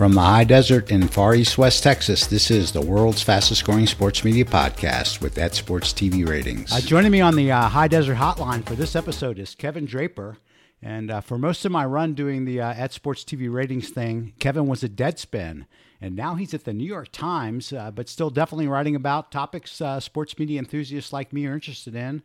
From 0.00 0.14
the 0.14 0.22
high 0.22 0.44
desert 0.44 0.90
in 0.90 1.08
far 1.08 1.34
east 1.34 1.58
West 1.58 1.82
Texas, 1.82 2.26
this 2.26 2.50
is 2.50 2.72
the 2.72 2.80
world's 2.80 3.20
fastest 3.20 3.66
growing 3.66 3.86
sports 3.86 4.24
media 4.24 4.46
podcast 4.46 5.20
with 5.20 5.34
that 5.34 5.54
sports 5.54 5.92
TV 5.92 6.26
ratings. 6.26 6.72
Uh, 6.72 6.80
joining 6.80 7.12
me 7.12 7.20
on 7.20 7.36
the 7.36 7.52
uh, 7.52 7.68
high 7.68 7.86
desert 7.86 8.16
hotline 8.16 8.66
for 8.66 8.74
this 8.74 8.96
episode 8.96 9.38
is 9.38 9.54
Kevin 9.54 9.84
Draper. 9.84 10.38
And 10.80 11.10
uh, 11.10 11.20
for 11.20 11.36
most 11.36 11.66
of 11.66 11.72
my 11.72 11.84
run 11.84 12.14
doing 12.14 12.46
the 12.46 12.62
uh, 12.62 12.72
at 12.72 12.94
Sports 12.94 13.24
TV 13.24 13.52
ratings 13.52 13.90
thing, 13.90 14.32
Kevin 14.38 14.66
was 14.66 14.82
at 14.82 14.92
Deadspin. 14.92 15.66
And 16.00 16.16
now 16.16 16.34
he's 16.34 16.54
at 16.54 16.64
the 16.64 16.72
New 16.72 16.86
York 16.86 17.12
Times, 17.12 17.70
uh, 17.70 17.90
but 17.90 18.08
still 18.08 18.30
definitely 18.30 18.68
writing 18.68 18.96
about 18.96 19.30
topics 19.30 19.82
uh, 19.82 20.00
sports 20.00 20.38
media 20.38 20.60
enthusiasts 20.60 21.12
like 21.12 21.30
me 21.30 21.44
are 21.46 21.52
interested 21.52 21.94
in, 21.94 22.22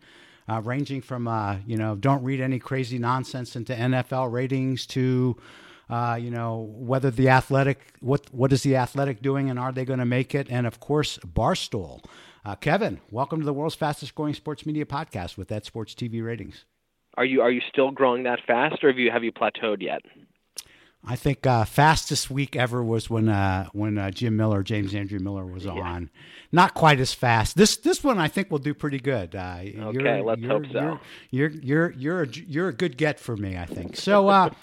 uh, 0.48 0.62
ranging 0.64 1.02
from, 1.02 1.28
uh, 1.28 1.58
you 1.68 1.76
know, 1.76 1.98
don't 1.98 2.24
read 2.24 2.40
any 2.40 2.58
crazy 2.58 3.00
nonsense 3.00 3.54
into 3.54 3.76
NFL 3.76 4.32
ratings 4.32 4.86
to, 4.86 5.36
uh, 5.90 6.18
you 6.20 6.32
know, 6.32 6.70
whether 6.76 7.12
the 7.12 7.30
athletic, 7.30 7.80
what, 8.00 8.34
what 8.34 8.52
is 8.52 8.64
the 8.64 8.76
athletic 8.76 9.22
doing 9.22 9.50
and 9.50 9.60
are 9.60 9.72
they 9.72 9.86
going 9.86 10.00
to 10.00 10.06
make 10.06 10.34
it? 10.34 10.48
And 10.50 10.66
of 10.66 10.80
course, 10.80 11.18
Barstool. 11.20 12.04
Kevin, 12.62 13.02
welcome 13.10 13.40
to 13.40 13.46
the 13.46 13.54
world's 13.54 13.74
fastest 13.74 14.14
growing 14.14 14.36
sports 14.36 14.68
media 14.68 14.86
podcast 14.86 15.36
with 15.36 15.48
that 15.48 15.66
sports 15.66 15.96
TV 15.96 16.24
ratings. 16.24 16.66
Are 17.18 17.26
you 17.26 17.42
are 17.42 17.52
you 17.52 17.62
still 17.70 17.92
growing 17.92 18.24
that 18.24 18.40
fast, 18.46 18.84
or 18.84 18.90
have 18.90 19.00
you 19.00 19.10
have 19.10 19.24
you 19.24 19.32
plateaued 19.32 19.82
yet? 19.82 20.02
I 21.08 21.16
think 21.16 21.46
uh, 21.46 21.66
fastest 21.66 22.32
week 22.32 22.56
ever 22.56 22.84
was 22.84 23.10
when 23.10 23.30
uh, 23.30 23.70
when 23.74 23.98
uh, 23.98 24.12
Jim 24.12 24.36
Miller, 24.36 24.64
James 24.64 24.96
Andrew 24.96 25.20
Miller, 25.20 25.46
was 25.46 25.66
yeah. 25.66 25.74
on. 25.74 26.10
Not 26.52 26.74
quite 26.74 27.00
as 27.00 27.14
fast. 27.14 27.58
This 27.58 27.78
this 27.78 28.04
one 28.04 28.18
I 28.18 28.28
think 28.28 28.50
will 28.50 28.60
do 28.60 28.74
pretty 28.74 29.00
good. 29.00 29.36
Uh, 29.36 29.60
okay, 29.62 30.22
let's 30.22 30.42
you're, 30.42 30.52
hope 30.52 30.64
so. 30.72 31.00
You're 31.30 31.50
you're 31.50 31.92
you're 31.92 32.24
a, 32.24 32.28
you're 32.28 32.70
a 32.70 32.74
good 32.74 32.98
get 32.98 33.20
for 33.20 33.38
me. 33.38 33.56
I 33.56 33.66
think 33.66 33.96
so. 33.96 34.52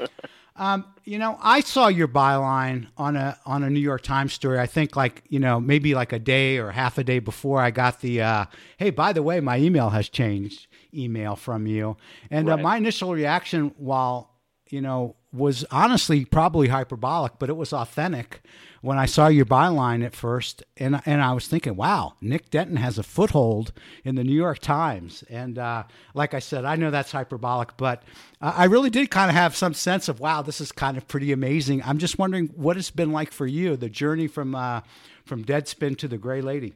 Um, 0.57 0.85
you 1.05 1.19
know, 1.19 1.39
I 1.41 1.61
saw 1.61 1.89
your 1.89 2.09
byline 2.09 2.89
on 2.97 3.17
a 3.17 3.39
on 3.47 3.63
a 3.63 3.71
New 3.71 3.81
York 3.81 4.03
Times 4.03 4.33
story. 4.33 4.59
I 4.59 4.67
think 4.67 4.97
like 4.97 5.23
you 5.29 5.39
know 5.39 5.61
maybe 5.61 5.95
like 5.95 6.13
a 6.13 6.19
day 6.19 6.59
or 6.59 6.71
half 6.71 6.99
a 6.99 7.05
day 7.05 7.19
before 7.19 7.61
I 7.61 7.71
got 7.71 8.01
the 8.01 8.23
uh, 8.23 8.45
hey 8.77 8.91
by 8.91 9.13
the 9.13 9.23
way 9.23 9.41
my 9.41 9.59
email 9.59 9.91
has 9.91 10.09
changed 10.09 10.67
email 10.95 11.37
from 11.37 11.67
you. 11.67 11.97
And 12.31 12.49
uh, 12.49 12.53
right. 12.53 12.61
uh, 12.61 12.63
my 12.63 12.77
initial 12.77 13.13
reaction, 13.13 13.73
while 13.79 14.33
you 14.73 14.81
know, 14.81 15.17
was 15.33 15.65
honestly 15.71 16.25
probably 16.25 16.69
hyperbolic, 16.69 17.33
but 17.39 17.51
it 17.51 17.57
was 17.57 17.73
authentic 17.73 18.43
when 18.83 18.99
I 18.99 19.07
saw 19.07 19.29
your 19.29 19.47
byline 19.47 20.05
at 20.05 20.15
first, 20.15 20.63
and 20.77 21.01
and 21.07 21.23
I 21.23 21.33
was 21.33 21.49
thinking, 21.49 21.77
wow, 21.77 22.15
Nick 22.21 22.51
Denton 22.51 22.77
has 22.77 22.99
a 22.99 23.03
foothold 23.03 23.73
in 24.05 24.17
the 24.17 24.25
New 24.25 24.35
York 24.35 24.59
Times, 24.59 25.25
and 25.31 25.59
uh, 25.59 25.85
like 26.15 26.35
I 26.35 26.41
said, 26.41 26.65
I 26.65 26.77
know 26.77 26.91
that's 26.91 27.13
hyperbolic, 27.13 27.77
but 27.77 28.03
I 28.41 28.65
really 28.65 28.91
did 28.91 29.11
kind 29.11 29.31
of 29.31 29.37
have 29.37 29.57
some 29.57 29.73
sense 29.73 30.09
of, 30.09 30.19
wow, 30.21 30.43
this 30.43 30.61
is 30.61 30.73
kind 30.73 30.97
of 30.97 31.07
pretty 31.07 31.33
amazing. 31.33 31.83
I'm 31.85 31.99
just 31.99 32.19
wondering 32.19 32.49
what 32.49 32.77
it's 32.77 32.91
been 32.91 33.13
like 33.13 33.31
for 33.33 33.47
you, 33.47 33.77
the 33.77 33.89
journey 33.89 34.27
from 34.27 34.55
uh, 34.55 34.83
from 35.25 35.45
Deadspin 35.45 35.97
to 35.99 36.09
the 36.09 36.19
Gray 36.19 36.43
Lady. 36.43 36.75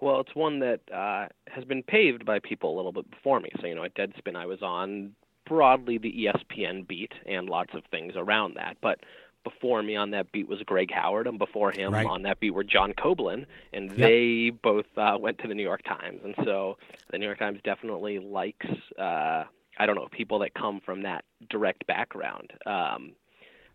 Well, 0.00 0.20
it's 0.20 0.34
one 0.34 0.60
that 0.60 0.80
uh, 0.92 1.26
has 1.48 1.64
been 1.64 1.82
paved 1.82 2.24
by 2.24 2.38
people 2.38 2.74
a 2.74 2.76
little 2.76 2.92
bit 2.92 3.10
before 3.10 3.40
me. 3.40 3.50
So, 3.60 3.66
you 3.66 3.74
know, 3.74 3.84
at 3.84 3.94
Deadspin, 3.94 4.36
I 4.36 4.46
was 4.46 4.62
on 4.62 5.12
broadly 5.46 5.98
the 5.98 6.26
ESPN 6.26 6.86
beat 6.86 7.12
and 7.26 7.48
lots 7.48 7.70
of 7.74 7.82
things 7.90 8.12
around 8.16 8.54
that. 8.56 8.76
But 8.80 9.00
before 9.48 9.82
me 9.82 9.96
on 9.96 10.10
that 10.10 10.30
beat 10.32 10.48
was 10.48 10.60
Greg 10.66 10.90
Howard, 10.92 11.26
and 11.26 11.38
before 11.38 11.70
him 11.72 11.92
right. 11.92 12.06
on 12.06 12.22
that 12.22 12.40
beat 12.40 12.50
were 12.50 12.64
John 12.64 12.92
Koblin, 12.92 13.46
and 13.72 13.90
yep. 13.90 13.96
they 13.96 14.50
both 14.50 14.86
uh, 14.96 15.16
went 15.18 15.38
to 15.38 15.48
the 15.48 15.54
New 15.54 15.62
York 15.62 15.82
Times. 15.84 16.20
And 16.24 16.34
so 16.44 16.76
the 17.10 17.18
New 17.18 17.26
York 17.26 17.38
Times 17.38 17.60
definitely 17.64 18.18
likes, 18.18 18.66
uh, 18.98 19.44
I 19.78 19.86
don't 19.86 19.94
know, 19.94 20.08
people 20.10 20.38
that 20.40 20.54
come 20.54 20.80
from 20.84 21.02
that 21.02 21.24
direct 21.48 21.86
background. 21.86 22.52
Um, 22.66 23.12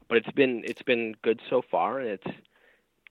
but 0.10 0.18
it's 0.18 0.32
been 0.32 0.64
it's 0.66 0.82
been 0.84 1.16
good 1.24 1.40
so 1.50 1.62
far, 1.72 2.00
and 2.00 2.10
it's 2.10 2.38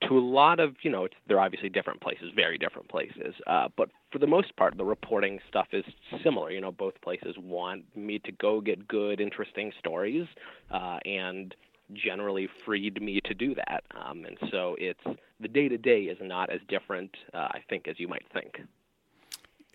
to 0.07 0.17
a 0.17 0.19
lot 0.19 0.59
of 0.59 0.75
you 0.81 0.91
know 0.91 1.07
they're 1.27 1.39
obviously 1.39 1.69
different 1.69 2.01
places 2.01 2.31
very 2.35 2.57
different 2.57 2.89
places 2.89 3.33
uh, 3.47 3.67
but 3.77 3.89
for 4.11 4.19
the 4.19 4.27
most 4.27 4.55
part 4.57 4.75
the 4.77 4.83
reporting 4.83 5.39
stuff 5.47 5.67
is 5.71 5.85
similar 6.23 6.51
you 6.51 6.59
know 6.59 6.71
both 6.71 6.99
places 7.01 7.35
want 7.37 7.83
me 7.95 8.19
to 8.19 8.31
go 8.33 8.59
get 8.59 8.85
good 8.87 9.21
interesting 9.21 9.71
stories 9.79 10.27
uh, 10.71 10.97
and 11.05 11.55
generally 11.91 12.47
freed 12.65 13.01
me 13.01 13.19
to 13.25 13.33
do 13.33 13.53
that 13.55 13.83
um, 13.95 14.25
and 14.25 14.37
so 14.49 14.75
it's 14.79 15.03
the 15.39 15.47
day 15.47 15.67
to 15.67 15.77
day 15.77 16.03
is 16.03 16.17
not 16.21 16.49
as 16.49 16.61
different 16.67 17.11
uh, 17.33 17.49
i 17.51 17.59
think 17.69 17.87
as 17.87 17.99
you 17.99 18.07
might 18.07 18.25
think 18.31 18.61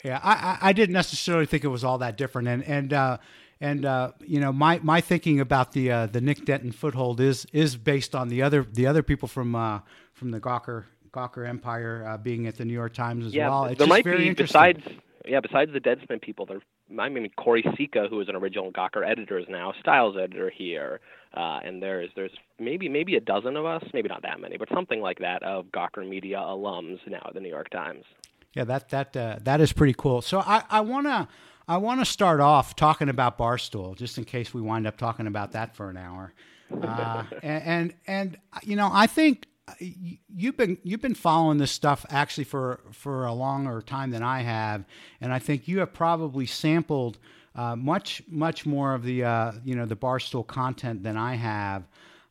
yeah 0.04 0.20
I, 0.22 0.58
I 0.68 0.72
didn't 0.72 0.94
necessarily 0.94 1.46
think 1.46 1.64
it 1.64 1.68
was 1.68 1.84
all 1.84 1.98
that 1.98 2.16
different 2.16 2.48
and 2.48 2.64
and 2.64 2.92
uh, 2.92 3.18
and 3.60 3.84
uh, 3.84 4.12
you 4.20 4.40
know 4.40 4.52
my, 4.52 4.80
my 4.82 5.00
thinking 5.00 5.40
about 5.40 5.72
the 5.72 5.90
uh, 5.90 6.06
the 6.06 6.20
Nick 6.20 6.44
Denton 6.44 6.72
foothold 6.72 7.20
is 7.20 7.46
is 7.52 7.76
based 7.76 8.14
on 8.14 8.28
the 8.28 8.42
other 8.42 8.64
the 8.64 8.86
other 8.86 9.02
people 9.02 9.28
from 9.28 9.54
uh, 9.54 9.80
from 10.12 10.30
the 10.30 10.40
Gawker 10.40 10.84
Gawker 11.10 11.48
Empire 11.48 12.04
uh, 12.06 12.18
being 12.18 12.46
at 12.46 12.56
the 12.56 12.64
New 12.64 12.74
York 12.74 12.94
Times 12.94 13.26
as 13.26 13.34
yeah, 13.34 13.48
well. 13.48 13.64
It's 13.66 13.78
there 13.78 13.88
might 13.88 14.04
be 14.04 14.32
besides 14.32 14.82
yeah 15.24 15.40
besides 15.40 15.72
the 15.72 15.80
Deadspin 15.80 16.20
people 16.20 16.46
there. 16.46 16.60
I 16.98 17.08
mean 17.08 17.28
Choire 17.38 17.62
Sicha, 17.76 18.08
who 18.08 18.20
is 18.20 18.28
an 18.28 18.36
original 18.36 18.72
Gawker 18.72 19.08
editor, 19.08 19.38
is 19.38 19.46
now 19.48 19.72
styles 19.80 20.16
editor 20.16 20.50
here, 20.50 21.00
uh, 21.34 21.60
and 21.64 21.82
there's 21.82 22.10
there's 22.16 22.32
maybe 22.58 22.88
maybe 22.88 23.16
a 23.16 23.20
dozen 23.20 23.56
of 23.56 23.66
us, 23.66 23.84
maybe 23.92 24.08
not 24.08 24.22
that 24.22 24.40
many, 24.40 24.56
but 24.56 24.68
something 24.74 25.00
like 25.00 25.18
that 25.18 25.42
of 25.42 25.66
Gawker 25.66 26.08
Media 26.08 26.38
alums 26.38 26.98
now 27.06 27.22
at 27.26 27.34
the 27.34 27.40
New 27.40 27.48
York 27.48 27.70
Times. 27.70 28.04
Yeah, 28.54 28.64
that 28.64 28.88
that 28.90 29.16
uh, 29.16 29.36
that 29.42 29.60
is 29.60 29.72
pretty 29.72 29.94
cool. 29.96 30.22
So 30.22 30.40
I 30.40 30.62
I 30.70 30.80
want 30.80 31.06
to 31.06 31.28
I 31.68 31.76
want 31.76 32.00
to 32.00 32.06
start 32.06 32.40
off 32.40 32.74
talking 32.74 33.10
about 33.10 33.36
Barstool, 33.36 33.94
just 33.94 34.16
in 34.16 34.24
case 34.24 34.54
we 34.54 34.62
wind 34.62 34.86
up 34.86 34.96
talking 34.96 35.26
about 35.26 35.52
that 35.52 35.76
for 35.76 35.90
an 35.90 35.98
hour. 35.98 36.32
Uh, 36.82 37.24
and, 37.42 37.62
and, 37.62 37.94
and 38.06 38.38
you 38.62 38.74
know, 38.74 38.88
I 38.90 39.06
think 39.06 39.46
you've 39.78 40.56
been 40.56 40.78
you've 40.82 41.02
been 41.02 41.14
following 41.14 41.58
this 41.58 41.70
stuff 41.70 42.04
actually 42.10 42.44
for 42.44 42.80
for 42.92 43.24
a 43.24 43.32
longer 43.32 43.82
time 43.82 44.10
than 44.10 44.22
I 44.22 44.40
have, 44.40 44.84
and 45.20 45.32
I 45.32 45.38
think 45.38 45.68
you 45.68 45.80
have 45.80 45.92
probably 45.92 46.46
sampled 46.46 47.18
uh, 47.54 47.76
much 47.76 48.22
much 48.28 48.66
more 48.66 48.94
of 48.94 49.02
the 49.02 49.24
uh, 49.24 49.52
you 49.64 49.74
know 49.74 49.86
the 49.86 49.96
Barstool 49.96 50.46
content 50.46 51.02
than 51.02 51.16
I 51.16 51.34
have. 51.34 51.84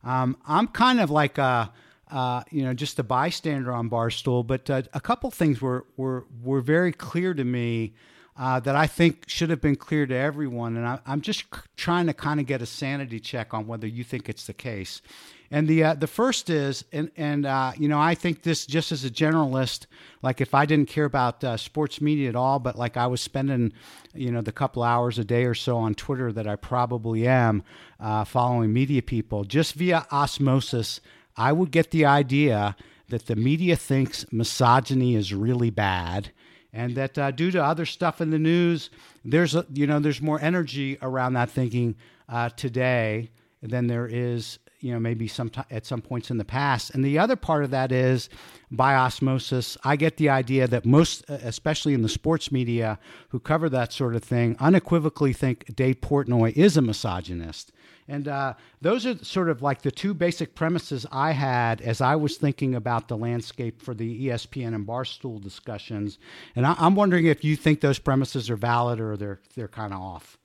Um, 0.04 0.36
I'm 0.46 0.68
kind 0.68 1.00
of 1.00 1.10
like 1.10 1.38
a 1.38 1.72
uh, 2.10 2.42
you 2.50 2.62
know 2.62 2.74
just 2.74 2.98
a 2.98 3.02
bystander 3.02 3.72
on 3.72 3.90
Barstool, 3.90 4.46
but 4.46 4.68
uh, 4.70 4.82
a 4.94 5.00
couple 5.00 5.30
things 5.30 5.60
were 5.60 5.84
were 5.96 6.26
were 6.42 6.60
very 6.60 6.92
clear 6.92 7.34
to 7.34 7.44
me 7.44 7.94
uh, 8.38 8.60
that 8.60 8.76
I 8.76 8.86
think 8.86 9.24
should 9.28 9.50
have 9.50 9.60
been 9.60 9.76
clear 9.76 10.06
to 10.06 10.14
everyone. 10.14 10.76
And 10.76 10.86
I, 10.86 11.00
am 11.06 11.20
just 11.20 11.40
c- 11.40 11.60
trying 11.76 12.06
to 12.06 12.14
kind 12.14 12.38
of 12.38 12.46
get 12.46 12.62
a 12.62 12.66
sanity 12.66 13.18
check 13.18 13.52
on 13.52 13.66
whether 13.66 13.86
you 13.86 14.04
think 14.04 14.28
it's 14.28 14.46
the 14.46 14.54
case. 14.54 15.02
And 15.50 15.66
the 15.66 15.82
uh, 15.82 15.94
the 15.94 16.06
first 16.06 16.50
is, 16.50 16.84
and 16.92 17.10
and 17.16 17.46
uh, 17.46 17.72
you 17.76 17.88
know, 17.88 17.98
I 17.98 18.14
think 18.14 18.42
this 18.42 18.66
just 18.66 18.92
as 18.92 19.04
a 19.04 19.10
generalist, 19.10 19.86
like 20.22 20.40
if 20.40 20.54
I 20.54 20.66
didn't 20.66 20.88
care 20.88 21.06
about 21.06 21.42
uh, 21.42 21.56
sports 21.56 22.00
media 22.00 22.28
at 22.28 22.36
all, 22.36 22.58
but 22.58 22.76
like 22.76 22.98
I 22.98 23.06
was 23.06 23.20
spending, 23.22 23.72
you 24.14 24.30
know, 24.30 24.42
the 24.42 24.52
couple 24.52 24.82
hours 24.82 25.18
a 25.18 25.24
day 25.24 25.44
or 25.44 25.54
so 25.54 25.78
on 25.78 25.94
Twitter 25.94 26.32
that 26.32 26.46
I 26.46 26.56
probably 26.56 27.26
am 27.26 27.62
uh, 27.98 28.24
following 28.24 28.72
media 28.72 29.00
people, 29.00 29.44
just 29.44 29.74
via 29.74 30.06
osmosis, 30.10 31.00
I 31.36 31.52
would 31.52 31.70
get 31.70 31.92
the 31.92 32.04
idea 32.04 32.76
that 33.08 33.26
the 33.26 33.36
media 33.36 33.76
thinks 33.76 34.26
misogyny 34.30 35.14
is 35.14 35.32
really 35.32 35.70
bad 35.70 36.30
and 36.72 36.94
that 36.96 37.18
uh, 37.18 37.30
due 37.30 37.50
to 37.50 37.64
other 37.64 37.86
stuff 37.86 38.20
in 38.20 38.30
the 38.30 38.38
news, 38.38 38.90
there's 39.24 39.54
a, 39.54 39.66
you 39.72 39.86
know 39.86 39.98
there's 39.98 40.20
more 40.20 40.40
energy 40.40 40.98
around 41.00 41.34
that 41.34 41.50
thinking 41.50 41.96
uh, 42.28 42.50
today 42.50 43.30
than 43.62 43.86
there 43.86 44.06
is 44.06 44.58
you 44.80 44.92
know 44.92 45.00
maybe 45.00 45.26
some 45.28 45.50
t- 45.50 45.62
at 45.70 45.86
some 45.86 46.00
points 46.00 46.30
in 46.30 46.38
the 46.38 46.44
past. 46.44 46.90
And 46.94 47.04
the 47.04 47.18
other 47.18 47.36
part 47.36 47.64
of 47.64 47.70
that 47.70 47.92
is 47.92 48.28
by 48.70 48.94
osmosis. 48.94 49.76
I 49.84 49.96
get 49.96 50.16
the 50.16 50.28
idea 50.28 50.66
that 50.66 50.84
most, 50.84 51.24
especially 51.28 51.94
in 51.94 52.02
the 52.02 52.08
sports 52.08 52.52
media, 52.52 52.98
who 53.30 53.40
cover 53.40 53.68
that 53.70 53.92
sort 53.92 54.14
of 54.14 54.22
thing, 54.22 54.56
unequivocally 54.60 55.32
think 55.32 55.74
Dave 55.74 56.00
Portnoy 56.00 56.56
is 56.56 56.76
a 56.76 56.82
misogynist. 56.82 57.72
And 58.10 58.26
uh, 58.26 58.54
those 58.80 59.04
are 59.04 59.22
sort 59.22 59.50
of 59.50 59.60
like 59.60 59.82
the 59.82 59.90
two 59.90 60.14
basic 60.14 60.54
premises 60.54 61.04
I 61.12 61.32
had 61.32 61.82
as 61.82 62.00
I 62.00 62.16
was 62.16 62.38
thinking 62.38 62.74
about 62.74 63.08
the 63.08 63.18
landscape 63.18 63.82
for 63.82 63.92
the 63.92 64.28
ESPN 64.28 64.74
and 64.74 64.86
Barstool 64.86 65.42
discussions. 65.42 66.18
And 66.56 66.66
I, 66.66 66.74
am 66.78 66.94
wondering 66.94 67.26
if 67.26 67.44
you 67.44 67.54
think 67.54 67.80
those 67.80 67.98
premises 67.98 68.48
are 68.48 68.56
valid 68.56 68.98
or 68.98 69.16
they're 69.16 69.40
they're 69.54 69.68
kind 69.68 69.92
of 69.92 70.00
off. 70.00 70.38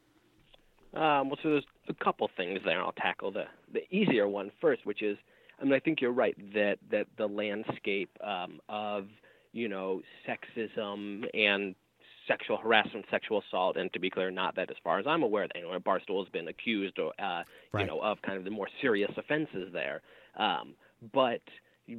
Um, 0.94 1.30
well, 1.30 1.40
so 1.42 1.50
there's 1.50 1.66
a 1.90 2.04
couple 2.04 2.30
things 2.38 2.60
there. 2.66 2.82
I'll 2.82 2.92
tackle 2.94 3.32
the 3.32 3.46
the 3.74 3.82
easier 3.96 4.28
one 4.28 4.52
first, 4.62 4.86
which 4.86 5.02
is, 5.02 5.18
I 5.60 5.64
mean, 5.64 5.74
I 5.74 5.80
think 5.80 6.02
you're 6.02 6.12
right 6.12 6.36
that 6.54 6.78
that 6.92 7.08
the 7.18 7.28
landscape 7.28 8.12
um, 8.24 8.60
of 8.70 9.08
you 9.54 9.68
know 9.68 10.02
sexism 10.28 11.26
and 11.34 11.76
sexual 12.28 12.58
harassment, 12.58 13.06
sexual 13.12 13.42
assault, 13.48 13.76
and 13.78 13.92
to 13.94 14.00
be 14.00 14.10
clear, 14.10 14.32
not 14.32 14.56
that 14.56 14.70
as 14.70 14.78
far 14.84 15.00
as 15.00 15.06
I'm 15.08 15.24
aware, 15.24 15.48
that 15.48 15.58
you 15.58 15.64
know, 15.64 15.78
Barstool 15.80 16.24
has 16.24 16.32
been 16.32 16.48
accused, 16.48 16.98
or, 17.00 17.12
uh, 17.20 17.44
right. 17.72 17.82
you 17.82 17.86
know, 17.86 18.00
of 18.00 18.22
kind 18.22 18.38
of 18.38 18.44
the 18.44 18.52
more 18.52 18.68
serious 18.82 19.12
offenses 19.18 19.70
there. 19.74 20.02
Um, 20.38 20.76
but 21.12 21.42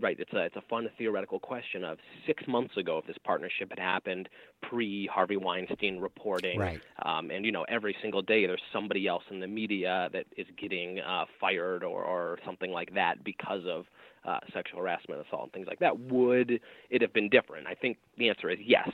right, 0.01 0.19
it's 0.19 0.33
a 0.33 0.45
it's 0.45 0.57
a 0.57 0.63
fun 0.69 0.89
theoretical 0.97 1.39
question 1.39 1.85
of 1.85 1.99
six 2.27 2.43
months 2.47 2.77
ago 2.77 2.99
if 2.99 3.07
this 3.07 3.17
partnership 3.25 3.71
had 3.71 3.79
happened 3.79 4.29
pre 4.63 5.07
Harvey 5.07 5.37
Weinstein 5.37 5.99
reporting, 5.99 6.59
right. 6.59 6.81
um, 7.05 7.31
and 7.31 7.45
you 7.45 7.53
know 7.53 7.65
every 7.69 7.97
single 8.01 8.23
day 8.23 8.47
there's 8.47 8.63
somebody 8.73 9.07
else 9.07 9.23
in 9.31 9.41
the 9.41 9.47
media 9.47 10.09
that 10.13 10.25
is 10.37 10.47
getting 10.61 11.01
uh, 11.01 11.25
fired 11.41 11.85
or 11.85 12.03
or 12.05 12.39
something 12.45 12.71
like 12.71 12.95
that 12.95 13.23
because 13.25 13.63
of 13.69 13.85
uh, 14.25 14.41
sexual 14.53 14.81
harassment, 14.81 15.25
assault, 15.27 15.45
and 15.45 15.53
things 15.53 15.67
like 15.67 15.79
that. 15.81 15.99
Would 15.99 16.61
it 16.91 17.03
have 17.03 17.13
been 17.13 17.29
different? 17.29 17.67
I 17.67 17.75
think 17.75 17.99
the 18.19 18.29
answer 18.29 18.51
is 18.51 18.59
yes. 18.65 18.89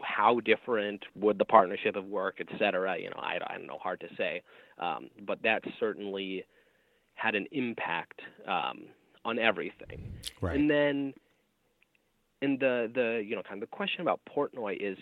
How 0.00 0.38
different 0.38 1.02
would 1.16 1.38
the 1.38 1.44
partnership 1.44 1.96
have 1.96 2.04
worked, 2.04 2.40
et 2.40 2.46
cetera? 2.56 2.96
You 2.96 3.10
know, 3.10 3.20
I, 3.20 3.38
I 3.44 3.58
don't 3.58 3.66
know, 3.66 3.78
hard 3.78 3.98
to 4.00 4.06
say. 4.16 4.42
Um, 4.78 5.10
but 5.26 5.42
that 5.42 5.64
certainly 5.80 6.44
had 7.14 7.34
an 7.34 7.46
impact 7.50 8.20
um, 8.46 8.84
on 9.24 9.38
everything. 9.38 10.12
Right. 10.40 10.56
And 10.56 10.70
then, 10.70 11.14
and 12.42 12.58
the 12.58 12.90
the 12.94 13.22
you 13.24 13.36
know 13.36 13.42
kind 13.42 13.62
of 13.62 13.68
the 13.68 13.76
question 13.76 14.00
about 14.00 14.20
Portnoy 14.28 14.76
is, 14.80 14.98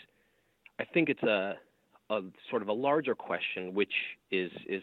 I 0.79 0.85
think 0.85 1.09
it's 1.09 1.23
a 1.23 1.55
a 2.11 2.21
sort 2.51 2.63
of 2.63 2.69
a 2.69 2.73
larger 2.73 3.15
question, 3.15 3.75
which 3.75 3.93
is 4.31 4.51
is 4.69 4.83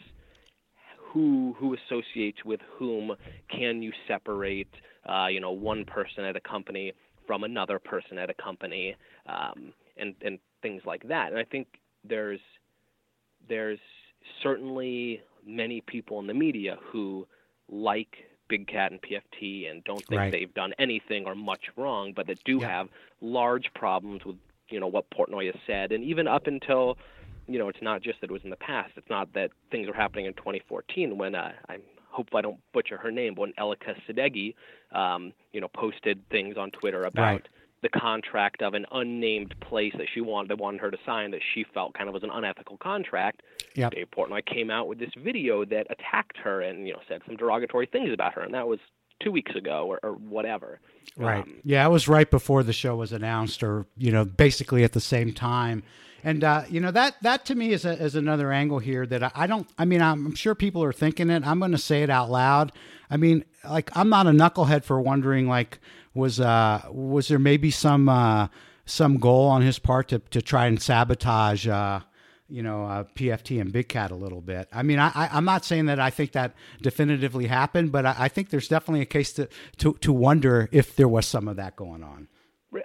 who 0.97 1.55
who 1.59 1.75
associates 1.75 2.43
with 2.43 2.59
whom? 2.77 3.13
Can 3.49 3.81
you 3.81 3.91
separate 4.07 4.73
uh, 5.07 5.27
you 5.27 5.39
know 5.39 5.51
one 5.51 5.85
person 5.85 6.25
at 6.25 6.35
a 6.35 6.41
company 6.41 6.93
from 7.27 7.43
another 7.43 7.79
person 7.79 8.17
at 8.17 8.29
a 8.29 8.33
company, 8.33 8.95
um, 9.27 9.73
and 9.97 10.15
and 10.23 10.39
things 10.61 10.81
like 10.85 11.07
that? 11.07 11.29
And 11.29 11.37
I 11.37 11.43
think 11.43 11.67
there's 12.03 12.41
there's 13.47 13.79
certainly 14.41 15.21
many 15.45 15.81
people 15.81 16.19
in 16.19 16.27
the 16.27 16.33
media 16.33 16.77
who 16.91 17.27
like 17.69 18.15
Big 18.47 18.67
Cat 18.67 18.91
and 18.91 19.01
PFT 19.01 19.69
and 19.69 19.83
don't 19.83 20.05
think 20.07 20.19
Right. 20.19 20.31
they've 20.31 20.53
done 20.53 20.73
anything 20.79 21.25
or 21.25 21.35
much 21.35 21.65
wrong, 21.75 22.13
but 22.13 22.27
that 22.27 22.43
do 22.43 22.59
Yeah. 22.59 22.67
have 22.69 22.89
large 23.21 23.73
problems 23.73 24.25
with 24.25 24.37
you 24.69 24.79
know 24.79 24.87
what 24.87 25.09
Portnoy 25.11 25.51
has 25.51 25.61
said, 25.67 25.91
and 25.91 26.03
even 26.03 26.27
up 26.27 26.47
until 26.47 26.97
you 27.47 27.59
know 27.59 27.67
it's 27.69 27.81
not 27.81 28.01
just 28.01 28.21
that 28.21 28.29
it 28.29 28.33
was 28.33 28.43
in 28.43 28.49
the 28.49 28.55
past. 28.55 28.91
It's 28.95 29.09
not 29.09 29.31
that 29.33 29.51
things 29.71 29.87
were 29.87 29.93
happening 29.93 30.25
in 30.25 30.33
2014 30.33 31.17
when 31.17 31.35
uh, 31.35 31.51
I 31.69 31.77
hope 32.09 32.29
I 32.33 32.41
don't 32.41 32.59
butcher 32.73 32.97
her 32.97 33.11
name, 33.11 33.35
but 33.35 33.41
when 33.41 33.53
Elika 33.53 33.95
Sadeghi, 34.07 34.55
um, 34.91 35.33
you 35.51 35.59
know, 35.61 35.67
posted 35.67 36.27
things 36.29 36.57
on 36.57 36.71
Twitter 36.71 37.03
about 37.05 37.23
Right. 37.23 37.47
the 37.81 37.89
contract 37.89 38.61
of 38.61 38.73
an 38.73 38.85
unnamed 38.91 39.53
place 39.59 39.93
that 39.97 40.07
she 40.13 40.21
wanted 40.21 40.49
they 40.49 40.55
wanted 40.55 40.79
her 40.81 40.89
to 40.91 40.97
sign 41.05 41.31
that 41.31 41.41
she 41.53 41.63
felt 41.65 41.93
kind 41.93 42.07
of 42.07 42.13
was 42.13 42.23
an 42.23 42.29
unethical 42.31 42.77
contract. 42.77 43.41
Yep. 43.75 43.93
Dave 43.93 44.07
Portnoy 44.15 44.45
came 44.45 44.69
out 44.69 44.87
with 44.87 44.99
this 44.99 45.11
video 45.17 45.65
that 45.65 45.87
attacked 45.89 46.37
her 46.37 46.61
and 46.61 46.87
you 46.87 46.93
know 46.93 46.99
said 47.07 47.21
some 47.25 47.35
derogatory 47.35 47.87
things 47.87 48.11
about 48.13 48.33
her, 48.33 48.41
and 48.41 48.53
that 48.53 48.67
was 48.67 48.79
two 49.21 49.31
weeks 49.31 49.55
ago 49.55 49.85
or, 49.87 49.99
or 50.03 50.13
whatever. 50.13 50.79
Right. 51.17 51.43
Um, 51.43 51.55
yeah, 51.63 51.85
it 51.85 51.89
was 51.89 52.07
right 52.07 52.29
before 52.29 52.63
the 52.63 52.73
show 52.73 52.95
was 52.95 53.11
announced, 53.11 53.63
or 53.63 53.85
you 53.97 54.11
know, 54.11 54.25
basically 54.25 54.83
at 54.83 54.93
the 54.93 54.99
same 54.99 55.33
time. 55.33 55.83
And 56.23 56.43
uh, 56.43 56.63
you 56.69 56.79
know 56.79 56.91
that 56.91 57.15
that 57.21 57.45
to 57.45 57.55
me 57.55 57.73
is 57.73 57.85
a, 57.85 57.91
is 57.91 58.15
another 58.15 58.51
angle 58.51 58.79
here 58.79 59.05
that 59.05 59.23
I, 59.23 59.31
I 59.35 59.47
don't. 59.47 59.67
I 59.77 59.85
mean, 59.85 60.01
I'm 60.01 60.35
sure 60.35 60.55
people 60.55 60.83
are 60.83 60.93
thinking 60.93 61.29
it. 61.29 61.45
I'm 61.45 61.59
going 61.59 61.71
to 61.71 61.77
say 61.77 62.03
it 62.03 62.09
out 62.09 62.29
loud. 62.29 62.71
I 63.09 63.17
mean, 63.17 63.43
like 63.67 63.91
I'm 63.95 64.09
not 64.09 64.27
a 64.27 64.31
knucklehead 64.31 64.83
for 64.83 65.01
wondering 65.01 65.47
like 65.47 65.79
was 66.13 66.39
uh 66.39 66.81
was 66.89 67.27
there 67.27 67.39
maybe 67.39 67.71
some 67.71 68.07
uh 68.07 68.47
some 68.85 69.17
goal 69.17 69.47
on 69.47 69.61
his 69.61 69.79
part 69.79 70.07
to 70.09 70.19
to 70.19 70.41
try 70.41 70.67
and 70.67 70.81
sabotage 70.81 71.67
uh 71.67 71.99
you 72.53 72.61
know, 72.61 72.85
uh, 72.85 73.03
PFT 73.15 73.59
and 73.59 73.73
Big 73.73 73.89
Cat 73.89 74.11
a 74.11 74.15
little 74.15 74.39
bit. 74.39 74.67
I 74.71 74.83
mean, 74.83 74.99
I, 74.99 75.11
I, 75.15 75.29
I'm 75.33 75.43
not 75.43 75.65
saying 75.65 75.87
that 75.87 75.99
I 75.99 76.11
think 76.11 76.33
that 76.33 76.53
definitively 76.83 77.47
happened, 77.47 77.91
but 77.91 78.05
I, 78.05 78.15
I 78.19 78.27
think 78.27 78.51
there's 78.51 78.67
definitely 78.67 79.01
a 79.01 79.07
case 79.07 79.33
to, 79.33 79.49
to, 79.77 79.93
to 80.01 80.13
wonder 80.13 80.69
if 80.71 80.95
there 80.95 81.07
was 81.07 81.25
some 81.25 81.47
of 81.47 81.55
that 81.55 81.75
going 81.75 82.03
on. 82.03 82.27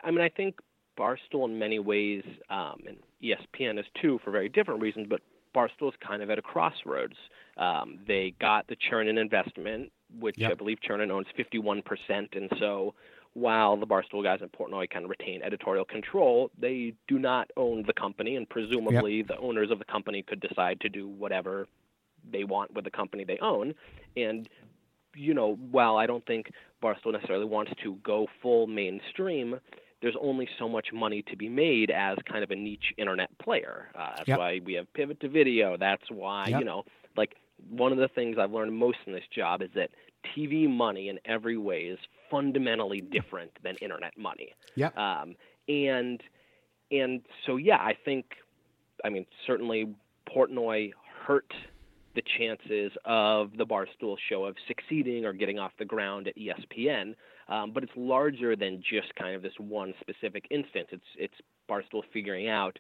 I 0.03 0.11
mean, 0.11 0.23
I 0.23 0.31
think 0.31 0.57
Barstool 0.99 1.45
in 1.45 1.59
many 1.59 1.79
ways, 1.81 2.25
um, 2.49 2.79
and 2.87 2.97
ESPN 3.23 3.79
is 3.79 3.85
too 4.01 4.19
for 4.25 4.31
very 4.31 4.49
different 4.49 4.81
reasons, 4.81 5.07
but 5.11 5.21
Barstool 5.55 5.89
is 5.89 5.95
kind 6.07 6.23
of 6.23 6.31
at 6.31 6.39
a 6.39 6.43
crossroads. 6.43 7.17
Um, 7.59 7.99
they 8.07 8.35
got 8.41 8.67
the 8.69 8.77
Chernin 8.91 9.21
investment, 9.21 9.93
which 10.19 10.39
Yep. 10.39 10.51
I 10.51 10.55
believe 10.55 10.79
Chernin 10.81 11.11
owns 11.11 11.27
51%, 11.39 11.83
and 12.35 12.49
so 12.59 12.95
while 13.39 13.77
the 13.77 13.87
Barstool 13.87 14.23
guys 14.23 14.41
in 14.43 14.49
Portnoy 14.49 14.89
kind 14.91 15.05
of 15.05 15.11
retain 15.11 15.43
editorial 15.43 15.85
control, 15.85 16.51
they 16.59 16.95
do 17.07 17.19
not 17.19 17.51
own 17.57 17.85
the 17.87 17.93
company, 17.93 18.37
and 18.37 18.49
presumably 18.49 19.23
the 19.23 19.39
owners 19.39 19.71
of 19.71 19.79
the 19.79 19.85
company 19.85 20.23
could 20.23 20.41
decide 20.41 20.81
to 20.81 20.89
do 20.89 21.09
whatever 21.09 21.67
they 22.31 22.45
want 22.45 22.75
with 22.75 22.85
the 22.85 22.91
company 22.91 23.25
they 23.25 23.39
own. 23.39 23.75
And 24.17 24.49
you 25.17 25.35
know, 25.35 25.55
while 25.71 25.97
I 25.97 26.07
don't 26.07 26.25
think 26.27 26.51
Barstool 26.83 27.13
necessarily 27.13 27.47
wants 27.47 27.73
to 27.83 27.97
go 28.05 28.27
full 28.43 28.67
mainstream, 28.67 29.59
there's 30.01 30.15
only 30.21 30.49
so 30.59 30.69
much 30.69 30.89
money 30.93 31.23
to 31.31 31.37
be 31.37 31.49
made 31.49 31.91
as 31.91 32.19
kind 32.31 32.45
of 32.45 32.51
a 32.51 32.55
niche 32.57 32.93
internet 32.99 33.37
player. 33.39 33.91
Uh, 33.97 34.13
that's 34.17 34.29
Yep. 34.29 34.39
why 34.39 34.61
we 34.65 34.75
have 34.75 34.93
pivot 34.93 35.19
to 35.21 35.29
video. 35.29 35.77
That's 35.77 36.09
why 36.11 36.49
Yep. 36.49 36.61
you 36.61 36.65
know, 36.67 36.85
like 37.17 37.35
one 37.71 37.91
of 37.91 37.99
the 37.99 38.09
things 38.09 38.37
I've 38.39 38.53
learned 38.53 38.73
most 38.77 38.99
in 39.07 39.13
this 39.13 39.27
job 39.35 39.63
is 39.63 39.71
that 39.75 39.91
TV 40.37 40.69
money 40.69 41.09
in 41.09 41.19
every 41.25 41.57
way 41.57 41.83
is 41.83 41.99
fundamentally 42.31 43.01
different 43.01 43.51
than 43.63 43.77
internet 43.77 44.17
money. 44.19 44.55
Yep. 44.77 44.97
Um, 44.97 45.37
and 45.69 46.23
and 46.91 47.21
so 47.47 47.57
yeah, 47.57 47.77
I 47.77 47.97
think, 48.05 48.27
I 49.05 49.11
mean, 49.11 49.27
certainly 49.47 49.95
Portnoy 50.29 50.93
hurt 51.27 51.53
the 52.15 52.23
chances 52.39 52.91
of 53.05 53.57
the 53.57 53.67
Barstool 53.67 54.17
show 54.29 54.45
of 54.45 54.57
succeeding 54.67 55.25
or 55.25 55.33
getting 55.33 55.59
off 55.59 55.73
the 55.79 55.85
ground 55.85 56.27
at 56.27 56.35
ESPN. 56.37 57.15
Um, 57.49 57.73
but 57.73 57.83
it's 57.83 57.93
larger 57.97 58.57
than 58.57 58.83
just 58.83 59.15
kind 59.15 59.35
of 59.35 59.43
this 59.43 59.53
one 59.59 59.95
specific 60.01 60.47
instance. 60.51 60.89
It's 60.91 61.05
it's 61.17 61.35
Barstool 61.71 62.03
figuring 62.13 62.49
out 62.49 62.79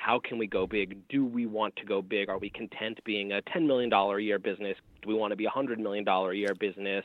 how 0.00 0.18
can 0.18 0.38
we 0.38 0.46
go 0.46 0.66
big? 0.66 1.06
Do 1.08 1.24
we 1.24 1.44
want 1.46 1.76
to 1.76 1.84
go 1.84 2.00
big? 2.00 2.28
Are 2.30 2.38
we 2.38 2.48
content 2.50 2.98
being 3.04 3.32
a 3.32 3.42
ten 3.42 3.66
million 3.66 3.90
dollar 3.90 4.18
a 4.18 4.22
year 4.22 4.38
business? 4.38 4.76
Do 5.02 5.08
we 5.08 5.14
want 5.14 5.32
to 5.32 5.36
be 5.36 5.44
a 5.44 5.50
hundred 5.50 5.78
million 5.78 6.04
dollar 6.04 6.32
a 6.32 6.36
year 6.36 6.54
business? 6.58 7.04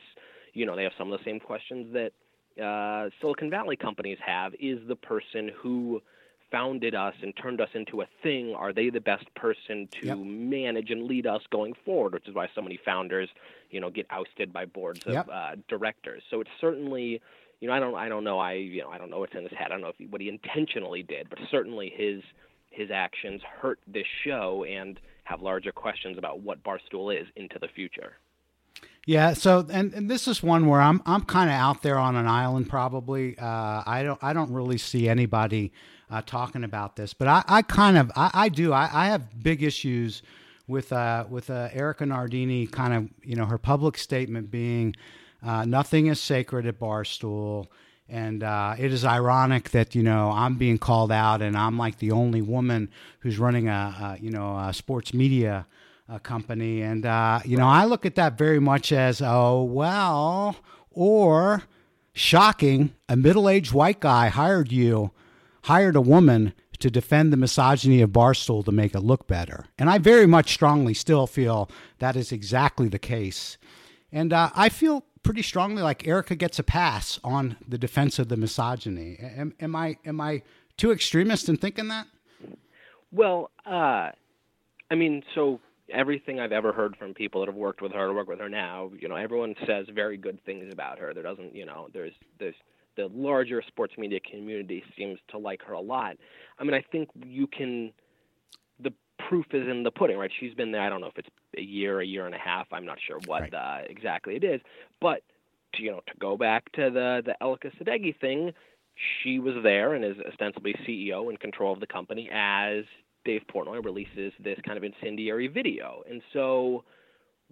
You 0.54 0.66
know, 0.66 0.76
they 0.76 0.84
have 0.84 0.94
some 0.98 1.12
of 1.12 1.20
the 1.20 1.26
same 1.26 1.40
questions 1.40 1.94
that 1.94 2.12
uh, 2.64 3.10
Silicon 3.20 3.50
Valley 3.50 3.76
companies 3.76 4.18
have. 4.26 4.54
Is 4.60 4.80
the 4.88 4.96
person 4.96 5.52
who 5.62 6.02
founded 6.52 6.96
us 6.96 7.14
and 7.22 7.34
turned 7.36 7.60
us 7.60 7.68
into 7.74 8.02
a 8.02 8.06
thing, 8.24 8.54
are 8.56 8.72
they 8.72 8.90
the 8.90 9.02
best 9.02 9.26
person 9.36 9.90
to 10.00 10.08
Yep. 10.08 10.18
manage 10.24 10.90
and 10.90 11.04
lead 11.04 11.28
us 11.28 11.42
going 11.52 11.74
forward? 11.84 12.14
Which 12.14 12.28
is 12.30 12.36
why 12.36 12.48
so 12.56 12.62
many 12.62 12.80
founders, 12.86 13.28
you 13.72 13.82
know, 13.82 13.90
get 13.90 14.06
ousted 14.10 14.54
by 14.54 14.64
boards 14.66 15.02
of 15.06 15.14
Yep. 15.14 15.30
uh, 15.30 15.52
directors. 15.68 16.24
So 16.32 16.40
it's 16.40 16.50
certainly, 16.62 17.22
you 17.60 17.68
know, 17.68 17.74
I 17.74 17.80
don't, 17.80 17.96
I 17.96 18.08
don't 18.08 18.24
know, 18.24 18.40
I, 18.40 18.54
you 18.54 18.84
know, 18.84 18.90
I 18.90 18.98
don't 18.98 19.10
know 19.10 19.20
what's 19.20 19.36
in 19.36 19.44
his 19.44 19.52
head. 19.52 19.66
I 19.66 19.70
don't 19.70 19.82
know 19.82 19.90
if 19.90 19.98
he, 19.98 20.06
what 20.06 20.22
he 20.22 20.30
intentionally 20.30 21.04
did, 21.04 21.30
but 21.30 21.40
certainly 21.52 21.92
his 21.94 22.22
his 22.76 22.92
actions 22.92 23.42
hurt 23.62 23.80
this 23.88 24.06
show 24.24 24.66
and 24.68 25.00
have 25.24 25.42
larger 25.42 25.72
questions 25.72 26.18
about 26.18 26.42
what 26.42 26.62
Barstool 26.64 27.20
is 27.20 27.28
into 27.36 27.58
the 27.60 27.68
future. 27.70 28.14
Yeah. 29.06 29.34
So, 29.34 29.66
and, 29.72 29.94
and 29.94 30.10
this 30.10 30.28
is 30.28 30.44
one 30.44 30.68
where 30.68 30.82
I'm 30.82 31.02
I'm 31.06 31.22
kind 31.22 31.50
of 31.50 31.56
out 31.56 31.82
there 31.82 31.98
on 31.98 32.16
an 32.16 32.28
island. 32.28 32.70
Probably, 32.70 33.38
uh, 33.38 33.84
I 33.86 34.04
don't 34.04 34.22
I 34.24 34.34
don't 34.34 34.52
really 34.52 34.78
see 34.78 35.08
anybody 35.08 35.72
uh, 36.10 36.22
talking 36.26 36.64
about 36.64 36.96
this, 36.96 37.14
but 37.14 37.28
I, 37.28 37.44
I 37.48 37.62
kind 37.62 37.98
of 37.98 38.12
I, 38.16 38.32
I 38.34 38.50
do 38.50 38.74
I, 38.74 38.90
I 38.92 39.06
have 39.08 39.42
big 39.42 39.64
issues 39.64 40.24
with 40.68 40.92
uh, 40.92 41.26
with 41.30 41.50
uh, 41.50 41.70
Erika 41.72 42.06
Nardini. 42.06 42.68
Kind 42.68 42.94
of 42.94 43.10
you 43.24 43.36
know 43.36 43.46
her 43.46 43.60
public 43.60 43.98
statement 43.98 44.50
being 44.52 44.96
uh, 45.44 45.66
nothing 45.66 46.08
is 46.08 46.20
sacred 46.20 46.66
at 46.66 46.80
Barstool. 46.80 47.68
And 48.08 48.44
uh, 48.44 48.76
it 48.78 48.94
is 48.94 49.04
ironic 49.04 49.72
that 49.72 49.96
you 49.96 50.04
know 50.04 50.32
I'm 50.32 50.56
being 50.56 50.78
called 50.78 51.12
out, 51.12 51.42
and 51.42 51.58
I'm 51.58 51.78
like 51.78 51.98
the 51.98 52.12
only 52.12 52.42
woman 52.42 52.90
who's 53.20 53.40
running 53.40 53.68
a, 53.68 54.18
a 54.20 54.24
you 54.24 54.30
know 54.30 54.58
a 54.58 54.74
sports 54.74 55.14
media 55.14 55.66
uh, 56.08 56.20
company. 56.20 56.82
And 56.82 57.06
uh, 57.06 57.40
you 57.44 57.58
know 57.58 57.68
I 57.68 57.86
look 57.86 58.06
at 58.06 58.16
that 58.16 58.38
very 58.38 58.60
much 58.60 58.92
as 58.92 59.22
oh 59.24 59.64
well, 59.64 60.58
or 60.92 61.64
shocking, 62.14 62.94
a 63.10 63.16
middle-aged 63.16 63.74
white 63.74 64.00
guy 64.00 64.30
hired 64.30 64.72
you, 64.72 65.12
hired 65.64 65.96
a 65.96 66.02
woman 66.02 66.54
to 66.80 66.90
defend 66.90 67.32
the 67.32 67.38
misogyny 67.38 68.02
of 68.02 68.12
Barstool 68.12 68.64
to 68.66 68.72
make 68.72 68.96
it 68.96 69.02
look 69.02 69.28
better. 69.28 69.66
And 69.78 69.90
I 69.90 69.98
very 69.98 70.26
much 70.26 70.54
strongly 70.54 70.94
still 70.94 71.28
feel 71.28 71.70
that 72.00 72.16
is 72.16 72.32
exactly 72.32 72.88
the 72.88 73.00
case. 73.00 73.58
And 74.12 74.32
uh, 74.32 74.50
I 74.56 74.70
feel 74.70 75.04
pretty 75.26 75.42
strongly 75.42 75.82
like 75.82 76.08
Erika 76.08 76.36
gets 76.36 76.60
a 76.60 76.64
pass 76.64 77.20
on 77.24 77.58
the 77.68 77.78
defense 77.78 78.20
of 78.20 78.30
the 78.30 78.38
misogyny. 78.38 79.18
Am, 79.20 79.54
am 79.60 79.76
I 79.76 79.98
am 80.06 80.22
I 80.22 80.44
too 80.78 80.92
extremist 80.92 81.50
in 81.50 81.58
thinking 81.58 81.88
that? 81.90 82.08
Well, 83.12 83.50
uh, 83.66 84.12
I 84.92 84.96
mean, 84.96 85.24
so 85.34 85.60
everything 85.92 86.40
I've 86.40 86.52
ever 86.52 86.72
heard 86.72 86.96
from 86.98 87.14
people 87.14 87.42
that 87.42 87.48
have 87.48 87.56
worked 87.56 87.82
with 87.82 87.92
her 87.94 88.06
or 88.06 88.14
work 88.14 88.28
with 88.28 88.40
her 88.40 88.50
now, 88.50 88.92
you 89.00 89.08
know, 89.08 89.16
everyone 89.16 89.56
says 89.66 89.88
very 89.94 90.18
good 90.18 90.44
things 90.46 90.72
about 90.72 91.00
her. 91.00 91.14
There 91.14 91.24
doesn't, 91.24 91.56
you 91.56 91.66
know, 91.66 91.88
there's 91.92 92.14
there's 92.40 92.56
the 92.96 93.08
larger 93.08 93.64
sports 93.68 93.96
media 93.98 94.20
community 94.20 94.84
seems 94.98 95.20
to 95.30 95.38
like 95.38 95.62
her 95.64 95.74
a 95.74 95.82
lot. 95.82 96.18
I 96.60 96.64
mean, 96.64 96.76
I 96.76 96.84
think 96.92 97.10
you 97.26 97.48
can. 97.48 97.92
Proof 99.18 99.46
is 99.54 99.68
in 99.68 99.84
the 99.84 99.92
pudding, 99.92 100.18
right? 100.18 100.32
She's 100.40 100.54
been 100.54 100.72
there. 100.72 100.82
I 100.82 100.90
don't 100.90 101.02
know 101.02 101.08
if 101.08 101.18
it's 101.18 101.30
a 101.58 101.62
year, 101.62 102.00
a 102.02 102.06
year 102.06 102.26
and 102.26 102.36
a 102.36 102.40
half. 102.40 102.68
I'm 102.72 102.86
not 102.86 102.98
sure 103.08 103.20
what 103.26 103.42
Right. 103.42 103.54
uh, 103.54 103.78
exactly 103.90 104.36
it 104.36 104.44
is, 104.44 104.62
but 105.02 105.24
to, 105.76 105.82
you 105.84 105.92
know, 105.92 106.02
to 106.08 106.14
go 106.20 106.38
back 106.38 106.72
to 106.74 106.90
the 106.90 107.22
the 107.26 107.36
Elika 107.42 107.72
Sadeghi 107.78 108.20
thing, 108.20 108.54
she 109.24 109.40
was 109.40 109.56
there 109.64 109.94
and 109.94 110.06
is 110.06 110.16
ostensibly 110.28 110.74
CEO 110.88 111.30
and 111.30 111.40
control 111.40 111.74
of 111.74 111.80
the 111.80 111.88
company 111.88 112.30
as 112.32 112.86
Dave 113.26 113.42
Portnoy 113.54 113.84
releases 113.84 114.32
this 114.40 114.60
kind 114.66 114.78
of 114.78 114.84
incendiary 114.84 115.48
video. 115.48 116.04
And 116.10 116.22
so, 116.32 116.84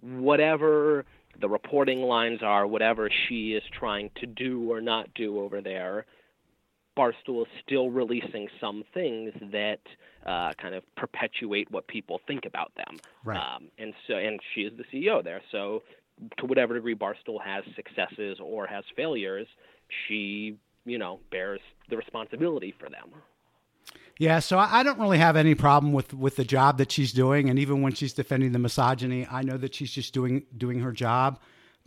whatever 0.00 1.04
the 1.40 1.48
reporting 1.48 2.02
lines 2.02 2.42
are, 2.42 2.66
whatever 2.66 3.10
she 3.28 3.52
is 3.54 3.62
trying 3.72 4.10
to 4.20 4.26
do 4.26 4.70
or 4.70 4.80
not 4.80 5.12
do 5.14 5.40
over 5.40 5.60
there, 5.60 6.06
Barstool 6.96 7.42
is 7.42 7.48
still 7.66 7.90
releasing 7.90 8.48
some 8.60 8.84
things 8.92 9.32
that 9.52 9.80
uh, 10.24 10.52
kind 10.60 10.74
of 10.74 10.82
perpetuate 10.96 11.70
what 11.70 11.86
people 11.88 12.20
think 12.26 12.46
about 12.46 12.72
them. 12.76 12.98
Right. 13.24 13.38
Um, 13.38 13.68
and 13.78 13.92
so, 14.06 14.14
and 14.14 14.40
she 14.54 14.62
is 14.62 14.72
the 14.76 14.84
CEO 14.92 15.22
there. 15.22 15.42
So, 15.50 15.82
to 16.38 16.46
whatever 16.46 16.74
degree 16.74 16.94
Barstool 16.94 17.42
has 17.44 17.64
successes 17.74 18.38
or 18.40 18.66
has 18.66 18.84
failures, 18.96 19.48
she, 20.06 20.56
you 20.84 20.98
know, 20.98 21.18
bears 21.30 21.60
the 21.90 21.96
responsibility 21.96 22.72
for 22.78 22.88
them. 22.88 23.10
Yeah, 24.18 24.38
so 24.38 24.58
I 24.58 24.84
don't 24.84 25.00
really 25.00 25.18
have 25.18 25.34
any 25.36 25.56
problem 25.56 25.92
with 25.92 26.14
with 26.14 26.36
the 26.36 26.44
job 26.44 26.78
that 26.78 26.92
she's 26.92 27.12
doing, 27.12 27.50
and 27.50 27.58
even 27.58 27.82
when 27.82 27.94
she's 27.94 28.12
defending 28.12 28.52
the 28.52 28.60
misogyny, 28.60 29.26
I 29.28 29.42
know 29.42 29.56
that 29.56 29.74
she's 29.74 29.90
just 29.90 30.14
doing 30.14 30.44
doing 30.56 30.78
her 30.80 30.92
job. 30.92 31.40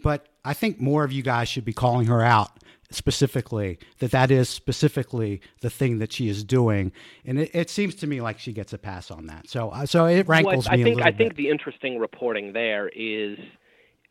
But 0.03 0.27
I 0.43 0.53
think 0.53 0.79
more 0.79 1.03
of 1.03 1.11
you 1.11 1.23
guys 1.23 1.47
should 1.47 1.65
be 1.65 1.73
calling 1.73 2.07
her 2.07 2.21
out 2.21 2.51
specifically 2.89 3.77
that 3.99 4.11
that 4.11 4.31
is 4.31 4.49
specifically 4.49 5.41
the 5.61 5.69
thing 5.69 5.99
that 5.99 6.11
she 6.13 6.29
is 6.29 6.43
doing, 6.43 6.91
and 7.25 7.39
it, 7.39 7.51
it 7.53 7.69
seems 7.69 7.95
to 7.95 8.07
me 8.07 8.21
like 8.21 8.39
she 8.39 8.53
gets 8.53 8.73
a 8.73 8.77
pass 8.77 9.11
on 9.11 9.27
that. 9.27 9.49
So 9.49 9.69
uh, 9.69 9.85
so 9.85 10.05
it 10.05 10.27
rankles 10.27 10.65
well, 10.65 10.73
I, 10.73 10.77
me 10.77 10.81
I 10.81 10.85
think, 10.85 10.95
a 10.95 10.97
little 10.99 11.13
I 11.13 11.17
think 11.17 11.29
bit. 11.31 11.37
the 11.37 11.49
interesting 11.49 11.99
reporting 11.99 12.53
there 12.53 12.89
is 12.89 13.37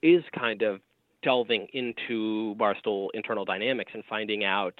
is 0.02 0.22
kind 0.38 0.62
of 0.62 0.80
delving 1.22 1.66
into 1.72 2.54
Barstool 2.56 3.08
internal 3.14 3.44
dynamics 3.44 3.92
and 3.94 4.04
finding 4.08 4.44
out 4.44 4.74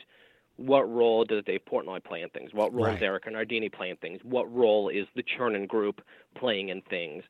what 0.56 0.90
role 0.90 1.24
does 1.24 1.44
Dave 1.44 1.60
Portnoy 1.70 2.02
play 2.02 2.22
in 2.22 2.28
things? 2.30 2.54
What 2.54 2.72
role 2.72 2.86
Right. 2.86 2.92
does 2.94 3.02
Erika 3.02 3.30
Nardini 3.30 3.68
play 3.68 3.90
in 3.90 3.96
things? 3.96 4.20
What 4.22 4.50
role 4.54 4.88
is 4.88 5.06
the 5.14 5.22
Chernin 5.22 5.66
Group 5.68 6.00
playing 6.34 6.70
in 6.70 6.80
things? 6.82 7.24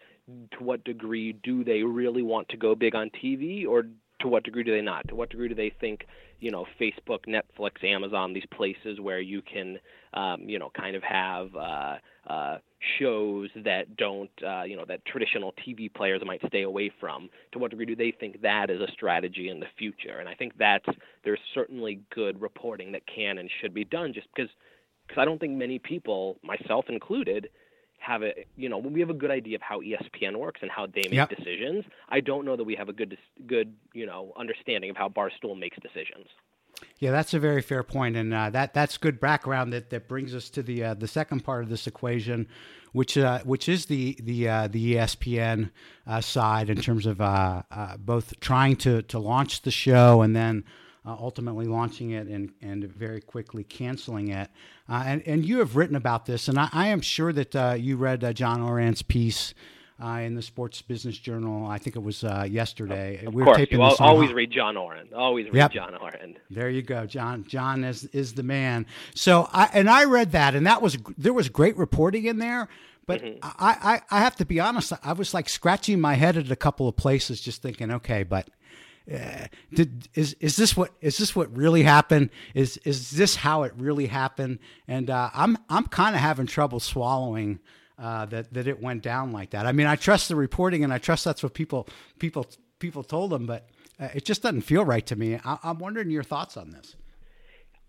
To 0.52 0.64
what 0.64 0.84
degree 0.84 1.32
do 1.32 1.64
they 1.64 1.82
really 1.82 2.22
want 2.22 2.48
to 2.50 2.56
go 2.56 2.74
big 2.74 2.94
on 2.94 3.10
TV, 3.10 3.66
or 3.66 3.86
to 4.20 4.28
what 4.28 4.44
degree 4.44 4.64
do 4.64 4.72
they 4.72 4.82
not? 4.82 5.06
To 5.08 5.14
what 5.14 5.30
degree 5.30 5.48
do 5.48 5.54
they 5.54 5.72
think, 5.80 6.06
you 6.40 6.50
know, 6.50 6.66
Facebook, 6.80 7.20
Netflix, 7.26 7.84
Amazon, 7.84 8.32
these 8.32 8.46
places 8.54 9.00
where 9.00 9.20
you 9.20 9.42
can, 9.42 9.78
um, 10.14 10.42
you 10.48 10.58
know, 10.58 10.70
kind 10.76 10.96
of 10.96 11.02
have 11.02 11.54
uh, 11.54 11.96
uh, 12.26 12.58
shows 12.98 13.50
that 13.64 13.96
don't, 13.96 14.30
uh, 14.46 14.62
you 14.62 14.76
know, 14.76 14.84
that 14.86 15.04
traditional 15.04 15.54
TV 15.66 15.92
players 15.92 16.22
might 16.24 16.40
stay 16.46 16.62
away 16.62 16.90
from. 17.00 17.28
To 17.52 17.58
what 17.58 17.70
degree 17.70 17.86
do 17.86 17.96
they 17.96 18.12
think 18.18 18.40
that 18.42 18.70
is 18.70 18.80
a 18.80 18.90
strategy 18.92 19.48
in 19.48 19.60
the 19.60 19.66
future? 19.78 20.18
And 20.18 20.28
I 20.28 20.34
think 20.34 20.54
that's 20.58 20.86
there's 21.24 21.40
certainly 21.54 22.00
good 22.14 22.40
reporting 22.40 22.92
that 22.92 23.02
can 23.06 23.38
and 23.38 23.50
should 23.60 23.74
be 23.74 23.84
done, 23.84 24.12
just 24.12 24.28
because 24.34 24.50
because 25.06 25.20
I 25.22 25.24
don't 25.24 25.38
think 25.38 25.56
many 25.56 25.78
people, 25.78 26.36
myself 26.42 26.86
included, 26.88 27.48
have 27.98 28.22
a 28.22 28.46
you 28.56 28.68
know 28.68 28.78
we 28.78 29.00
have 29.00 29.10
a 29.10 29.14
good 29.14 29.30
idea 29.30 29.56
of 29.56 29.62
how 29.62 29.80
ESPN 29.80 30.36
works 30.36 30.60
and 30.62 30.70
how 30.70 30.86
they 30.86 31.02
make 31.02 31.12
Yep. 31.14 31.30
decisions. 31.30 31.84
I 32.08 32.20
don't 32.20 32.44
know 32.44 32.56
that 32.56 32.64
we 32.64 32.74
have 32.76 32.88
a 32.88 32.92
good 32.92 33.16
good 33.46 33.74
you 33.92 34.06
know 34.06 34.32
understanding 34.38 34.90
of 34.90 34.96
how 34.96 35.08
Barstool 35.08 35.58
makes 35.58 35.76
decisions. 35.80 36.26
Yeah, 36.98 37.10
that's 37.10 37.32
a 37.34 37.38
very 37.38 37.62
fair 37.62 37.82
point, 37.82 38.16
and 38.16 38.32
uh, 38.34 38.50
that 38.50 38.74
that's 38.74 38.98
good 38.98 39.18
background. 39.18 39.72
That, 39.72 39.90
that 39.90 40.08
brings 40.08 40.34
us 40.34 40.50
to 40.50 40.62
the 40.62 40.84
uh, 40.84 40.94
the 40.94 41.08
second 41.08 41.40
part 41.40 41.62
of 41.62 41.70
this 41.70 41.86
equation, 41.86 42.48
which 42.92 43.16
uh, 43.16 43.40
which 43.44 43.68
is 43.68 43.86
the 43.86 44.16
the 44.22 44.48
uh, 44.48 44.68
the 44.68 44.94
ESPN 44.94 45.70
uh, 46.06 46.20
side 46.20 46.70
in 46.70 46.76
terms 46.76 47.06
of 47.06 47.20
uh, 47.20 47.62
uh, 47.70 47.96
both 47.96 48.38
trying 48.40 48.76
to 48.76 49.02
to 49.02 49.18
launch 49.18 49.62
the 49.62 49.70
show 49.70 50.22
and 50.22 50.36
then 50.36 50.64
uh, 51.06 51.16
ultimately 51.20 51.66
launching 51.66 52.10
it 52.10 52.26
and 52.26 52.52
and 52.60 52.84
very 52.84 53.20
quickly 53.20 53.62
canceling 53.64 54.28
it. 54.28 54.50
Uh, 54.88 55.04
and 55.06 55.22
and 55.26 55.44
you 55.46 55.58
have 55.60 55.76
written 55.76 55.96
about 55.96 56.26
this, 56.26 56.48
and 56.48 56.58
I, 56.58 56.68
I 56.72 56.88
am 56.88 57.00
sure 57.00 57.32
that 57.32 57.54
uh, 57.56 57.74
you 57.78 57.96
read 57.96 58.24
uh, 58.24 58.32
John 58.32 58.60
Ourand's 58.60 59.02
piece. 59.02 59.54
Uh, 59.98 60.18
in 60.18 60.34
the 60.34 60.42
Sports 60.42 60.82
Business 60.82 61.16
Journal, 61.16 61.66
I 61.66 61.78
think 61.78 61.96
it 61.96 62.02
was 62.02 62.22
uh, 62.22 62.46
yesterday. 62.46 63.24
Of 63.24 63.32
We're 63.32 63.44
course, 63.44 63.56
taping 63.56 63.78
you 63.78 63.84
always 63.98 64.30
read 64.30 64.50
John 64.50 64.76
Ourand. 64.76 65.14
Always 65.14 65.46
read 65.46 65.54
Yep. 65.56 65.72
John 65.72 65.94
Ourand. 65.94 66.38
there 66.50 66.68
you 66.68 66.82
go, 66.82 67.06
John. 67.06 67.46
John 67.48 67.82
is 67.82 68.04
is 68.12 68.34
the 68.34 68.42
man. 68.42 68.84
So 69.14 69.48
I 69.54 69.70
and 69.72 69.88
I 69.88 70.04
read 70.04 70.32
that, 70.32 70.54
and 70.54 70.66
that 70.66 70.82
was 70.82 70.98
there 71.16 71.32
was 71.32 71.48
great 71.48 71.78
reporting 71.78 72.26
in 72.26 72.36
there. 72.40 72.68
But 73.06 73.22
Mm-hmm. 73.22 73.38
I, 73.42 74.02
I 74.10 74.18
I 74.18 74.20
have 74.20 74.36
to 74.36 74.44
be 74.44 74.60
honest. 74.60 74.92
I 75.02 75.14
was 75.14 75.32
like 75.32 75.48
scratching 75.48 75.98
my 75.98 76.12
head 76.12 76.36
at 76.36 76.50
a 76.50 76.56
couple 76.56 76.88
of 76.88 76.96
places, 76.96 77.40
just 77.40 77.62
thinking, 77.62 77.90
okay, 77.90 78.22
but 78.22 78.50
uh, 79.12 79.46
did 79.72 80.08
is 80.14 80.34
is 80.34 80.56
this 80.56 80.76
what 80.76 80.92
is 81.00 81.18
this 81.18 81.36
what 81.36 81.54
really 81.56 81.82
happened? 81.82 82.30
Is 82.54 82.76
is 82.78 83.10
this 83.10 83.36
how 83.36 83.62
it 83.62 83.72
really 83.76 84.06
happened? 84.06 84.58
And 84.88 85.10
uh, 85.10 85.30
I'm 85.32 85.56
I'm 85.68 85.84
kind 85.86 86.14
of 86.14 86.20
having 86.20 86.46
trouble 86.46 86.80
swallowing. 86.80 87.60
Uh, 87.98 88.26
that 88.26 88.52
that 88.52 88.66
it 88.66 88.78
went 88.82 89.02
down 89.02 89.32
like 89.32 89.48
that. 89.50 89.64
I 89.64 89.72
mean, 89.72 89.86
I 89.86 89.96
trust 89.96 90.28
the 90.28 90.36
reporting, 90.36 90.84
and 90.84 90.92
I 90.92 90.98
trust 90.98 91.24
that's 91.24 91.42
what 91.42 91.54
people 91.54 91.88
people 92.18 92.46
people 92.78 93.02
told 93.02 93.30
them, 93.30 93.46
but 93.46 93.70
uh, 93.98 94.08
it 94.14 94.24
just 94.24 94.42
doesn't 94.42 94.62
feel 94.62 94.84
right 94.84 95.06
to 95.06 95.16
me. 95.16 95.40
I, 95.42 95.56
I'm 95.62 95.78
wondering 95.78 96.10
your 96.10 96.22
thoughts 96.22 96.58
on 96.58 96.72
this. 96.72 96.94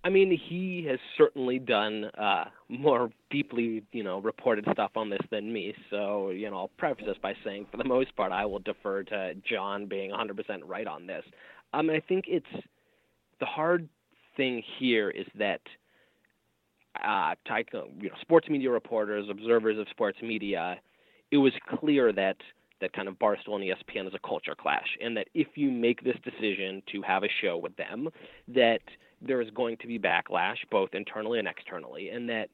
I 0.07 0.09
mean, 0.09 0.31
he 0.31 0.87
has 0.89 0.99
certainly 1.17 1.59
done 1.59 2.05
uh, 2.17 2.45
more 2.69 3.09
deeply, 3.29 3.83
you 3.91 4.05
know, 4.05 4.19
reported 4.19 4.65
stuff 4.71 4.91
on 4.95 5.09
this 5.09 5.19
than 5.31 5.51
me. 5.51 5.75
So, 5.89 6.29
you 6.29 6.49
know, 6.49 6.55
I'll 6.55 6.71
preface 6.77 7.03
this 7.05 7.17
by 7.21 7.33
saying, 7.43 7.65
for 7.69 7.75
the 7.75 7.83
most 7.83 8.15
part, 8.15 8.31
I 8.31 8.45
will 8.45 8.59
defer 8.59 9.03
to 9.03 9.33
John 9.35 9.85
being 9.85 10.11
100% 10.11 10.37
right 10.65 10.87
on 10.87 11.07
this. 11.07 11.25
I 11.73 11.81
mean, 11.81 11.97
I 11.97 11.99
think 11.99 12.23
it's 12.29 12.45
the 13.41 13.45
hard 13.45 13.89
thing 14.37 14.63
here 14.79 15.09
is 15.09 15.27
that 15.37 15.59
uh, 17.03 17.33
you 17.99 18.07
know, 18.07 18.15
sports 18.21 18.47
media 18.47 18.71
reporters, 18.71 19.27
observers 19.29 19.77
of 19.77 19.87
sports 19.89 20.19
media, 20.21 20.77
it 21.31 21.37
was 21.37 21.51
clear 21.81 22.13
that 22.13 22.37
that 22.79 22.93
kind 22.93 23.09
of 23.09 23.15
Barstool 23.15 23.55
and 23.55 23.63
ESPN 23.65 24.07
is 24.07 24.13
a 24.13 24.25
culture 24.25 24.55
clash, 24.57 24.87
and 25.03 25.17
that 25.17 25.27
if 25.33 25.47
you 25.55 25.69
make 25.69 26.01
this 26.01 26.15
decision 26.23 26.81
to 26.93 27.01
have 27.01 27.23
a 27.23 27.29
show 27.41 27.57
with 27.57 27.75
them, 27.75 28.07
that 28.47 28.79
there 29.21 29.41
is 29.41 29.49
going 29.51 29.77
to 29.77 29.87
be 29.87 29.99
backlash 29.99 30.57
both 30.71 30.89
internally 30.93 31.39
and 31.39 31.47
externally, 31.47 32.09
and 32.09 32.29
that 32.29 32.49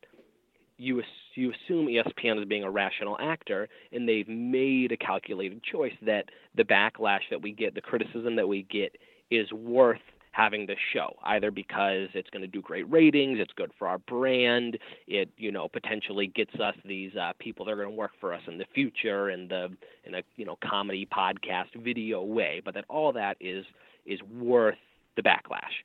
you 0.78 1.02
you 1.36 1.52
assume 1.52 1.88
ESPN 1.88 2.40
is 2.40 2.46
being 2.46 2.64
a 2.64 2.72
rational 2.72 3.18
actor, 3.20 3.68
and 3.92 4.08
they've 4.08 4.28
made 4.28 4.92
a 4.92 4.98
calculated 4.98 5.62
choice 5.64 5.94
that 6.06 6.26
the 6.56 6.64
backlash 6.64 7.22
that 7.30 7.42
we 7.42 7.52
get, 7.52 7.76
the 7.76 7.82
criticism 7.82 8.36
that 8.36 8.48
we 8.48 8.64
get, 8.64 8.96
is 9.30 9.52
worth 9.52 10.00
having 10.34 10.66
this 10.66 10.78
show 10.92 11.16
either 11.26 11.52
because 11.52 12.10
it's 12.16 12.30
going 12.32 12.42
to 12.42 12.48
do 12.48 12.60
great 12.60 12.92
ratings 12.92 13.38
it's 13.40 13.54
good 13.56 13.72
for 13.78 13.88
our 13.88 14.00
brand 14.00 14.78
it 15.08 15.30
you 15.38 15.52
know 15.52 15.68
potentially 15.68 16.26
gets 16.26 16.54
us 16.56 16.74
these 16.86 17.16
uh, 17.16 17.32
people 17.38 17.64
that 17.64 17.72
are 17.72 17.76
going 17.76 17.90
to 17.90 17.96
work 17.96 18.12
for 18.20 18.34
us 18.34 18.42
in 18.48 18.58
the 18.58 18.66
future 18.74 19.30
in 19.30 19.48
the 19.48 19.70
in 20.06 20.16
a 20.16 20.24
you 20.36 20.44
know 20.44 20.58
comedy 20.68 21.08
podcast 21.16 21.68
video 21.84 22.24
way 22.24 22.62
but 22.66 22.74
that 22.74 22.84
all 22.90 23.14
that 23.14 23.38
is 23.40 23.64
is 24.08 24.20
worth 24.24 24.76
the 25.16 25.22
backlash 25.22 25.84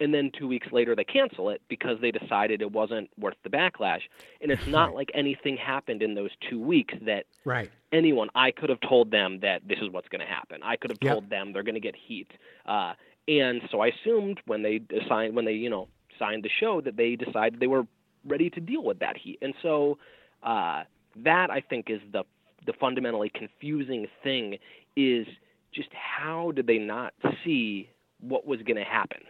and 0.00 0.12
then 0.14 0.30
two 0.38 0.46
weeks 0.48 0.68
later 0.72 0.94
they 0.94 1.04
cancel 1.04 1.50
it 1.50 1.60
because 1.68 1.98
they 2.00 2.10
decided 2.10 2.62
it 2.62 2.72
wasn't 2.72 3.08
worth 3.18 3.36
the 3.42 3.50
backlash. 3.50 4.00
And 4.40 4.50
it's 4.50 4.66
not 4.66 4.94
like 4.94 5.10
anything 5.14 5.56
happened 5.56 6.02
in 6.02 6.14
those 6.14 6.30
two 6.48 6.60
weeks 6.60 6.94
that 7.06 7.24
Right. 7.44 7.70
anyone 7.92 8.28
i 8.34 8.50
could 8.50 8.68
have 8.68 8.80
told 8.80 9.10
them 9.10 9.40
that 9.40 9.62
this 9.66 9.78
is 9.80 9.90
what's 9.90 10.08
going 10.08 10.20
to 10.20 10.26
happen. 10.26 10.60
I 10.62 10.76
could 10.76 10.90
have 10.90 11.00
Yep. 11.00 11.12
told 11.12 11.30
them 11.30 11.52
they're 11.52 11.62
going 11.62 11.74
to 11.74 11.80
get 11.80 11.96
heat. 11.96 12.28
Uh, 12.66 12.94
and 13.26 13.60
so 13.70 13.80
i 13.80 13.88
assumed 13.88 14.40
when 14.46 14.62
they 14.62 14.80
signed 15.08 15.34
when 15.34 15.44
they 15.44 15.52
you 15.52 15.70
know 15.70 15.88
signed 16.18 16.42
the 16.42 16.50
show 16.60 16.80
that 16.80 16.96
they 16.96 17.16
decided 17.16 17.60
they 17.60 17.66
were 17.66 17.86
ready 18.26 18.50
to 18.50 18.60
deal 18.60 18.82
with 18.82 18.98
that 18.98 19.16
heat. 19.16 19.38
And 19.42 19.54
so 19.62 19.98
uh, 20.42 20.84
that 21.24 21.50
i 21.50 21.60
think 21.60 21.90
is 21.90 22.00
the 22.12 22.24
the 22.66 22.72
fundamentally 22.74 23.30
confusing 23.34 24.06
thing 24.22 24.58
is 24.96 25.26
just 25.72 25.88
how 25.92 26.52
did 26.52 26.66
they 26.66 26.78
not 26.78 27.12
see 27.44 27.88
what 28.20 28.46
was 28.46 28.60
going 28.62 28.76
to 28.76 28.84
happen 28.84 29.20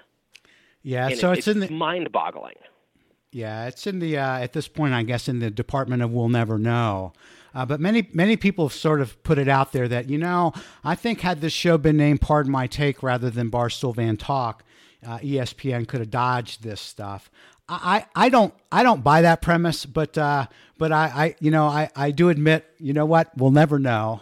Yeah. 0.88 1.08
and 1.08 1.18
so 1.18 1.32
it- 1.32 1.38
it's 1.38 1.48
in 1.48 1.60
the 1.60 1.70
mind-boggling 1.70 2.54
Yeah, 3.30 3.66
it's 3.66 3.86
in 3.86 3.98
the 3.98 4.16
uh, 4.18 4.38
at 4.38 4.52
this 4.54 4.68
point, 4.68 4.94
I 4.94 5.02
guess, 5.02 5.28
in 5.28 5.38
the 5.38 5.50
Department 5.50 6.02
of 6.02 6.10
We'll 6.12 6.30
Never 6.30 6.58
Know. 6.58 7.12
Uh, 7.54 7.66
but 7.66 7.78
many 7.80 8.08
many 8.12 8.36
people 8.36 8.66
have 8.68 8.72
sort 8.72 9.00
of 9.02 9.22
put 9.22 9.36
it 9.38 9.48
out 9.48 9.72
there 9.72 9.86
that 9.88 10.08
you 10.08 10.16
know 10.18 10.52
I 10.84 10.94
think 10.94 11.20
had 11.20 11.40
this 11.40 11.52
show 11.52 11.76
been 11.78 11.96
named 11.96 12.20
"Pardon 12.22 12.50
My 12.52 12.66
Take" 12.66 13.02
rather 13.02 13.28
than 13.30 13.50
Barstool 13.50 13.94
Van 13.94 14.16
Talk, 14.16 14.64
uh, 15.06 15.18
ESPN 15.18 15.86
could 15.86 16.00
have 16.00 16.10
dodged 16.10 16.62
this 16.62 16.80
stuff. 16.80 17.30
I, 17.68 18.06
I 18.16 18.26
I 18.26 18.28
don't 18.30 18.54
I 18.72 18.82
don't 18.82 19.02
buy 19.04 19.22
that 19.22 19.42
premise, 19.42 19.84
but 19.86 20.16
uh, 20.16 20.46
but 20.78 20.90
I, 20.92 21.04
I 21.06 21.34
you 21.40 21.50
know 21.50 21.66
I, 21.66 21.90
I 21.96 22.10
do 22.12 22.28
admit 22.30 22.64
you 22.78 22.92
know 22.94 23.04
what 23.06 23.36
we'll 23.36 23.50
never 23.50 23.78
know, 23.78 24.20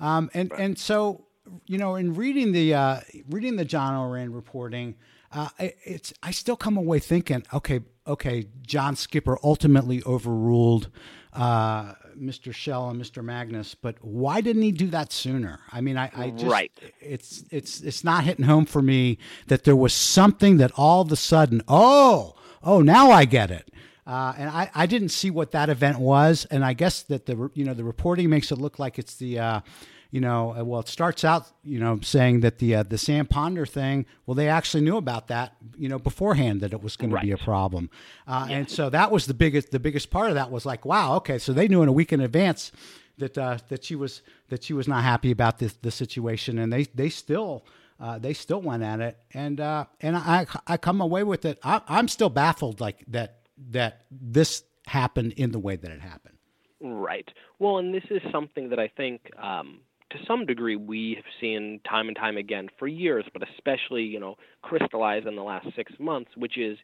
um, 0.00 0.30
and 0.32 0.50
and 0.52 0.78
so 0.78 1.24
you 1.66 1.76
know 1.78 1.94
in 1.96 2.14
reading 2.14 2.52
the 2.52 2.72
uh, 2.74 3.00
reading 3.28 3.56
the 3.56 3.64
John 3.66 3.94
Ourand 3.94 4.34
reporting, 4.34 4.94
uh, 5.32 5.48
it- 5.58 5.78
it's 5.84 6.12
I 6.22 6.30
still 6.30 6.56
come 6.56 6.76
away 6.76 6.98
thinking 6.98 7.44
okay 7.52 7.80
okay 8.06 8.46
John 8.66 8.96
Skipper 8.96 9.38
ultimately 9.42 10.02
overruled 10.04 10.90
uh, 11.32 11.92
Mr. 12.18 12.52
Schell 12.54 12.88
and 12.88 12.98
Mr. 13.00 13.22
Magnus, 13.22 13.74
but 13.74 13.96
why 14.02 14.40
didn't 14.40 14.62
he 14.62 14.72
do 14.72 14.86
that 14.88 15.12
sooner? 15.12 15.60
I 15.70 15.82
mean, 15.82 15.98
I, 15.98 16.10
I 16.16 16.30
just 16.30 16.46
right. 16.50 16.72
it's 17.00 17.44
it's 17.50 17.82
it's 17.82 18.02
not 18.04 18.24
hitting 18.24 18.46
home 18.46 18.64
for 18.64 18.80
me 18.80 19.18
that 19.48 19.64
there 19.64 19.76
was 19.76 19.92
something 19.92 20.56
that 20.56 20.72
all 20.76 21.02
of 21.02 21.12
a 21.12 21.16
sudden, 21.16 21.60
oh, 21.68 22.34
oh, 22.62 22.80
now 22.80 23.10
I 23.10 23.26
get 23.26 23.50
it. 23.50 23.70
Uh, 24.06 24.32
and 24.38 24.48
I, 24.48 24.70
I 24.74 24.86
didn't 24.86 25.08
see 25.10 25.30
what 25.30 25.50
that 25.50 25.68
event 25.68 25.98
was, 25.98 26.46
and 26.50 26.64
I 26.64 26.72
guess 26.74 27.02
that 27.02 27.26
the 27.26 27.50
you 27.54 27.64
know 27.64 27.74
the 27.74 27.84
reporting 27.84 28.30
makes 28.30 28.50
it 28.50 28.56
look 28.56 28.78
like 28.78 28.98
it's 28.98 29.16
the 29.16 29.38
uh, 29.38 29.60
you 30.10 30.20
know 30.20 30.54
uh, 30.56 30.64
well 30.64 30.80
it 30.80 30.88
starts 30.88 31.24
out 31.24 31.46
you 31.64 31.78
know 31.78 31.98
saying 32.02 32.40
that 32.40 32.58
the 32.58 32.74
uh, 32.76 32.82
the 32.82 32.98
Sam 32.98 33.26
Ponder 33.26 33.66
thing 33.66 34.06
well 34.26 34.34
they 34.34 34.48
actually 34.48 34.82
knew 34.82 34.96
about 34.96 35.28
that 35.28 35.56
you 35.76 35.88
know 35.88 35.98
beforehand 35.98 36.60
that 36.60 36.72
it 36.72 36.82
was 36.82 36.96
going 36.96 37.10
right. 37.10 37.20
to 37.20 37.26
be 37.26 37.32
a 37.32 37.38
problem, 37.38 37.90
uh, 38.26 38.46
and 38.50 38.70
so 38.70 38.90
that 38.90 39.10
was 39.10 39.26
the 39.26 39.34
biggest 39.34 39.70
the 39.70 39.80
biggest 39.80 40.10
part 40.10 40.28
of 40.28 40.34
that 40.34 40.50
was 40.50 40.66
like 40.66 40.84
wow 40.84 41.16
okay 41.16 41.38
so 41.38 41.52
they 41.52 41.68
knew 41.68 41.82
in 41.82 41.88
a 41.88 41.92
week 41.92 42.12
in 42.12 42.20
advance 42.20 42.72
that 43.18 43.38
uh, 43.38 43.58
that 43.68 43.84
she 43.84 43.96
was 43.96 44.22
that 44.48 44.64
she 44.64 44.72
was 44.72 44.88
not 44.88 45.02
happy 45.02 45.30
about 45.30 45.58
this 45.58 45.74
the 45.74 45.90
situation, 45.90 46.58
and 46.58 46.72
they 46.72 46.84
they 46.94 47.08
still. 47.08 47.64
Uh, 47.98 48.18
they 48.18 48.34
still 48.34 48.60
went 48.60 48.82
at 48.82 49.00
it, 49.00 49.16
and 49.32 49.58
uh, 49.58 49.86
and 50.02 50.18
I 50.18 50.44
I 50.66 50.76
come 50.76 51.00
away 51.00 51.22
with 51.22 51.46
it. 51.46 51.58
I, 51.62 51.80
I'm 51.88 52.08
still 52.08 52.28
baffled, 52.28 52.78
like 52.78 53.02
that 53.08 53.38
that 53.70 54.04
this 54.10 54.64
happened 54.86 55.32
in 55.38 55.50
the 55.52 55.58
way 55.58 55.76
that 55.76 55.90
it 55.90 56.02
happened. 56.02 56.36
Right. 56.80 57.28
Well, 57.58 57.78
and 57.78 57.94
this 57.94 58.04
is 58.10 58.20
something 58.30 58.68
that 58.70 58.78
I 58.78 58.88
think, 58.88 59.22
um, 59.42 59.80
to 60.16 60.24
some 60.26 60.46
degree, 60.46 60.76
we 60.76 61.14
have 61.16 61.24
seen 61.40 61.80
time 61.88 62.08
and 62.08 62.16
time 62.16 62.36
again 62.36 62.68
for 62.78 62.86
years, 62.86 63.24
but 63.32 63.42
especially 63.54 64.02
you 64.02 64.20
know 64.20 64.36
crystallized 64.62 65.26
in 65.26 65.36
the 65.36 65.42
last 65.42 65.66
six 65.76 65.92
months, 65.98 66.30
which 66.36 66.58
is 66.58 66.78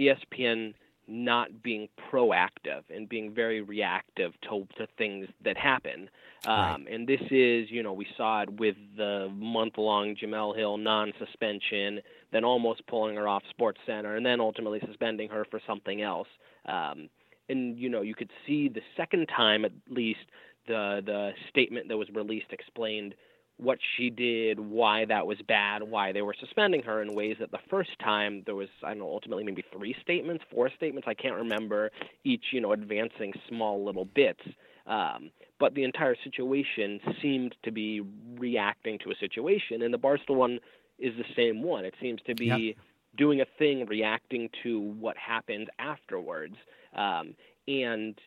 ESPN 0.00 0.74
not 1.08 1.62
being 1.62 1.88
proactive 2.10 2.82
and 2.94 3.08
being 3.08 3.34
very 3.34 3.60
reactive 3.60 4.32
to, 4.42 4.66
to 4.76 4.86
things 4.96 5.26
that 5.44 5.56
happen. 5.56 6.08
Um, 6.46 6.54
right. 6.54 6.86
And 6.90 7.08
this 7.08 7.20
is, 7.30 7.70
you 7.70 7.82
know, 7.82 7.92
we 7.92 8.06
saw 8.16 8.42
it 8.42 8.60
with 8.60 8.76
the 8.96 9.28
month 9.34 9.74
long 9.78 10.14
Jemele 10.14 10.56
Hill 10.56 10.78
non 10.78 11.12
suspension, 11.18 12.00
then 12.32 12.44
almost 12.44 12.86
pulling 12.86 13.16
her 13.16 13.26
off 13.26 13.42
Sports 13.50 13.80
Center, 13.84 14.16
and 14.16 14.24
then 14.24 14.40
ultimately 14.40 14.80
suspending 14.86 15.28
her 15.28 15.44
for 15.50 15.60
something 15.66 16.02
else. 16.02 16.28
Um, 16.66 17.08
and, 17.48 17.78
you 17.78 17.88
know, 17.88 18.02
you 18.02 18.14
could 18.14 18.30
see 18.46 18.68
the 18.68 18.80
second 18.96 19.26
time 19.26 19.64
at 19.64 19.72
least 19.90 20.20
the, 20.66 21.02
the 21.04 21.32
statement 21.48 21.88
that 21.88 21.96
was 21.96 22.08
released 22.10 22.46
explained 22.50 23.14
what 23.58 23.78
she 23.96 24.10
did, 24.10 24.58
why 24.58 25.04
that 25.04 25.26
was 25.26 25.38
bad, 25.46 25.82
why 25.82 26.12
they 26.12 26.22
were 26.22 26.34
suspending 26.38 26.82
her 26.82 27.02
in 27.02 27.14
ways 27.14 27.36
that 27.38 27.50
the 27.50 27.58
first 27.70 27.90
time 28.02 28.42
there 28.46 28.54
was, 28.54 28.68
I 28.82 28.90
don't 28.90 29.00
know, 29.00 29.06
ultimately 29.06 29.44
maybe 29.44 29.64
three 29.72 29.94
statements, 30.02 30.42
four 30.50 30.70
statements, 30.74 31.06
I 31.06 31.14
can't 31.14 31.36
remember, 31.36 31.90
each, 32.24 32.46
you 32.52 32.60
know, 32.60 32.72
advancing 32.72 33.32
small 33.48 33.84
little 33.84 34.04
bits. 34.04 34.42
Um, 34.86 35.30
but 35.60 35.74
the 35.74 35.84
entire 35.84 36.16
situation 36.24 37.00
seemed 37.20 37.54
to 37.62 37.70
be 37.70 38.02
reacting 38.36 38.98
to 39.04 39.10
a 39.12 39.14
situation, 39.20 39.82
and 39.82 39.94
the 39.94 39.98
Barstool 39.98 40.34
one 40.34 40.58
is 40.98 41.14
the 41.16 41.24
same 41.36 41.62
one. 41.62 41.84
It 41.84 41.94
seems 42.00 42.20
to 42.26 42.34
be 42.34 42.46
yep. 42.46 42.76
doing 43.16 43.40
a 43.40 43.46
thing, 43.58 43.86
reacting 43.86 44.48
to 44.64 44.80
what 44.80 45.16
happened 45.16 45.70
afterwards. 45.78 46.56
Um, 46.96 47.34
and 47.68 48.18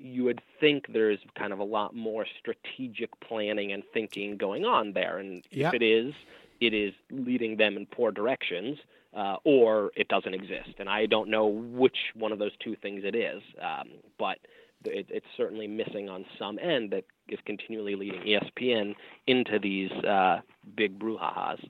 you 0.00 0.24
would 0.24 0.40
think 0.58 0.86
there's 0.92 1.18
kind 1.38 1.52
of 1.52 1.58
a 1.58 1.64
lot 1.64 1.94
more 1.94 2.24
strategic 2.38 3.10
planning 3.20 3.72
and 3.72 3.82
thinking 3.92 4.36
going 4.36 4.64
on 4.64 4.92
there. 4.92 5.18
And 5.18 5.44
yep. 5.50 5.74
if 5.74 5.82
it 5.82 5.84
is, 5.84 6.14
it 6.60 6.74
is 6.74 6.94
leading 7.10 7.56
them 7.56 7.76
in 7.76 7.86
poor 7.86 8.10
directions, 8.10 8.78
uh, 9.14 9.36
or 9.44 9.90
it 9.96 10.08
doesn't 10.08 10.34
exist. 10.34 10.70
And 10.78 10.88
I 10.88 11.06
don't 11.06 11.28
know 11.28 11.46
which 11.46 11.96
one 12.14 12.32
of 12.32 12.38
those 12.38 12.52
two 12.62 12.76
things 12.76 13.02
it 13.04 13.14
is, 13.14 13.42
um, 13.60 13.90
but 14.18 14.38
it, 14.84 15.06
it's 15.10 15.26
certainly 15.36 15.66
missing 15.66 16.08
on 16.08 16.24
some 16.38 16.58
end 16.58 16.90
that 16.92 17.04
is 17.28 17.38
continually 17.44 17.94
leading 17.94 18.22
ESPN 18.22 18.94
into 19.26 19.58
these 19.58 19.90
uh, 20.04 20.40
big 20.76 20.98
brouhahas. 20.98 21.62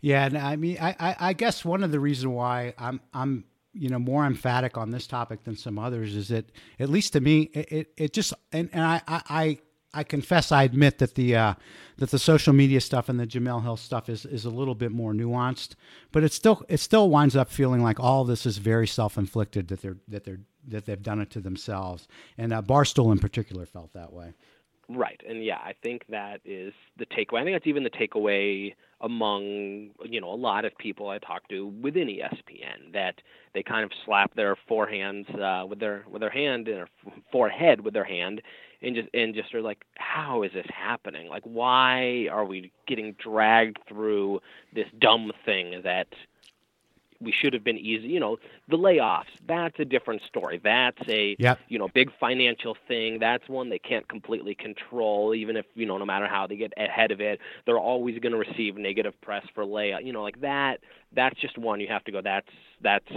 Yeah, 0.00 0.26
and 0.26 0.38
I 0.38 0.56
mean, 0.56 0.78
I, 0.80 1.16
I 1.18 1.32
guess 1.32 1.64
one 1.64 1.82
of 1.82 1.90
the 1.90 1.98
reasons 1.98 2.32
why 2.32 2.74
I'm 2.78 3.00
I'm 3.12 3.44
you 3.78 3.88
know 3.88 3.98
more 3.98 4.24
emphatic 4.24 4.76
on 4.76 4.90
this 4.90 5.06
topic 5.06 5.44
than 5.44 5.56
some 5.56 5.78
others 5.78 6.14
is 6.14 6.28
that 6.28 6.50
at 6.80 6.88
least 6.88 7.12
to 7.12 7.20
me 7.20 7.42
it, 7.52 7.72
it, 7.72 7.92
it 7.96 8.12
just 8.12 8.32
and, 8.52 8.70
and 8.72 8.82
I, 8.82 9.02
I 9.06 9.58
I 9.96 10.04
confess 10.04 10.52
I 10.52 10.64
admit 10.64 10.98
that 10.98 11.14
the 11.14 11.36
uh, 11.36 11.54
that 11.96 12.10
the 12.10 12.18
social 12.18 12.52
media 12.52 12.82
stuff 12.82 13.08
and 13.08 13.18
the 13.18 13.26
Jemele 13.26 13.62
Hill 13.62 13.78
stuff 13.78 14.10
is, 14.10 14.26
is 14.26 14.44
a 14.44 14.50
little 14.50 14.74
bit 14.74 14.92
more 14.92 15.14
nuanced, 15.14 15.74
but 16.12 16.22
it 16.22 16.34
still 16.34 16.62
it 16.68 16.80
still 16.80 17.08
winds 17.08 17.34
up 17.34 17.50
feeling 17.50 17.82
like 17.82 17.98
all 17.98 18.24
this 18.24 18.44
is 18.44 18.58
very 18.58 18.86
self 18.86 19.16
inflicted 19.16 19.68
that 19.68 19.80
they're 19.80 19.96
that 20.08 20.24
they're 20.24 20.40
that 20.68 20.84
they've 20.84 21.02
done 21.02 21.20
it 21.20 21.30
to 21.30 21.40
themselves, 21.40 22.08
and 22.36 22.52
uh, 22.52 22.60
Barstool 22.60 23.10
in 23.10 23.18
particular 23.18 23.64
felt 23.64 23.94
that 23.94 24.12
way. 24.12 24.34
Right, 24.88 25.20
and 25.28 25.44
yeah, 25.44 25.56
I 25.56 25.74
think 25.82 26.02
that 26.10 26.40
is 26.44 26.72
the 26.96 27.06
takeaway. 27.06 27.40
I 27.40 27.44
think 27.44 27.56
that's 27.56 27.66
even 27.66 27.82
the 27.82 27.90
takeaway 27.90 28.72
among 29.00 29.90
you 30.04 30.20
know 30.20 30.32
a 30.32 30.36
lot 30.36 30.64
of 30.64 30.76
people 30.78 31.08
I 31.08 31.18
talk 31.18 31.48
to 31.48 31.66
within 31.82 32.06
ESPN 32.06 32.92
that 32.92 33.16
they 33.52 33.64
kind 33.64 33.84
of 33.84 33.90
slap 34.04 34.34
their 34.36 34.56
forehands 34.70 35.28
uh, 35.40 35.66
with 35.66 35.80
their 35.80 36.04
with 36.08 36.20
their 36.20 36.30
hand 36.30 36.68
and 36.68 36.76
their 36.76 36.88
forehead 37.32 37.80
with 37.80 37.94
their 37.94 38.04
hand 38.04 38.40
and 38.80 38.94
just 38.94 39.08
and 39.12 39.34
just 39.34 39.52
are 39.54 39.60
like, 39.62 39.84
how 39.96 40.44
is 40.44 40.52
this 40.52 40.66
happening? 40.72 41.28
Like, 41.28 41.42
why 41.42 42.28
are 42.30 42.44
we 42.44 42.70
getting 42.86 43.16
dragged 43.22 43.78
through 43.88 44.40
this 44.72 44.86
dumb 45.00 45.32
thing 45.44 45.80
that 45.82 46.06
we 47.20 47.32
should 47.32 47.52
have 47.52 47.64
been 47.64 47.78
easy. 47.78 48.08
You 48.08 48.20
know, 48.20 48.38
the 48.68 48.76
layoffs, 48.76 49.24
that's 49.46 49.78
a 49.78 49.84
different 49.84 50.22
story. 50.22 50.60
That's 50.62 51.00
a 51.08 51.36
yep. 51.38 51.58
you 51.68 51.78
know 51.78 51.88
big 51.94 52.10
financial 52.18 52.76
thing. 52.88 53.18
That's 53.18 53.48
one 53.48 53.70
they 53.70 53.78
can't 53.78 54.08
completely 54.08 54.54
control. 54.54 55.34
Even 55.34 55.56
if 55.56 55.66
you 55.74 55.86
know, 55.86 55.98
no 55.98 56.04
matter 56.04 56.26
how 56.26 56.46
they 56.46 56.56
get 56.56 56.72
ahead 56.76 57.10
of 57.10 57.20
it, 57.20 57.40
they're 57.64 57.78
always 57.78 58.18
going 58.18 58.32
to 58.32 58.38
receive 58.38 58.76
negative 58.76 59.20
press 59.20 59.44
for 59.54 59.64
layoff. 59.64 60.02
You 60.04 60.12
know, 60.12 60.22
like 60.22 60.40
that. 60.40 60.80
That's 61.12 61.38
just 61.40 61.56
one 61.58 61.80
you 61.80 61.88
have 61.88 62.04
to 62.04 62.12
go. 62.12 62.20
That's 62.22 62.48
that's 62.82 63.10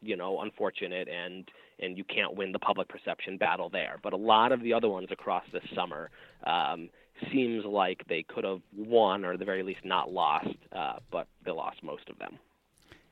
you 0.00 0.16
know 0.16 0.40
unfortunate 0.40 1.08
and 1.08 1.48
and 1.80 1.98
you 1.98 2.04
can't 2.04 2.36
win 2.36 2.52
the 2.52 2.58
public 2.58 2.88
perception 2.88 3.38
battle 3.38 3.68
there. 3.68 3.98
But 4.02 4.12
a 4.12 4.16
lot 4.16 4.52
of 4.52 4.62
the 4.62 4.72
other 4.72 4.88
ones 4.88 5.08
across 5.10 5.44
this 5.52 5.64
summer. 5.74 6.10
Um, 6.44 6.90
seems 7.30 7.64
like 7.64 8.02
they 8.08 8.22
could 8.22 8.44
have 8.44 8.60
won 8.76 9.24
or 9.24 9.34
at 9.34 9.38
the 9.38 9.44
very 9.44 9.62
least 9.62 9.84
not 9.84 10.10
lost, 10.10 10.48
uh, 10.72 10.96
but 11.10 11.28
they 11.44 11.50
lost 11.50 11.82
most 11.82 12.08
of 12.08 12.18
them. 12.18 12.38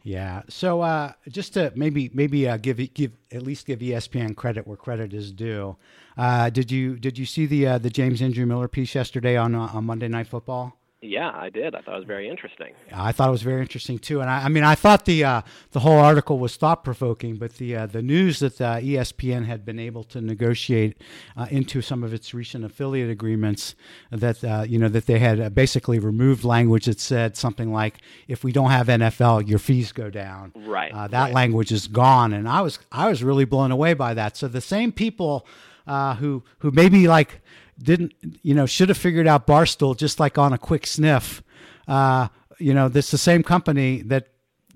Yeah. 0.02 0.42
So 0.48 0.80
uh, 0.80 1.12
just 1.28 1.54
to 1.54 1.72
maybe 1.76 2.10
maybe 2.14 2.48
uh, 2.48 2.56
give 2.56 2.78
give 2.94 3.12
at 3.30 3.42
least 3.42 3.66
give 3.66 3.80
ESPN 3.80 4.34
credit 4.34 4.66
where 4.66 4.76
credit 4.76 5.12
is 5.12 5.30
due. 5.32 5.76
Uh, 6.16 6.48
did 6.50 6.70
you 6.70 6.96
did 6.96 7.18
you 7.18 7.26
see 7.26 7.46
the 7.46 7.66
uh, 7.66 7.78
the 7.78 7.90
James 7.90 8.22
Andrew 8.22 8.46
Miller 8.46 8.68
piece 8.68 8.94
yesterday 8.94 9.36
on 9.36 9.54
uh, 9.54 9.70
on 9.72 9.84
Monday 9.84 10.08
Night 10.08 10.26
Football? 10.26 10.79
Yeah, 11.02 11.30
I 11.34 11.48
did. 11.48 11.74
I 11.74 11.80
thought 11.80 11.94
it 11.94 11.98
was 11.98 12.06
very 12.06 12.28
interesting. 12.28 12.74
I 12.92 13.12
thought 13.12 13.28
it 13.28 13.32
was 13.32 13.40
very 13.40 13.62
interesting 13.62 13.98
too, 13.98 14.20
and 14.20 14.28
I, 14.28 14.44
I 14.44 14.48
mean, 14.48 14.64
I 14.64 14.74
thought 14.74 15.06
the 15.06 15.24
uh, 15.24 15.42
the 15.70 15.80
whole 15.80 15.98
article 15.98 16.38
was 16.38 16.56
thought 16.56 16.84
provoking, 16.84 17.36
but 17.36 17.54
the 17.54 17.74
uh, 17.74 17.86
the 17.86 18.02
news 18.02 18.40
that 18.40 18.60
uh, 18.60 18.80
ESPN 18.80 19.46
had 19.46 19.64
been 19.64 19.78
able 19.78 20.04
to 20.04 20.20
negotiate 20.20 21.00
uh, 21.38 21.46
into 21.50 21.80
some 21.80 22.02
of 22.04 22.12
its 22.12 22.34
recent 22.34 22.66
affiliate 22.66 23.08
agreements 23.08 23.74
that 24.10 24.44
uh, 24.44 24.66
you 24.68 24.78
know 24.78 24.88
that 24.88 25.06
they 25.06 25.18
had 25.18 25.54
basically 25.54 25.98
removed 25.98 26.44
language 26.44 26.84
that 26.84 27.00
said 27.00 27.34
something 27.34 27.72
like, 27.72 28.02
"If 28.28 28.44
we 28.44 28.52
don't 28.52 28.70
have 28.70 28.88
NFL, 28.88 29.48
your 29.48 29.58
fees 29.58 29.92
go 29.92 30.10
down." 30.10 30.52
Right. 30.54 30.92
that 30.92 31.12
right. 31.12 31.32
language 31.32 31.72
is 31.72 31.86
gone, 31.86 32.34
and 32.34 32.46
I 32.46 32.60
was 32.60 32.78
I 32.92 33.08
was 33.08 33.24
really 33.24 33.46
blown 33.46 33.72
away 33.72 33.94
by 33.94 34.12
that. 34.12 34.36
So 34.36 34.48
the 34.48 34.60
same 34.60 34.92
people 34.92 35.46
who 35.86 36.42
who 36.58 36.70
maybe 36.70 37.08
like 37.08 37.40
didn't 37.82 38.14
you 38.42 38.54
know 38.54 38.66
should 38.66 38.88
have 38.88 38.98
figured 38.98 39.26
out 39.26 39.46
Barstool 39.46 39.96
just 39.96 40.20
like 40.20 40.38
on 40.38 40.52
a 40.52 40.58
quick 40.58 40.86
sniff. 40.86 41.42
Uh, 41.88 42.28
you 42.58 42.74
know, 42.74 42.88
this 42.88 43.10
the 43.10 43.18
same 43.18 43.42
company 43.42 44.02
that 44.02 44.28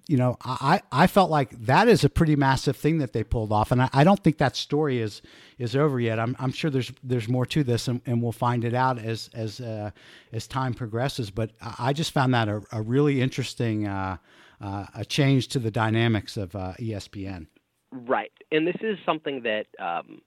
you 0.08 0.16
know 0.16 0.36
I 0.44 0.82
I 0.90 1.06
felt 1.06 1.30
like 1.30 1.50
that 1.66 1.88
is 1.88 2.04
a 2.04 2.08
pretty 2.08 2.36
massive 2.36 2.76
thing 2.76 2.98
that 2.98 3.12
they 3.12 3.22
pulled 3.22 3.52
off, 3.52 3.70
and 3.70 3.82
I, 3.82 3.90
I 3.92 4.04
don't 4.04 4.22
think 4.22 4.38
that 4.38 4.56
story 4.56 5.00
is 5.00 5.22
is 5.58 5.76
over 5.76 6.00
yet. 6.00 6.18
I'm 6.18 6.34
I'm 6.38 6.52
sure 6.52 6.70
there's 6.70 6.92
there's 7.02 7.28
more 7.28 7.46
to 7.46 7.62
this, 7.62 7.88
and, 7.88 8.00
and 8.06 8.22
we'll 8.22 8.32
find 8.32 8.64
it 8.64 8.74
out 8.74 8.98
as 8.98 9.30
as 9.34 9.60
uh, 9.60 9.90
as 10.32 10.46
time 10.46 10.74
progresses. 10.74 11.30
But 11.30 11.50
I 11.78 11.92
just 11.92 12.12
found 12.12 12.34
that 12.34 12.48
a, 12.48 12.62
a 12.72 12.82
really 12.82 13.20
interesting 13.20 13.86
uh, 13.86 14.16
uh, 14.60 14.86
a 14.94 15.04
change 15.04 15.48
to 15.48 15.58
the 15.58 15.70
dynamics 15.70 16.36
of 16.36 16.56
uh, 16.56 16.72
ESPN. 16.78 17.46
Right, 17.92 18.32
and 18.50 18.66
this 18.66 18.76
is 18.80 18.98
something 19.04 19.42
that. 19.42 19.66
Um 19.78 20.22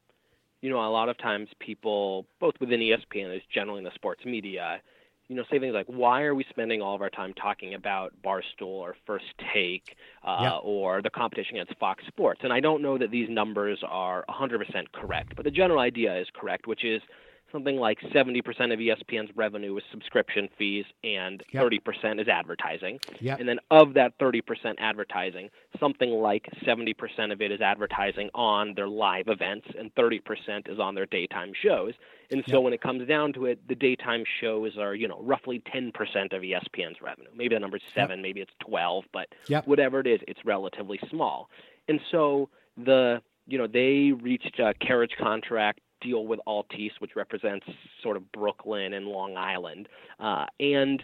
you 0.62 0.70
know, 0.70 0.80
a 0.80 0.90
lot 0.90 1.10
of 1.10 1.18
times 1.18 1.50
people, 1.60 2.26
both 2.40 2.56
within 2.60 2.80
ESPN 2.80 3.36
as 3.36 3.42
generally 3.54 3.80
in 3.80 3.84
the 3.84 3.94
sports 3.96 4.26
media, 4.26 4.82
you 5.28 5.36
know, 5.36 5.44
say 5.52 5.60
things 5.60 5.74
like, 5.74 5.88
"Why 5.88 6.24
are 6.24 6.34
we 6.34 6.46
spending 6.50 6.82
all 6.82 6.96
of 6.96 7.02
our 7.02 7.10
time 7.10 7.34
talking 7.34 7.74
about 7.74 8.14
Barstool 8.24 8.68
or 8.68 8.96
First 9.06 9.26
Take 9.54 9.96
uh, 10.24 10.40
yep. 10.42 10.60
or 10.64 11.02
the 11.02 11.10
competition 11.10 11.58
against 11.58 11.78
Fox 11.80 12.06
Sports?" 12.08 12.42
And 12.44 12.54
I 12.54 12.62
don't 12.62 12.82
know 12.82 12.98
that 12.98 13.12
these 13.12 13.30
numbers 13.30 13.84
are 13.86 14.24
100% 14.30 14.92
correct, 14.94 15.36
but 15.36 15.44
the 15.44 15.52
general 15.52 15.80
idea 15.80 16.18
is 16.18 16.28
correct, 16.34 16.66
which 16.66 16.86
is 16.86 17.02
something 17.52 17.78
like 17.78 18.00
70% 18.14 18.40
of 18.74 18.80
ESPN's 18.80 19.32
revenue 19.36 19.76
is 19.78 19.84
subscription 19.92 20.50
fees 20.58 20.86
and 21.04 21.44
Yep. 21.52 21.64
30% 21.64 22.20
is 22.20 22.28
advertising. 22.28 23.00
Yep. 23.20 23.40
And 23.40 23.48
then 23.50 23.60
of 23.72 23.94
that 23.96 24.18
30% 24.20 24.76
advertising, 24.80 25.50
something 25.80 26.10
like 26.12 26.48
70% 26.66 27.32
of 27.32 27.42
it 27.42 27.52
is 27.52 27.62
advertising 27.62 28.30
on 28.34 28.74
their 28.76 28.88
live 28.88 29.28
events 29.28 29.68
and 29.78 29.94
30% 29.96 30.70
is 30.70 30.80
on 30.80 30.96
their 30.96 31.06
daytime 31.06 31.54
shows. 31.54 31.94
And 32.32 32.44
so 32.48 32.58
Yep. 32.58 32.64
when 32.64 32.74
it 32.74 32.82
comes 32.82 33.08
down 33.08 33.34
to 33.34 33.46
it, 33.46 33.66
the 33.68 33.76
daytime 33.76 34.24
shows 34.42 34.78
are, 34.78 34.94
you 34.94 35.08
know, 35.08 35.22
roughly 35.22 35.60
10% 35.74 36.34
of 36.34 36.42
ESPN's 36.44 37.02
revenue. 37.02 37.30
Maybe 37.36 37.56
the 37.56 37.60
number's 37.60 37.82
7, 37.96 38.22
maybe 38.22 38.42
it's 38.42 38.54
12, 38.60 39.06
but 39.14 39.28
whatever 39.66 40.00
it 40.02 40.08
is, 40.08 40.20
it's 40.28 40.44
relatively 40.44 41.00
small. 41.10 41.50
And 41.88 42.02
so 42.12 42.50
the 42.78 43.22
you 43.50 43.58
know 43.58 43.66
they 43.66 44.12
reached 44.12 44.60
a 44.60 44.74
carriage 44.76 45.14
contract 45.18 45.80
deal 46.02 46.26
with 46.26 46.40
Altice, 46.48 46.92
which 47.00 47.16
represents 47.16 47.66
sort 48.02 48.18
of 48.18 48.32
Brooklyn 48.32 48.94
and 48.94 49.08
Long 49.08 49.38
Island, 49.38 49.88
uh, 50.20 50.46
and 50.60 51.04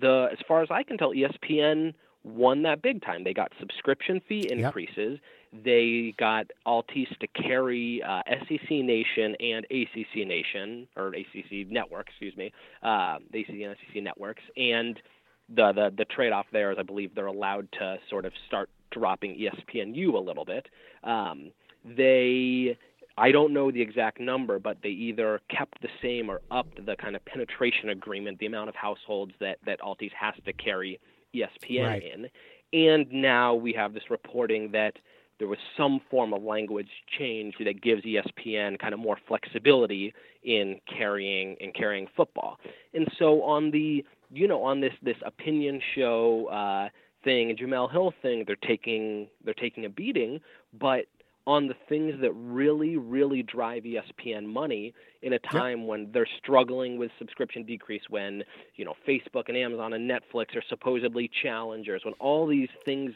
the 0.00 0.28
as 0.32 0.38
far 0.46 0.62
as 0.62 0.68
I 0.70 0.82
can 0.82 0.98
tell, 0.98 1.12
ESPN 1.12 1.94
won 2.24 2.62
that 2.62 2.82
big 2.82 3.02
time. 3.02 3.24
They 3.24 3.34
got 3.34 3.52
subscription 3.58 4.20
fee 4.28 4.48
increases. 4.50 5.18
They 5.52 6.14
got 6.18 6.46
Altice 6.66 7.16
to 7.20 7.26
carry 7.28 8.02
uh, 8.02 8.22
SEC 8.48 8.70
Nation 8.70 9.34
and 9.40 9.64
ACC 9.70 10.26
Nation 10.26 10.86
or 10.96 11.08
ACC 11.08 11.66
Network, 11.68 12.08
excuse 12.08 12.36
me, 12.36 12.52
uh, 12.82 13.18
the 13.32 13.40
ACC 13.40 13.50
and 13.50 13.76
SEC 13.92 14.02
networks, 14.02 14.42
and 14.56 15.00
the 15.48 15.72
the 15.72 15.92
the 15.96 16.04
trade 16.04 16.32
off 16.32 16.46
there 16.52 16.70
is 16.72 16.78
I 16.78 16.82
believe 16.82 17.14
they're 17.14 17.26
allowed 17.26 17.70
to 17.72 17.96
sort 18.10 18.24
of 18.26 18.32
start 18.46 18.68
dropping 18.90 19.38
ESPNU 19.38 20.14
a 20.14 20.18
little 20.18 20.44
bit. 20.44 20.66
Um, 21.04 21.50
they 21.84 22.76
I 23.18 23.32
don't 23.32 23.52
know 23.52 23.70
the 23.70 23.82
exact 23.82 24.20
number, 24.20 24.58
but 24.58 24.78
they 24.82 24.90
either 24.90 25.40
kept 25.50 25.80
the 25.82 25.88
same 26.00 26.30
or 26.30 26.40
upped 26.50 26.84
the 26.84 26.96
kind 26.96 27.16
of 27.16 27.24
penetration 27.24 27.90
agreement, 27.90 28.38
the 28.38 28.46
amount 28.46 28.68
of 28.68 28.74
households 28.74 29.32
that 29.40 29.58
that 29.66 29.80
Altice 29.80 30.12
has 30.12 30.34
to 30.44 30.52
carry 30.52 31.00
ESPN 31.34 31.86
Right. 31.86 32.02
in. 32.02 32.28
And 32.72 33.10
now 33.10 33.54
we 33.54 33.72
have 33.72 33.94
this 33.94 34.04
reporting 34.10 34.70
that 34.72 34.94
there 35.38 35.48
was 35.48 35.58
some 35.76 36.00
form 36.10 36.32
of 36.32 36.42
language 36.42 36.90
change 37.18 37.54
that 37.64 37.80
gives 37.80 38.02
ESPN 38.02 38.78
kind 38.78 38.92
of 38.92 39.00
more 39.00 39.18
flexibility 39.26 40.12
in 40.42 40.80
carrying 40.88 41.56
in 41.60 41.72
carrying 41.72 42.06
football. 42.16 42.58
And 42.94 43.08
so 43.18 43.42
on 43.42 43.70
the 43.70 44.04
you 44.30 44.48
know 44.48 44.62
on 44.62 44.80
this 44.80 44.92
this 45.02 45.16
opinion 45.24 45.80
show 45.94 46.46
uh, 46.46 46.88
thing, 47.24 47.56
Jemele 47.56 47.90
Hill 47.90 48.12
thing, 48.22 48.44
they're 48.46 48.56
taking 48.56 49.28
they're 49.44 49.54
taking 49.54 49.84
a 49.84 49.88
beating, 49.90 50.40
but 50.78 51.06
on 51.48 51.66
the 51.66 51.74
things 51.88 52.14
that 52.20 52.30
really 52.32 52.98
really 52.98 53.42
drive 53.42 53.82
ESPN 53.84 54.44
money 54.44 54.92
in 55.22 55.32
a 55.32 55.38
time 55.38 55.86
when 55.86 56.00
they're 56.12 56.28
struggling 56.36 56.98
with 56.98 57.10
subscription 57.18 57.62
decrease 57.64 58.02
when 58.10 58.44
you 58.76 58.84
know 58.84 58.94
Facebook 59.08 59.44
and 59.48 59.56
Amazon 59.56 59.94
and 59.94 60.08
Netflix 60.08 60.54
are 60.54 60.62
supposedly 60.68 61.28
challengers 61.42 62.04
when 62.04 62.12
all 62.20 62.46
these 62.46 62.68
things 62.84 63.12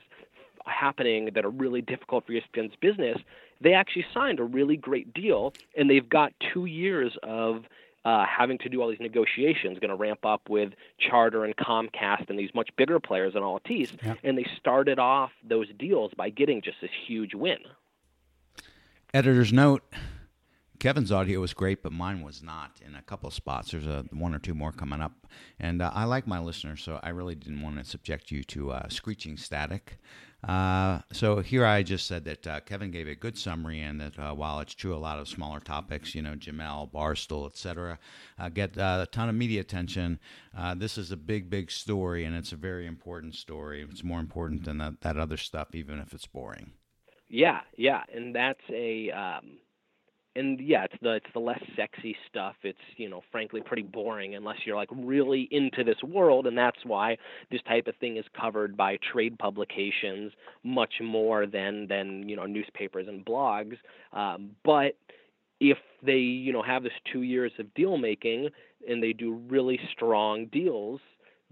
happening 0.67 1.29
that 1.35 1.45
are 1.45 1.51
really 1.51 1.83
difficult 1.83 2.25
for 2.27 2.33
ESPN's 2.33 2.75
business, 2.81 3.19
they 3.61 3.75
actually 3.75 4.07
signed 4.15 4.41
a 4.41 4.45
really 4.45 4.77
great 4.77 5.13
deal, 5.13 5.53
and 5.77 5.91
they've 5.91 6.09
got 6.09 6.33
two 6.53 6.67
years 6.67 7.13
of 7.23 7.65
uh, 8.05 8.25
having 8.27 8.59
to 8.59 8.69
do 8.69 8.81
all 8.81 8.89
these 8.89 9.01
negotiations, 9.01 9.79
going 9.79 9.91
to 9.91 9.97
ramp 9.97 10.25
up 10.25 10.43
with 10.49 10.73
Charter 10.99 11.45
and 11.45 11.55
Comcast 11.57 12.31
and 12.31 12.39
these 12.39 12.51
much 12.55 12.71
bigger 12.77 12.99
players 12.99 13.35
than 13.35 13.43
Altice, 13.43 13.93
Yeah. 14.05 14.15
and 14.25 14.39
they 14.39 14.47
started 14.57 14.99
off 14.99 15.31
those 15.49 15.67
deals 15.79 16.13
by 16.17 16.31
getting 16.31 16.63
just 16.63 16.79
this 16.81 16.91
huge 17.07 17.35
win. 17.35 17.59
Editor's 19.15 19.53
note: 19.53 19.83
Kevin's 20.79 21.13
audio 21.13 21.39
was 21.39 21.53
great, 21.53 21.83
but 21.83 21.93
mine 21.93 22.23
was 22.23 22.43
not 22.43 22.81
in 22.81 22.95
a 22.95 23.03
couple 23.03 23.31
spots. 23.31 23.71
There's 23.71 23.87
a 23.87 24.07
one 24.11 24.35
or 24.35 24.39
two 24.39 24.55
more 24.55 24.73
coming 24.73 25.03
up, 25.03 25.27
and 25.61 25.83
uh, 25.83 25.91
I 25.93 26.05
like 26.05 26.27
my 26.27 26.39
listeners, 26.39 26.83
so 26.83 26.99
I 27.03 27.11
really 27.11 27.35
didn't 27.35 27.61
want 27.61 27.77
to 27.77 27.85
subject 27.85 28.31
you 28.31 28.43
to 28.45 28.71
uh, 28.73 28.89
screeching 28.89 29.37
static. 29.37 29.99
Uh, 30.43 31.01
so 31.13 31.41
here 31.41 31.67
I 31.67 31.83
just 31.83 32.07
said 32.07 32.25
that 32.25 32.47
uh, 32.47 32.61
Kevin 32.61 32.91
gave 32.91 33.07
a 33.07 33.15
good 33.15 33.37
summary, 33.37 33.83
and 33.83 34.01
that 34.01 34.19
uh, 34.19 34.33
while 34.33 34.61
it's 34.61 34.73
true 34.73 34.95
a 34.95 34.97
lot 34.97 35.19
of 35.19 35.29
smaller 35.29 35.61
topics, 35.61 36.15
you 36.15 36.23
know, 36.23 36.35
Jemele, 36.35 36.91
Barstool, 36.91 37.47
etc., 37.47 37.99
uh, 38.39 38.49
get 38.49 38.79
a 38.79 39.07
ton 39.13 39.29
of 39.29 39.35
media 39.35 39.61
attention. 39.61 40.21
This 40.77 40.97
is 40.97 41.13
a 41.13 41.19
big, 41.19 41.51
big 41.51 41.71
story, 41.71 42.25
and 42.25 42.35
it's 42.35 42.53
a 42.53 42.57
very 42.57 42.87
important 42.87 43.35
story. 43.35 43.87
It's 43.91 44.03
more 44.03 44.21
important 44.21 44.65
than 44.65 44.79
that, 44.79 45.03
that 45.03 45.19
other 45.19 45.37
stuff, 45.37 45.75
even 45.75 45.99
if 45.99 46.15
it's 46.15 46.27
boring. 46.27 46.73
Yeah, 47.33 47.61
yeah, 47.79 48.03
and 48.15 48.35
that's 48.35 48.61
a 48.71 49.11
um 49.11 49.57
and 50.37 50.61
yeah, 50.61 50.85
it's 50.85 50.95
the 51.03 51.15
it's 51.15 51.27
the 51.35 51.41
less 51.41 51.63
sexy 51.77 52.17
stuff. 52.31 52.57
It's, 52.65 52.79
you 52.97 53.09
know, 53.11 53.23
frankly 53.33 53.63
pretty 53.65 53.83
boring 53.85 54.35
unless 54.37 54.59
you're 54.67 54.77
like 54.77 54.91
really 54.95 55.49
into 55.51 55.85
this 55.85 56.03
world 56.05 56.47
and 56.47 56.59
that's 56.59 56.79
why 56.85 57.19
this 57.51 57.63
type 57.69 57.89
of 57.89 57.97
thing 57.97 58.17
is 58.19 58.25
covered 58.41 58.77
by 58.77 58.99
trade 59.13 59.39
publications 59.39 60.33
much 60.65 60.95
more 61.03 61.47
than 61.47 61.89
than, 61.89 62.29
you 62.29 62.37
know, 62.37 62.47
newspapers 62.47 63.09
and 63.09 63.25
blogs. 63.27 63.77
Um 64.13 64.51
but 64.65 64.95
if 65.61 65.79
they, 66.03 66.19
you 66.19 66.53
know, 66.53 66.63
have 66.63 66.83
this 66.85 66.93
2 67.13 67.23
years 67.23 67.53
of 67.59 67.73
deal 67.75 67.99
making 67.99 68.49
and 68.89 69.03
they 69.03 69.13
do 69.13 69.35
really 69.49 69.81
strong 69.93 70.47
deals, 70.47 71.01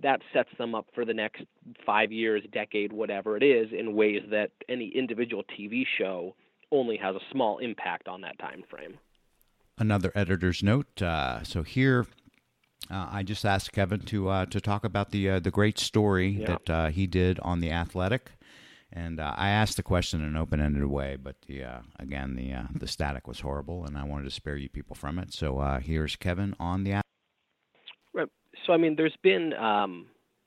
that 0.03 0.21
sets 0.33 0.51
them 0.59 0.75
up 0.75 0.87
for 0.95 1.05
the 1.05 1.15
next 1.15 1.43
five 1.85 2.11
years, 2.13 2.43
decade, 2.53 2.93
whatever 2.93 3.37
it 3.37 3.43
is, 3.43 3.69
in 3.73 3.95
ways 3.95 4.23
that 4.31 4.51
any 4.69 4.89
individual 4.95 5.43
TV 5.59 5.85
show 5.99 6.35
only 6.73 6.97
has 6.97 7.15
a 7.17 7.21
small 7.33 7.59
impact 7.59 8.09
on 8.09 8.21
that 8.23 8.39
time 8.39 8.63
frame. 8.71 8.99
another 9.79 10.13
editor's 10.15 10.63
note. 10.63 11.01
Uh, 11.03 11.43
so 11.43 11.63
here, 11.63 12.07
uh, 12.91 13.09
I 13.11 13.23
just 13.23 13.45
asked 13.45 13.73
Kevin 13.73 14.01
to 14.07 14.29
uh, 14.29 14.47
to 14.47 14.61
talk 14.61 14.85
about 14.85 15.11
the 15.11 15.29
uh, 15.31 15.41
the 15.41 15.51
great 15.51 15.79
story 15.79 16.29
Yeah. 16.29 16.47
that 16.47 16.71
uh, 16.71 16.87
he 16.89 17.07
did 17.07 17.39
on 17.41 17.61
the 17.61 17.71
Athletic, 17.71 18.31
and 18.93 19.21
uh, 19.21 19.35
I 19.37 19.49
asked 19.51 19.77
the 19.77 19.83
question 19.83 20.21
in 20.21 20.27
an 20.27 20.37
open 20.37 20.61
ended 20.61 20.85
way, 20.87 21.17
but 21.17 21.37
the 21.47 21.65
uh, 21.65 21.81
again 21.99 22.37
the 22.37 22.53
uh, 22.53 22.63
the 22.75 22.87
static 22.89 23.27
was 23.29 23.41
horrible, 23.41 23.85
and 23.85 23.97
I 23.99 24.05
wanted 24.05 24.25
to 24.25 24.31
spare 24.31 24.57
you 24.57 24.69
people 24.69 24.95
from 24.97 25.19
it. 25.19 25.33
So 25.33 25.59
uh, 25.59 25.81
here's 25.81 26.17
Kevin 26.17 26.55
on 26.61 26.85
the. 26.85 26.93
Ath- 26.93 27.05
Right. 28.13 28.29
So 28.67 28.73
I 28.73 28.77
mean, 28.77 28.97
there's 28.97 29.17
been, 29.23 29.53
um, 29.55 30.07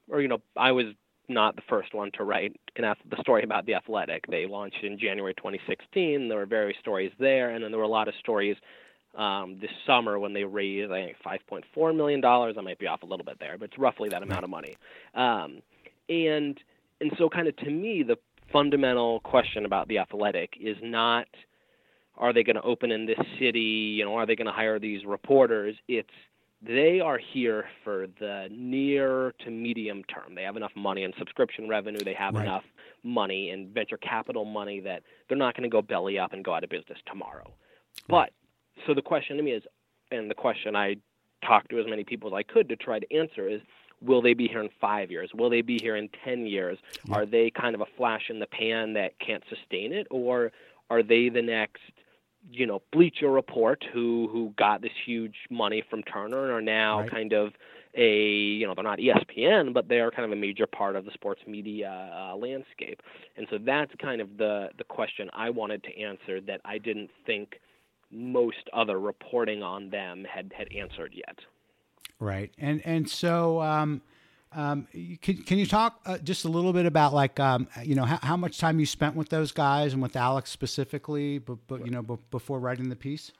or 0.10 0.22
you 0.22 0.28
know, 0.28 0.42
I 0.58 0.72
was 0.72 0.88
not 1.30 1.56
the 1.56 1.62
first 1.70 1.94
one 1.94 2.12
to 2.18 2.24
write 2.24 2.60
an 2.76 2.84
the 3.10 3.22
story 3.22 3.44
about 3.44 3.66
the 3.66 3.76
Athletic. 3.76 4.26
They 4.28 4.46
launched 4.46 4.84
in 4.84 5.00
January 5.00 5.34
2016. 5.36 6.28
There 6.28 6.38
were 6.38 6.46
various 6.46 6.78
stories 6.80 7.12
there, 7.20 7.52
and 7.52 7.64
then 7.64 7.72
there 7.72 7.80
were 7.80 7.86
a 7.86 7.90
lot 7.90 8.08
of 8.08 8.14
stories 8.20 8.58
um, 9.18 9.58
this 9.62 9.72
summer 9.86 10.20
when 10.20 10.34
they 10.34 10.44
raised 10.44 10.92
I 10.92 11.14
think 11.14 11.18
5.4 11.76 11.96
million 11.96 12.22
dollars. 12.22 12.56
I 12.58 12.62
might 12.62 12.80
be 12.80 12.88
off 12.88 13.04
a 13.04 13.06
little 13.06 13.26
bit 13.26 13.40
there, 13.40 13.58
but 13.58 13.66
it's 13.66 13.78
roughly 13.78 14.10
that 14.10 14.24
amount 14.24 14.44
of 14.44 14.50
money. 14.50 14.76
Um, 15.14 15.62
and 16.10 16.60
and 17.00 17.12
so 17.18 17.30
kind 17.30 17.48
of 17.48 17.56
to 17.58 17.70
me, 17.70 18.04
the 18.04 18.18
fundamental 18.52 19.20
question 19.22 19.66
about 19.66 19.88
the 19.88 20.00
Athletic 20.00 20.54
is 20.60 20.78
not 20.82 21.28
are 22.18 22.32
they 22.32 22.44
going 22.44 22.56
to 22.56 22.62
open 22.62 22.92
in 22.92 23.06
this 23.06 23.18
city? 23.40 23.96
You 23.98 24.06
know, 24.06 24.16
are 24.16 24.26
they 24.26 24.36
going 24.36 24.48
to 24.48 24.54
hire 24.54 24.80
these 24.80 25.04
reporters? 25.06 25.76
It's 25.88 26.10
they 26.66 27.00
are 27.00 27.18
here 27.18 27.66
for 27.84 28.08
the 28.20 28.48
near 28.52 29.34
to 29.44 29.52
medium 29.52 30.04
term. 30.06 30.36
They 30.36 30.44
have 30.44 30.56
enough 30.56 30.72
money 30.76 31.04
in 31.04 31.14
subscription 31.18 31.68
revenue. 31.68 32.04
They 32.04 32.14
have 32.14 32.36
Right. 32.36 32.46
enough 32.46 32.66
money 33.04 33.50
in 33.50 33.70
venture 33.74 33.98
capital 33.98 34.46
money 34.46 34.80
that 34.82 35.04
they're 35.28 35.38
not 35.38 35.56
going 35.56 35.64
to 35.64 35.70
go 35.70 35.82
belly 35.82 36.18
up 36.18 36.32
and 36.34 36.44
go 36.44 36.54
out 36.54 36.64
of 36.64 36.70
business 36.70 36.98
tomorrow. 37.06 37.52
But 38.08 38.32
so 38.86 38.94
the 38.94 39.02
question 39.02 39.38
to 39.38 39.44
me 39.44 39.52
is, 39.52 39.64
and 40.12 40.30
the 40.30 40.36
question 40.36 40.76
I 40.76 40.96
talked 41.46 41.70
to 41.72 41.80
as 41.80 41.86
many 41.88 42.04
people 42.04 42.30
as 42.30 42.34
I 42.34 42.44
could 42.44 42.70
to 42.70 42.76
try 42.78 43.00
to 43.00 43.14
answer 43.16 43.50
is, 43.50 43.62
will 44.02 44.22
they 44.22 44.34
be 44.34 44.48
here 44.48 44.62
in 44.62 44.70
five 44.80 45.12
years? 45.12 45.34
Will 45.34 45.50
they 45.50 45.62
be 45.62 45.80
here 45.80 45.96
in 45.98 46.10
ten 46.24 46.46
years? 46.46 46.78
Are 47.12 47.26
they 47.26 47.50
kind 47.50 47.76
of 47.76 47.82
a 47.82 47.86
flash 47.98 48.30
in 48.30 48.40
the 48.40 48.48
pan 48.48 48.94
that 48.94 49.20
can't 49.20 49.44
sustain 49.50 49.92
it, 49.92 50.08
or 50.10 50.52
are 50.90 51.04
they 51.04 51.30
the 51.30 51.42
next? 51.42 51.82
You 52.52 52.66
know 52.66 52.82
Bleacher 52.92 53.30
Report, 53.32 53.84
who 53.94 54.28
who 54.32 54.54
got 54.58 54.82
this 54.82 54.92
huge 55.06 55.36
money 55.50 55.84
from 55.90 56.04
Turner 56.04 56.44
and 56.44 56.52
are 56.52 56.62
now 56.62 57.00
Right. 57.02 57.12
kind 57.12 57.34
of 57.34 57.54
a 57.96 58.22
you 58.28 58.66
know 58.68 58.74
they're 58.74 58.84
not 58.84 59.00
ESPN, 59.00 59.74
but 59.74 59.88
they 59.88 60.00
are 60.00 60.12
kind 60.12 60.26
of 60.26 60.32
a 60.32 60.36
major 60.42 60.66
part 60.68 60.96
of 60.96 61.06
the 61.06 61.12
sports 61.12 61.42
media 61.48 62.12
uh, 62.14 62.36
landscape. 62.36 63.02
And 63.38 63.48
so 63.50 63.58
that's 63.58 63.94
kind 63.96 64.22
of 64.22 64.38
the 64.38 64.70
the 64.78 64.84
question 64.84 65.30
I 65.34 65.50
wanted 65.52 65.84
to 65.84 66.00
answer 66.00 66.42
that 66.42 66.62
I 66.66 66.78
didn't 66.80 67.12
think 67.26 67.60
most 68.12 68.70
other 68.74 69.00
reporting 69.00 69.64
on 69.64 69.90
them 69.90 70.26
had 70.26 70.52
had 70.56 70.72
answered 70.74 71.14
yet. 71.14 71.40
Right, 72.20 72.52
and 72.58 72.82
and 72.86 73.10
so 73.10 73.62
um, 73.62 74.02
um, 74.56 74.88
can 75.22 75.38
can 75.38 75.58
you 75.58 75.66
talk 75.66 76.00
uh, 76.06 76.18
just 76.20 76.46
a 76.46 76.50
little 76.50 76.74
bit 76.74 76.86
about 76.86 77.14
like 77.14 77.40
um, 77.40 77.68
you 77.84 77.96
know 77.96 78.06
how, 78.06 78.20
how 78.22 78.38
much 78.38 78.58
time 78.58 78.80
you 78.80 78.86
spent 78.86 79.16
with 79.16 79.30
those 79.30 79.52
guys 79.52 79.94
and 79.94 80.02
with 80.02 80.16
Alex 80.16 80.52
specifically, 80.52 81.40
but, 81.40 81.58
but 81.68 81.86
you 81.86 81.92
know 81.92 82.02
b- 82.02 82.18
before 82.32 82.60
writing 82.60 82.90
the 82.90 82.96
piece? 82.96 83.32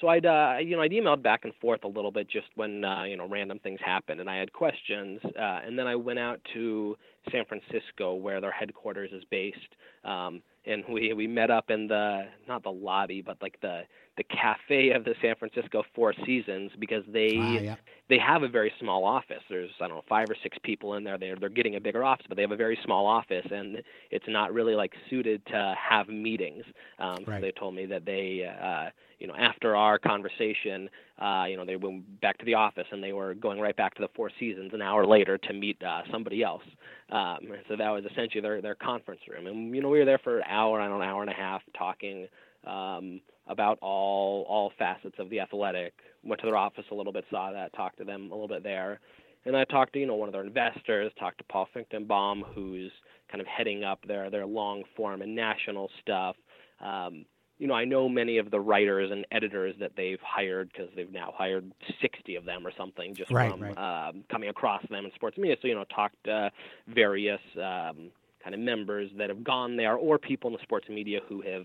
so 0.00 0.08
I'd 0.08 0.26
uh, 0.26 0.56
you 0.60 0.76
know 0.76 0.82
I'd 0.82 0.90
emailed 0.90 1.22
back 1.22 1.44
and 1.44 1.52
forth 1.60 1.84
a 1.84 1.88
little 1.88 2.10
bit 2.10 2.28
just 2.28 2.46
when 2.54 2.84
uh, 2.84 3.04
you 3.04 3.16
know 3.16 3.28
random 3.28 3.58
things 3.58 3.80
happened 3.84 4.20
and 4.20 4.28
I 4.28 4.36
had 4.36 4.52
questions 4.52 5.20
uh, 5.24 5.60
and 5.64 5.78
then 5.78 5.86
I 5.86 5.96
went 5.96 6.18
out 6.18 6.40
to 6.54 6.96
San 7.30 7.44
Francisco 7.44 8.14
where 8.14 8.40
their 8.40 8.52
headquarters 8.52 9.10
is 9.12 9.24
based 9.30 9.74
um, 10.04 10.42
and 10.66 10.84
we 10.88 11.12
we 11.12 11.26
met 11.26 11.50
up 11.50 11.70
in 11.70 11.86
the 11.88 12.24
not 12.46 12.62
the 12.62 12.70
lobby 12.70 13.22
but 13.22 13.36
like 13.42 13.58
the 13.60 13.82
the 14.16 14.24
cafe 14.24 14.90
of 14.90 15.04
the 15.04 15.14
San 15.22 15.36
Francisco 15.36 15.82
Four 15.94 16.12
Seasons 16.26 16.72
because 16.78 17.04
they 17.12 17.36
Ah, 17.38 17.60
yeah. 17.60 17.76
they 18.08 18.18
have 18.18 18.42
a 18.42 18.48
very 18.48 18.72
small 18.80 19.04
office. 19.04 19.42
There's 19.48 19.70
I 19.80 19.86
don't 19.86 19.96
know 19.98 20.04
five 20.08 20.28
or 20.28 20.36
six 20.42 20.58
people 20.64 20.94
in 20.94 21.04
there. 21.04 21.18
They're 21.18 21.36
they're 21.36 21.48
getting 21.48 21.76
a 21.76 21.80
bigger 21.80 22.04
office, 22.04 22.26
but 22.28 22.36
they 22.36 22.42
have 22.42 22.50
a 22.50 22.56
very 22.56 22.78
small 22.84 23.06
office, 23.06 23.46
and 23.50 23.82
it's 24.10 24.24
not 24.28 24.52
really 24.52 24.74
like 24.74 24.92
suited 25.08 25.44
to 25.46 25.74
have 25.78 26.08
meetings. 26.08 26.64
Um, 26.98 27.24
Right. 27.26 27.36
So 27.36 27.40
they 27.40 27.52
told 27.52 27.74
me 27.74 27.86
that 27.86 28.04
they 28.04 28.44
uh, 28.44 28.90
you 29.18 29.26
know 29.28 29.34
after 29.36 29.76
our 29.76 29.98
conversation, 29.98 30.88
uh, 31.20 31.44
you 31.48 31.56
know 31.56 31.64
they 31.64 31.76
went 31.76 32.20
back 32.20 32.38
to 32.38 32.44
the 32.44 32.54
office 32.54 32.86
and 32.90 33.02
they 33.02 33.12
were 33.12 33.34
going 33.34 33.60
right 33.60 33.76
back 33.76 33.94
to 33.94 34.02
the 34.02 34.08
Four 34.14 34.30
Seasons 34.38 34.70
an 34.72 34.82
hour 34.82 35.06
later 35.06 35.38
to 35.38 35.52
meet 35.52 35.82
uh, 35.82 36.02
somebody 36.10 36.42
else. 36.42 36.62
Um, 37.10 37.38
so 37.68 37.76
that 37.76 37.90
was 37.90 38.04
essentially 38.10 38.40
their 38.40 38.60
their 38.60 38.74
conference 38.74 39.20
room, 39.28 39.46
and 39.46 39.74
you 39.74 39.82
know 39.82 39.88
we 39.88 39.98
were 39.98 40.04
there 40.04 40.18
for 40.18 40.38
an 40.38 40.44
hour, 40.48 40.80
I 40.80 40.88
don't 40.88 40.98
know, 40.98 41.02
an 41.02 41.08
hour 41.08 41.22
and 41.22 41.30
a 41.30 41.34
half 41.34 41.62
talking. 41.76 42.28
Um, 42.66 43.20
about 43.48 43.78
all 43.80 44.44
all 44.48 44.72
facets 44.78 45.14
of 45.18 45.30
the 45.30 45.40
athletic. 45.40 45.94
Went 46.22 46.40
to 46.42 46.46
their 46.46 46.56
office 46.56 46.84
a 46.90 46.94
little 46.94 47.12
bit, 47.12 47.24
saw 47.30 47.50
that, 47.52 47.72
talked 47.72 47.98
to 47.98 48.04
them 48.04 48.30
a 48.30 48.34
little 48.34 48.48
bit 48.48 48.62
there, 48.62 49.00
and 49.44 49.56
I 49.56 49.64
talked 49.64 49.94
to 49.94 49.98
you 49.98 50.06
know 50.06 50.14
one 50.14 50.28
of 50.28 50.32
their 50.32 50.44
investors, 50.44 51.12
talked 51.18 51.38
to 51.38 51.44
Paul 51.44 51.68
Fichtenbaum, 51.74 52.42
who's 52.54 52.92
kind 53.30 53.40
of 53.40 53.46
heading 53.46 53.84
up 53.84 54.00
their 54.06 54.30
their 54.30 54.46
long 54.46 54.82
form 54.96 55.22
and 55.22 55.34
national 55.34 55.90
stuff. 56.02 56.36
Um, 56.80 57.24
you 57.58 57.66
know, 57.66 57.74
I 57.74 57.84
know 57.84 58.08
many 58.08 58.38
of 58.38 58.50
the 58.50 58.60
writers 58.60 59.10
and 59.10 59.26
editors 59.32 59.74
that 59.80 59.92
they've 59.96 60.20
hired 60.20 60.70
because 60.72 60.88
they've 60.94 61.10
now 61.12 61.34
hired 61.36 61.72
60 62.00 62.36
of 62.36 62.44
them 62.44 62.66
or 62.66 62.72
something 62.76 63.14
just 63.14 63.30
Right, 63.30 63.50
from 63.50 63.62
right. 63.62 64.08
Um, 64.08 64.24
coming 64.30 64.48
across 64.48 64.82
them 64.88 65.04
in 65.04 65.10
sports 65.14 65.36
media. 65.36 65.56
So, 65.60 65.68
you 65.68 65.74
know, 65.74 65.84
talked 65.84 66.22
to 66.24 66.50
various 66.86 67.40
um, 67.56 68.10
kind 68.42 68.54
of 68.54 68.60
members 68.60 69.10
that 69.18 69.28
have 69.28 69.42
gone 69.42 69.76
there 69.76 69.96
or 69.96 70.18
people 70.18 70.48
in 70.48 70.56
the 70.56 70.62
sports 70.62 70.88
media 70.88 71.20
who 71.28 71.42
have 71.42 71.64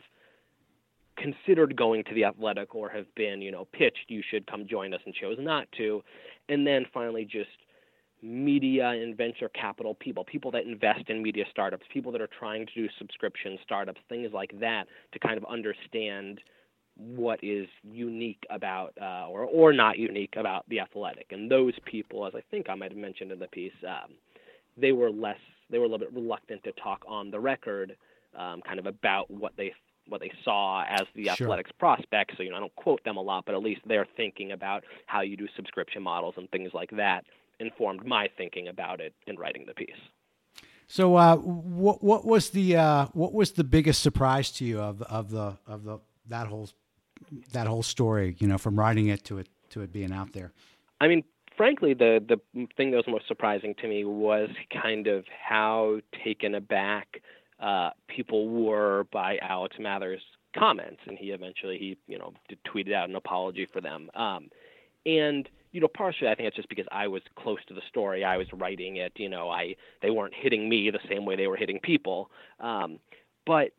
considered 1.15 1.75
going 1.75 2.03
to 2.05 2.13
the 2.15 2.23
athletic 2.23 2.73
or 2.73 2.89
have 2.89 3.05
been, 3.15 3.41
you 3.41 3.51
know, 3.51 3.65
pitched, 3.71 4.05
you 4.07 4.23
should 4.27 4.47
come 4.47 4.67
join 4.67 4.93
us 4.93 5.01
and 5.05 5.13
chose 5.13 5.37
not 5.39 5.67
to. 5.77 6.01
And 6.49 6.65
then 6.65 6.85
finally, 6.91 7.23
just 7.23 7.49
media 8.23 8.87
and 8.89 9.17
venture 9.17 9.49
capital 9.49 9.95
people, 9.95 10.23
people 10.23 10.49
that 10.51 10.65
invest 10.65 11.09
in 11.09 11.21
media 11.21 11.43
startups, 11.51 11.85
people 11.91 12.11
that 12.13 12.21
are 12.21 12.29
trying 12.39 12.65
to 12.67 12.73
do 12.73 12.87
subscription 12.97 13.59
startups, 13.63 13.99
things 14.09 14.31
like 14.33 14.57
that, 14.59 14.85
to 15.11 15.19
kind 15.19 15.37
of 15.37 15.45
understand 15.45 16.39
what 16.95 17.43
is 17.43 17.67
unique 17.83 18.43
about 18.49 18.93
uh, 19.01 19.27
or 19.27 19.43
or 19.43 19.73
not 19.73 19.97
unique 19.97 20.35
about 20.37 20.63
the 20.69 20.79
athletic. 20.79 21.27
And 21.31 21.51
those 21.51 21.73
people, 21.85 22.25
as 22.25 22.33
I 22.35 22.41
think 22.51 22.69
I 22.69 22.75
might 22.75 22.91
have 22.91 22.97
mentioned 22.99 23.31
in 23.31 23.39
the 23.39 23.47
piece, 23.47 23.73
um, 23.87 24.11
they 24.77 24.91
were 24.91 25.11
less, 25.11 25.39
they 25.69 25.77
were 25.79 25.85
a 25.85 25.87
little 25.87 26.05
bit 26.05 26.13
reluctant 26.13 26.63
to 26.63 26.71
talk 26.73 27.03
on 27.07 27.31
the 27.31 27.39
record, 27.39 27.95
um, 28.37 28.61
kind 28.61 28.79
of 28.79 28.85
about 28.85 29.29
what 29.29 29.53
they 29.57 29.73
what 30.07 30.21
they 30.21 30.31
saw 30.43 30.83
as 30.83 31.07
the 31.15 31.29
Sure. 31.29 31.47
athletics 31.47 31.71
prospects. 31.79 32.35
So 32.37 32.43
you 32.43 32.51
know, 32.51 32.57
I 32.57 32.59
don't 32.59 32.75
quote 32.75 33.03
them 33.03 33.17
a 33.17 33.21
lot, 33.21 33.45
but 33.45 33.55
at 33.55 33.63
least 33.63 33.81
they're 33.85 34.07
thinking 34.15 34.51
about 34.51 34.83
how 35.07 35.21
you 35.21 35.35
do 35.35 35.47
subscription 35.55 36.03
models 36.03 36.35
and 36.37 36.49
things 36.51 36.71
like 36.73 36.91
that. 36.91 37.25
Informed 37.59 38.05
my 38.05 38.29
thinking 38.37 38.67
about 38.67 38.99
it 38.99 39.13
in 39.27 39.37
writing 39.37 39.65
the 39.65 39.73
piece. 39.73 39.89
So, 40.87 41.15
uh, 41.15 41.37
what 41.37 42.03
what 42.03 42.25
was 42.25 42.49
the 42.51 42.77
uh, 42.77 43.07
what 43.13 43.33
was 43.33 43.53
the 43.53 43.63
biggest 43.63 44.01
surprise 44.01 44.51
to 44.53 44.65
you 44.65 44.79
of 44.79 45.01
of 45.03 45.31
the 45.31 45.57
of 45.65 45.83
the 45.83 45.99
that 46.27 46.47
whole 46.47 46.69
that 47.51 47.67
whole 47.67 47.83
story? 47.83 48.35
You 48.39 48.47
know, 48.47 48.57
from 48.57 48.77
writing 48.77 49.07
it 49.07 49.23
to 49.25 49.37
it 49.39 49.47
to 49.69 49.81
it 49.81 49.91
being 49.91 50.11
out 50.11 50.33
there. 50.33 50.51
I 51.01 51.07
mean, 51.07 51.23
frankly, 51.57 51.93
the 51.93 52.23
the 52.27 52.67
thing 52.75 52.91
that 52.91 52.97
was 52.97 53.07
most 53.07 53.27
surprising 53.27 53.75
to 53.81 53.87
me 53.87 54.05
was 54.05 54.49
kind 54.71 55.07
of 55.07 55.25
how 55.47 55.99
taken 56.23 56.55
aback 56.55 57.21
uh, 57.59 57.91
people 58.07 58.49
were 58.49 59.05
by 59.11 59.37
Alex 59.41 59.77
Mather's 59.79 60.21
comments, 60.57 61.01
and 61.07 61.17
he 61.17 61.27
eventually 61.27 61.77
he 61.77 61.97
you 62.07 62.17
know 62.17 62.33
tweeted 62.67 62.93
out 62.93 63.09
an 63.09 63.15
apology 63.15 63.67
for 63.71 63.81
them. 63.81 64.09
Um, 64.15 64.49
and 65.05 65.47
you 65.71 65.81
know, 65.81 65.87
partially 65.87 66.27
I 66.27 66.35
think 66.35 66.47
it's 66.47 66.55
just 66.55 66.69
because 66.69 66.85
I 66.91 67.07
was 67.07 67.23
close 67.35 67.57
to 67.67 67.73
the 67.73 67.81
story. 67.89 68.23
I 68.23 68.37
was 68.37 68.47
writing 68.53 68.97
it. 68.97 69.11
You 69.15 69.27
know, 69.29 69.49
I 69.49 69.75
they 70.01 70.11
weren't 70.11 70.33
hitting 70.35 70.69
me 70.69 70.89
the 70.91 70.99
same 71.09 71.25
way 71.25 71.35
they 71.35 71.47
were 71.47 71.55
hitting 71.57 71.79
people. 71.79 72.29
Um, 72.59 72.99
but 73.45 73.71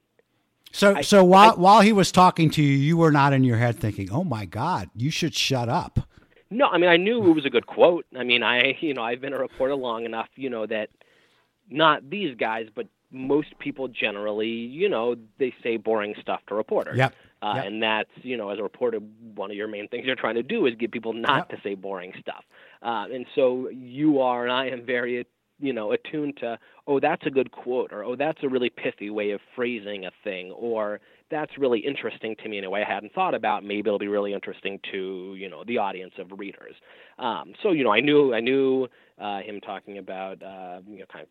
So, 0.73 0.97
I- 0.97 1.03
so 1.03 1.23
while 1.23 1.53
I- 1.53 1.55
while 1.55 1.81
he 1.83 1.93
was 1.93 2.11
talking 2.11 2.51
to 2.51 2.63
you, 2.63 2.77
you 2.77 2.97
were 2.97 3.13
not 3.13 3.33
in 3.33 3.45
your 3.45 3.59
head 3.59 3.77
thinking, 3.77 4.09
"Oh 4.11 4.25
my 4.25 4.45
God, 4.45 4.91
you 4.97 5.11
should 5.11 5.35
shut 5.35 5.69
up." 5.69 6.01
No, 6.51 6.67
I 6.67 6.79
mean 6.79 6.91
I 6.91 6.97
knew 6.97 7.25
it 7.31 7.35
was 7.35 7.45
a 7.47 7.51
good 7.51 7.67
quote. 7.67 8.07
I 8.17 8.25
mean 8.25 8.43
I 8.43 8.77
you 8.81 8.93
know 8.95 9.03
I've 9.03 9.21
been 9.21 9.33
a 9.33 9.39
reporter 9.39 9.77
long 9.77 10.05
enough, 10.05 10.29
you 10.35 10.51
know 10.51 10.67
that 10.67 10.91
not 11.71 12.11
these 12.11 12.35
guys, 12.37 12.69
but 12.75 12.87
most 13.11 13.57
people 13.61 13.87
generally, 13.87 14.49
you 14.51 14.89
know, 14.89 15.15
they 15.39 15.55
say 15.63 15.77
boring 15.77 16.15
stuff 16.21 16.41
to 16.49 16.55
reporters. 16.57 16.99
Yep. 16.99 17.15
Uh, 17.45 17.55
Yep. 17.57 17.65
And 17.67 17.83
that's 17.83 18.11
you 18.23 18.37
know 18.39 18.49
as 18.51 18.59
a 18.59 18.63
reporter, 18.63 18.99
one 19.35 19.51
of 19.51 19.57
your 19.57 19.69
main 19.69 19.87
things 19.89 20.05
you're 20.07 20.17
trying 20.17 20.37
to 20.37 20.43
do 20.43 20.67
is 20.67 20.75
get 20.77 20.93
people 20.93 21.13
not 21.13 21.41
Yep. 21.41 21.49
to 21.51 21.57
say 21.63 21.75
boring 21.75 22.13
stuff. 22.21 22.45
Uh, 22.83 23.07
and 23.13 23.27
so 23.35 23.69
you 23.71 24.21
are, 24.21 24.45
and 24.45 24.53
I 24.53 24.69
am 24.69 24.85
very 24.87 25.27
you 25.61 25.73
know 25.73 25.93
attuned 25.93 26.37
to 26.39 26.59
oh 26.89 26.99
that's 27.01 27.25
a 27.27 27.31
good 27.31 27.51
quote 27.53 27.93
or 27.93 28.03
oh 28.05 28.17
that's 28.17 28.43
a 28.43 28.49
really 28.49 28.71
pithy 28.71 29.09
way 29.11 29.31
of 29.31 29.41
phrasing 29.55 30.05
a 30.05 30.11
thing 30.25 30.51
or 30.53 31.01
that's 31.31 31.57
really 31.59 31.79
interesting 31.81 32.35
to 32.43 32.49
me 32.49 32.59
in 32.59 32.65
a 32.65 32.71
way 32.71 32.83
I 32.83 32.93
hadn't 32.93 33.13
thought 33.15 33.35
about. 33.35 33.65
Maybe 33.65 33.89
it'll 33.89 33.99
be 33.99 34.09
really 34.09 34.33
interesting 34.35 34.81
to 34.93 35.35
you 35.39 35.49
know 35.49 35.63
the 35.65 35.79
audience 35.79 36.15
of 36.19 36.27
readers. 36.39 36.75
Um, 37.19 37.53
so 37.63 37.73
you 37.73 37.85
know 37.85 37.93
I 37.93 38.01
knew 38.01 38.35
I 38.35 38.41
knew 38.41 38.89
uh, 39.21 39.41
him 39.41 39.61
talking 39.61 39.99
about 39.99 40.43
uh, 40.43 40.81
you 40.89 40.99
know 41.01 41.07
kind 41.13 41.23
of 41.23 41.29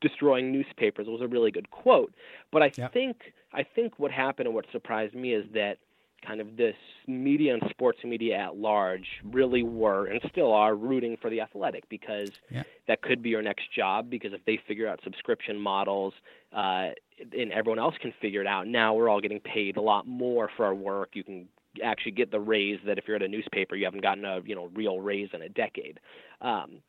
destroying 0.00 0.52
newspapers 0.52 1.06
was 1.08 1.20
a 1.22 1.26
really 1.28 1.50
good 1.50 1.70
quote. 1.70 2.14
But 2.52 2.62
I 2.62 2.70
Yep. 2.76 2.92
think 2.92 3.16
I 3.52 3.62
think 3.62 3.98
what 3.98 4.10
happened 4.10 4.46
and 4.46 4.54
what 4.54 4.66
surprised 4.72 5.14
me 5.14 5.34
is 5.34 5.46
that 5.54 5.78
kind 6.26 6.40
of 6.40 6.56
this 6.56 6.74
media 7.06 7.54
and 7.54 7.62
sports 7.70 8.00
media 8.04 8.36
at 8.36 8.56
large 8.56 9.06
really 9.24 9.62
were 9.62 10.06
and 10.06 10.20
still 10.30 10.52
are 10.52 10.74
rooting 10.74 11.16
for 11.20 11.30
the 11.30 11.40
athletic 11.40 11.88
because 11.88 12.30
Yeah. 12.50 12.64
that 12.88 13.02
could 13.02 13.22
be 13.22 13.30
your 13.30 13.42
next 13.42 13.70
job 13.72 14.10
because 14.10 14.32
if 14.32 14.44
they 14.44 14.56
figure 14.56 14.88
out 14.88 15.00
subscription 15.04 15.58
models 15.58 16.14
uh, 16.52 16.90
and 17.32 17.52
everyone 17.52 17.78
else 17.78 17.94
can 17.98 18.12
figure 18.20 18.40
it 18.40 18.46
out. 18.48 18.66
Now 18.66 18.94
we're 18.94 19.08
all 19.08 19.20
getting 19.20 19.40
paid 19.40 19.76
a 19.76 19.80
lot 19.80 20.06
more 20.08 20.50
for 20.56 20.66
our 20.66 20.74
work. 20.74 21.10
You 21.12 21.22
can 21.22 21.48
actually 21.84 22.12
get 22.12 22.32
the 22.32 22.40
raise 22.40 22.80
that 22.84 22.98
if 22.98 23.06
you're 23.06 23.16
at 23.16 23.22
a 23.22 23.28
newspaper 23.28 23.76
you 23.76 23.84
haven't 23.84 24.02
gotten 24.02 24.24
a 24.24 24.40
you 24.44 24.56
know 24.56 24.70
real 24.74 24.98
raise 25.00 25.28
in 25.32 25.42
a 25.42 25.48
decade. 25.48 26.00
Um, 26.40 26.82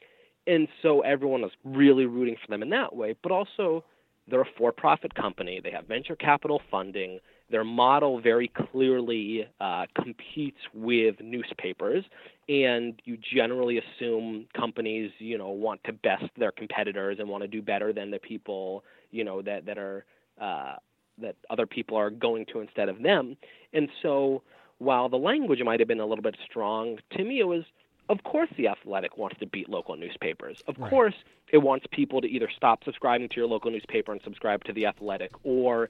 and 0.48 0.68
so 0.82 1.02
everyone 1.02 1.42
was 1.42 1.52
really 1.64 2.08
rooting 2.08 2.36
for 2.42 2.48
them 2.48 2.64
in 2.64 2.70
that 2.72 2.96
way 2.96 3.14
but 3.22 3.32
also 3.32 3.84
they're 4.30 4.42
a 4.42 4.54
for-profit 4.58 5.16
company. 5.16 5.60
They 5.64 5.72
have 5.72 5.86
venture 5.86 6.16
capital 6.16 6.62
funding. 6.70 7.20
Their 7.52 7.64
model 7.64 8.22
very 8.22 8.52
clearly 8.72 9.48
uh, 9.60 9.86
competes 9.96 10.60
with 10.74 11.16
newspapers 11.22 12.06
and 12.50 13.00
you 13.06 13.18
generally 13.34 13.80
assume 13.80 14.48
companies 14.56 15.12
you 15.20 15.38
know 15.38 15.50
want 15.50 15.84
to 15.84 15.94
best 15.94 16.26
their 16.38 16.52
competitors 16.52 17.18
and 17.20 17.30
want 17.30 17.44
to 17.44 17.48
do 17.48 17.62
better 17.62 17.94
than 17.94 18.10
the 18.10 18.20
people 18.20 18.84
you 19.12 19.24
know 19.24 19.42
that 19.42 19.66
that 19.66 19.78
are 19.78 20.04
uh, 20.42 20.76
that 21.22 21.36
other 21.50 21.66
people 21.66 21.98
are 21.98 22.10
going 22.10 22.46
to 22.52 22.60
instead 22.62 22.90
of 22.90 23.02
them. 23.02 23.38
And 23.74 23.90
so 24.02 24.42
while 24.78 25.10
the 25.10 25.18
language 25.18 25.60
might 25.64 25.80
have 25.80 25.88
been 25.88 26.00
a 26.00 26.06
little 26.06 26.24
bit 26.24 26.38
strong 26.50 26.98
to 27.18 27.24
me 27.24 27.40
it 27.40 27.48
was 27.48 27.64
of 28.10 28.24
course 28.24 28.50
the 28.58 28.68
athletic 28.68 29.18
wants 29.18 29.38
to 29.40 29.46
beat 29.46 29.70
local 29.70 29.96
newspapers. 29.96 30.62
Of 30.68 30.78
Right. 30.78 30.90
course 30.90 31.14
it 31.52 31.60
wants 31.60 31.86
people 31.92 32.22
to 32.22 32.28
either 32.28 32.50
stop 32.56 32.84
subscribing 32.84 33.30
to 33.30 33.36
your 33.38 33.48
local 33.48 33.72
newspaper 33.72 34.12
and 34.12 34.22
subscribe 34.24 34.64
to 34.66 34.74
the 34.74 34.86
athletic 34.86 35.32
or 35.44 35.90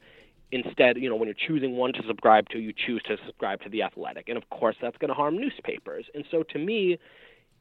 instead 0.52 0.96
you 0.96 1.08
know 1.08 1.16
when 1.16 1.28
you're 1.28 1.34
choosing 1.48 1.76
one 1.76 1.92
to 1.94 2.02
subscribe 2.06 2.48
to 2.50 2.58
you 2.58 2.72
choose 2.72 3.02
to 3.04 3.16
subscribe 3.26 3.60
to 3.62 3.68
the 3.68 3.82
athletic. 3.82 4.28
And 4.28 4.36
of 4.36 4.48
course 4.50 4.76
that's 4.80 4.96
going 4.98 5.08
to 5.08 5.14
harm 5.14 5.36
newspapers. 5.36 6.06
And 6.14 6.24
so 6.30 6.42
to 6.44 6.58
me 6.58 6.98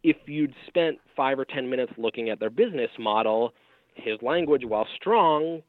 if 0.04 0.17
you'd 0.28 0.54
spent 0.67 1.00
five 1.15 1.39
or 1.39 1.45
ten 1.45 1.69
minutes 1.69 1.93
looking 1.98 2.30
at 2.30 2.39
their 2.39 2.50
business 2.50 2.91
model 3.00 3.54
his 3.95 4.22
language 4.22 4.63
while 4.65 4.88
strong 4.95 5.62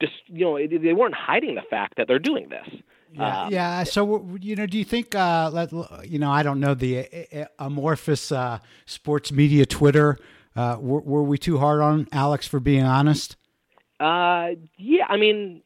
just 0.00 0.12
you 0.26 0.44
know 0.44 0.58
they 0.58 0.92
weren't 0.92 1.14
hiding 1.14 1.54
the 1.54 1.62
fact 1.68 1.94
that 1.96 2.08
they're 2.08 2.18
doing 2.18 2.48
this 2.48 2.68
Yeah, 3.12 3.42
Um, 3.44 3.52
yeah. 3.52 3.82
So, 3.84 4.36
you 4.40 4.54
know, 4.56 4.66
do 4.66 4.78
you 4.78 4.84
think, 4.84 5.14
uh, 5.14 5.50
let, 5.52 5.72
you 6.04 6.18
know, 6.18 6.30
I 6.30 6.42
don't 6.42 6.60
know 6.60 6.74
the 6.74 6.98
uh, 7.00 7.38
uh, 7.40 7.44
amorphous 7.58 8.30
uh, 8.30 8.58
sports 8.86 9.32
media 9.32 9.66
Twitter. 9.66 10.18
Uh, 10.54 10.76
were, 10.80 11.00
were 11.00 11.22
we 11.22 11.38
too 11.38 11.58
hard 11.58 11.80
on 11.80 12.06
Alex 12.12 12.46
for 12.46 12.60
being 12.60 12.84
honest? 12.84 13.36
Uh, 13.98 14.50
yeah, 14.78 15.04
I 15.08 15.16
mean, 15.16 15.62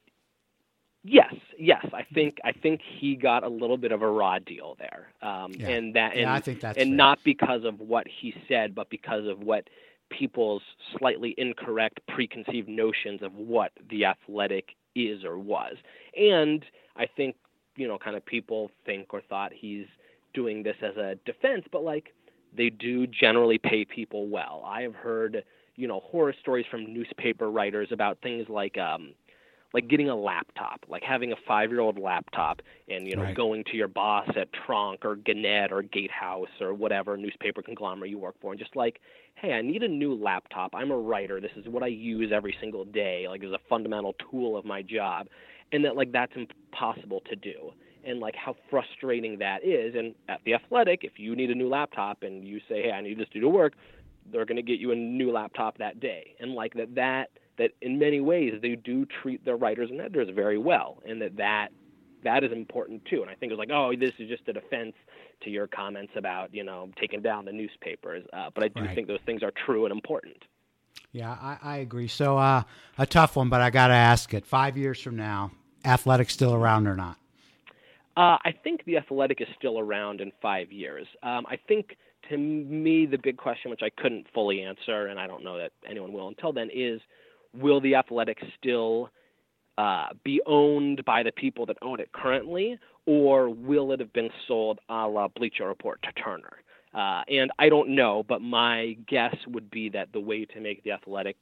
yes, 1.05 1.35
yes. 1.59 1.85
I 1.93 2.03
think 2.15 2.39
I 2.45 2.53
think 2.53 2.81
he 2.99 3.15
got 3.17 3.45
a 3.45 3.49
little 3.49 3.77
bit 3.77 3.93
of 3.93 4.03
a 4.03 4.09
raw 4.11 4.39
deal 4.39 4.77
there, 4.79 5.09
um, 5.23 5.53
Yeah. 5.53 5.69
and 5.69 5.95
that, 5.95 6.13
and, 6.13 6.21
Yeah, 6.23 6.35
I 6.35 6.41
think 6.41 6.61
that's 6.61 6.77
and 6.79 6.91
fair. 6.91 6.97
not 6.97 7.19
because 7.25 7.65
of 7.65 7.81
what 7.81 8.07
he 8.09 8.35
said, 8.49 8.75
but 8.75 8.91
because 8.91 9.27
of 9.27 9.39
what 9.41 9.69
people's 10.11 10.63
slightly 10.99 11.35
incorrect 11.39 12.01
preconceived 12.09 12.69
notions 12.69 13.23
of 13.23 13.35
what 13.35 13.73
the 13.91 14.05
athletic 14.05 14.75
is 14.95 15.25
or 15.25 15.39
was. 15.39 15.77
And 16.17 16.65
I 16.97 17.07
think 17.07 17.37
you 17.77 17.89
know, 17.89 17.99
kind 17.99 18.17
of 18.17 18.25
people 18.25 18.71
think 18.87 19.13
or 19.13 19.21
thought 19.29 19.53
he's 19.53 19.87
doing 20.33 20.63
this 20.63 20.77
as 20.83 20.97
a 20.97 21.17
defense, 21.27 21.65
but 21.73 21.83
like 21.83 22.13
they 22.57 22.71
do 22.71 23.07
generally 23.07 23.59
pay 23.59 23.85
people 23.85 24.29
well. 24.29 24.63
I 24.65 24.83
have 24.83 24.95
heard, 24.95 25.43
you 25.77 25.89
know, 25.89 26.01
horror 26.01 26.35
stories 26.41 26.67
from 26.71 26.93
newspaper 26.93 27.51
writers 27.51 27.89
about 27.91 28.19
things 28.23 28.49
like 28.49 28.79
um 28.79 29.15
like 29.73 29.89
getting 29.89 30.09
a 30.09 30.15
laptop, 30.15 30.85
like 30.89 31.03
having 31.03 31.33
a 31.33 31.37
five-year-old 31.49 31.99
laptop, 31.99 32.63
and 32.89 33.09
you 33.09 33.17
know, 33.17 33.23
Right. 33.23 33.35
going 33.35 33.65
to 33.65 33.77
your 33.77 33.89
boss 33.89 34.29
at 34.37 34.49
Tronc 34.53 35.05
or 35.05 35.17
Gannett 35.17 35.73
or 35.73 35.83
Gatehouse 35.83 36.61
or 36.61 36.73
whatever 36.75 37.17
newspaper 37.17 37.61
conglomerate 37.61 38.09
you 38.11 38.19
work 38.19 38.37
for, 38.41 38.53
and 38.53 38.61
just 38.61 38.77
like, 38.77 39.01
hey, 39.35 39.53
I 39.53 39.63
need 39.63 39.83
a 39.83 39.89
new 39.89 40.15
laptop. 40.15 40.77
I'm 40.77 40.93
a 40.93 40.97
writer. 40.97 41.41
This 41.41 41.51
is 41.57 41.67
what 41.67 41.83
I 41.83 41.89
use 41.89 42.31
every 42.33 42.57
single 42.61 42.85
day. 42.85 43.27
Like, 43.29 43.43
it's 43.43 43.53
a 43.53 43.69
fundamental 43.69 44.15
tool 44.31 44.57
of 44.57 44.65
my 44.65 44.81
job, 44.81 45.27
and 45.73 45.85
that 45.85 45.97
like 45.97 46.13
that's 46.13 46.33
impossible 46.37 47.21
to 47.31 47.37
do. 47.37 47.73
And 48.07 48.21
like 48.21 48.35
how 48.37 48.55
frustrating 48.69 49.39
that 49.39 49.65
is. 49.65 49.95
And 49.95 50.15
at 50.29 50.41
the 50.45 50.55
Athletic, 50.55 51.05
if 51.05 51.13
you 51.19 51.35
need 51.35 51.51
a 51.51 51.55
new 51.55 51.69
laptop 51.69 52.23
and 52.23 52.47
you 52.47 52.59
say, 52.69 52.83
hey, 52.83 52.93
I 52.93 53.01
need 53.01 53.19
this 53.19 53.29
to 53.33 53.41
do 53.41 53.49
work, 53.49 53.73
they're 54.31 54.45
going 54.45 54.57
to 54.57 54.63
get 54.63 54.79
you 54.79 54.93
a 54.93 54.95
new 54.95 55.33
laptop 55.33 55.79
that 55.79 56.01
day. 56.01 56.35
And 56.39 56.53
like 56.55 56.75
that 56.75 56.95
that 56.97 57.31
that 57.57 57.71
in 57.81 57.99
many 57.99 58.21
ways 58.21 58.55
they 58.61 58.75
do 58.77 59.07
treat 59.23 59.45
their 59.45 59.57
writers 59.57 59.89
and 59.91 60.01
editors 60.01 60.29
very 60.35 60.59
well, 60.59 61.03
and 61.09 61.21
that 61.23 61.37
that 61.37 61.69
that 62.25 62.45
is 62.45 62.53
important 62.53 63.05
too. 63.07 63.23
And 63.23 63.31
I 63.31 63.35
think 63.35 63.51
it 63.53 63.55
was 63.57 63.59
like, 63.59 63.71
oh, 63.75 63.93
this 63.99 64.13
is 64.19 64.29
just 64.29 64.49
a 64.49 64.53
defense 64.53 64.95
to 65.43 65.51
your 65.51 65.67
comments 65.67 66.13
about 66.17 66.53
you 66.55 66.65
know 66.65 66.91
taking 67.01 67.23
down 67.23 67.45
the 67.47 67.53
newspapers. 67.53 68.25
Uh, 68.33 68.51
but 68.55 68.65
I 68.65 68.69
do 68.69 68.85
Right. 68.85 68.95
think 68.95 69.09
those 69.09 69.21
things 69.27 69.43
are 69.43 69.53
true 69.65 69.85
and 69.87 69.93
important. 69.93 70.37
Yeah, 71.13 71.31
I, 71.31 71.59
I 71.63 71.77
agree. 71.79 72.09
So 72.09 72.37
uh, 72.39 72.65
a 72.99 73.07
tough 73.07 73.37
one, 73.37 73.49
but 73.49 73.61
I 73.61 73.71
got 73.71 73.89
to 73.89 73.95
ask 73.95 74.35
it. 74.35 74.45
Five 74.45 74.77
years 74.77 75.01
from 75.01 75.17
now, 75.17 75.53
Athletic's 75.85 76.35
still 76.35 76.55
around 76.55 76.89
or 76.89 76.97
not? 76.97 77.17
Uh, 78.17 78.39
I 78.45 78.53
think 78.63 78.85
the 78.85 78.97
Athletic 78.97 79.41
is 79.41 79.49
still 79.57 79.79
around 79.79 80.21
in 80.21 80.33
five 80.43 80.73
years. 80.73 81.07
Um, 81.23 81.47
I 81.49 81.57
think 81.69 81.97
to 82.31 82.37
me 82.37 83.07
the 83.07 83.19
big 83.19 83.37
question, 83.37 83.71
which 83.71 83.83
I 83.83 83.91
couldn't 83.91 84.27
fully 84.35 84.63
answer, 84.63 85.07
and 85.07 85.19
I 85.19 85.27
don't 85.27 85.45
know 85.45 85.59
that 85.59 85.73
anyone 85.89 86.13
will 86.13 86.29
until 86.29 86.53
then, 86.53 86.69
is 86.75 87.01
will 87.53 87.81
the 87.81 87.95
Athletic 87.95 88.39
still 88.59 89.11
uh, 89.79 90.07
be 90.25 90.41
owned 90.47 91.05
by 91.05 91.23
the 91.23 91.33
people 91.33 91.67
that 91.67 91.77
own 91.83 92.01
it 92.01 92.13
currently, 92.13 92.79
or 93.07 93.49
will 93.49 93.93
it 93.93 94.01
have 94.01 94.13
been 94.13 94.31
sold 94.49 94.79
a 94.89 95.07
la 95.09 95.29
Bleacher 95.29 95.67
Report 95.67 96.01
to 96.03 96.13
Turner? 96.21 96.59
Uh, 96.95 97.23
and 97.29 97.51
I 97.59 97.69
don't 97.69 97.91
know, 97.91 98.25
but 98.27 98.41
my 98.41 98.97
guess 99.09 99.35
would 99.49 99.71
be 99.71 99.89
that 99.91 100.13
the 100.13 100.21
way 100.21 100.45
to 100.45 100.61
make 100.61 100.85
the 100.85 100.93
Athletic 100.93 101.37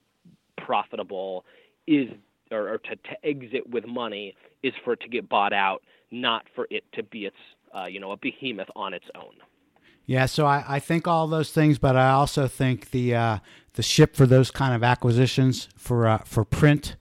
profitable 0.57 1.45
is, 1.87 2.09
or, 2.51 2.75
or 2.75 2.79
to, 2.79 2.97
to 2.97 3.25
exit 3.27 3.69
with 3.69 3.87
money, 3.87 4.35
is 4.63 4.73
for 4.83 4.95
it 4.95 5.01
to 5.01 5.09
get 5.09 5.29
bought 5.29 5.53
out, 5.53 5.83
not 6.11 6.47
for 6.55 6.67
it 6.71 6.85
to 6.95 7.03
be 7.03 7.27
its, 7.27 7.37
uh, 7.77 7.85
you 7.85 8.01
know, 8.01 8.13
a 8.13 8.17
behemoth 8.17 8.69
on 8.75 8.95
its 8.95 9.07
own. 9.15 9.35
Yeah, 10.07 10.27
so 10.27 10.47
I, 10.47 10.65
I 10.67 10.79
think 10.81 11.07
all 11.07 11.27
those 11.27 11.53
things, 11.53 11.79
but 11.79 11.97
I 11.97 12.11
also 12.11 12.49
think 12.49 12.91
the 12.91 13.15
uh, 13.15 13.39
the 13.75 13.83
ship 13.83 14.17
for 14.17 14.27
those 14.27 14.51
kind 14.51 14.75
of 14.75 14.83
acquisitions 14.83 15.69
for 15.77 16.09
uh, 16.09 16.19
for 16.19 16.45
print 16.45 16.97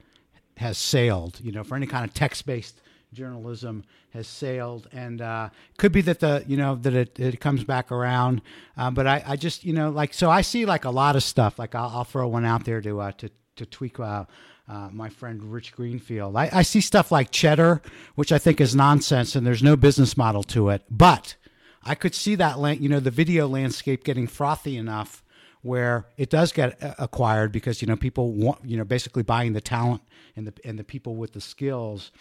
has 0.58 0.78
sailed. 0.78 1.40
You 1.42 1.52
know, 1.52 1.64
for 1.64 1.76
any 1.76 1.88
kind 1.88 2.06
of 2.06 2.14
text 2.14 2.46
based 2.46 2.80
journalism 3.14 3.84
has 4.12 4.28
sailed, 4.28 4.88
and 4.92 5.22
uh, 5.22 5.50
could 5.78 5.92
be 5.92 6.02
that 6.02 6.20
the 6.20 6.44
you 6.48 6.58
know 6.58 6.76
that 6.76 6.94
it, 6.94 7.20
it 7.20 7.40
comes 7.40 7.64
back 7.64 7.92
around. 7.92 8.42
Uh, 8.78 8.92
but 8.92 9.08
I, 9.08 9.24
I 9.26 9.36
just 9.36 9.64
you 9.64 9.74
know 9.74 9.90
like 9.90 10.14
so 10.14 10.30
I 10.30 10.42
see 10.42 10.66
like 10.66 10.86
a 10.86 10.90
lot 10.90 11.16
of 11.16 11.24
stuff. 11.24 11.60
Like 11.60 11.76
I'll, 11.76 11.90
I'll 11.90 12.04
throw 12.04 12.28
one 12.28 12.46
out 12.46 12.66
there 12.66 12.82
to 12.82 13.02
uh, 13.02 13.12
to 13.14 13.30
to 13.58 13.66
tweak. 13.66 14.00
Uh, 14.00 14.26
uh, 14.68 14.88
my 14.94 15.10
friend 15.10 15.44
Rich 15.44 15.74
Greenfield. 15.74 16.38
I, 16.38 16.50
I 16.54 16.62
see 16.62 16.80
stuff 16.80 17.12
like 17.12 17.32
Cheddar, 17.32 17.82
which 18.16 18.32
I 18.32 18.38
think 18.38 18.62
is 18.62 18.74
nonsense, 18.74 19.36
and 19.36 19.46
there's 19.46 19.64
no 19.64 19.76
business 19.76 20.16
model 20.16 20.44
to 20.44 20.70
it. 20.70 20.84
But 20.90 21.36
I 21.84 21.94
could 21.94 22.16
see 22.16 22.36
that, 22.36 22.80
you 22.80 22.88
know, 22.88 23.02
the 23.02 23.12
video 23.12 23.48
landscape 23.48 24.06
getting 24.06 24.28
frothy 24.28 24.78
enough 24.78 25.24
where 25.62 26.08
it 26.18 26.30
does 26.30 26.52
get 26.52 26.82
uh, 26.82 26.96
acquired 26.98 27.52
because 27.52 27.82
you 27.82 27.88
know 27.88 27.96
people 27.96 28.32
want, 28.32 28.64
you 28.66 28.78
know, 28.78 28.84
basically 28.84 29.24
buying 29.24 29.54
the 29.54 29.62
talent 29.62 30.02
and 30.36 30.48
the 30.48 30.54
and 30.64 30.80
the 30.80 30.84
people 30.84 31.16
with 31.16 31.34
the 31.34 31.42
skills. 31.42 32.12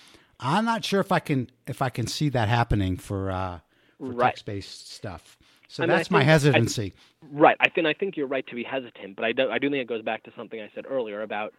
I'm 0.40 0.64
not 0.64 0.84
sure 0.84 1.00
if 1.00 1.12
I 1.12 1.18
can 1.20 1.48
if 1.66 1.82
I 1.82 1.88
can 1.90 2.06
see 2.06 2.28
that 2.30 2.48
happening 2.48 2.96
for 2.96 3.30
uh, 3.30 3.58
for 3.98 4.06
Right. 4.12 4.28
text 4.28 4.46
based 4.46 4.92
stuff. 4.92 5.36
So 5.68 5.82
I 5.82 5.86
mean, 5.86 5.92
I 5.92 5.96
that's 5.98 6.10
my 6.10 6.20
think- 6.20 6.28
I- 6.28 6.32
hesitancy. 6.32 6.94
Right. 7.30 7.56
I 7.60 7.68
think 7.68 7.86
I 7.86 7.92
think 7.92 8.16
you're 8.16 8.26
right 8.26 8.46
to 8.46 8.54
be 8.54 8.64
hesitant, 8.64 9.16
but 9.16 9.24
I 9.24 9.32
do 9.32 9.50
I 9.50 9.58
do 9.58 9.68
think 9.70 9.82
it 9.82 9.86
goes 9.88 10.02
back 10.02 10.22
to 10.24 10.32
something 10.36 10.60
I 10.60 10.70
said 10.74 10.84
earlier 10.88 11.22
about 11.22 11.52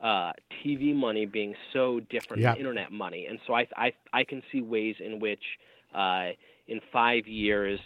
uh, 0.00 0.32
TV 0.64 0.94
money 0.94 1.26
being 1.26 1.54
so 1.72 1.98
different 2.08 2.40
Yeah. 2.42 2.52
than 2.52 2.60
internet 2.60 2.92
money, 2.92 3.26
and 3.26 3.38
so 3.46 3.54
I 3.54 3.66
I 3.76 3.92
I 4.12 4.22
can 4.24 4.42
see 4.52 4.62
ways 4.62 4.96
in 5.04 5.18
which 5.18 5.42
uh, 5.94 6.28
in 6.68 6.80
five 6.92 7.26
years 7.26 7.80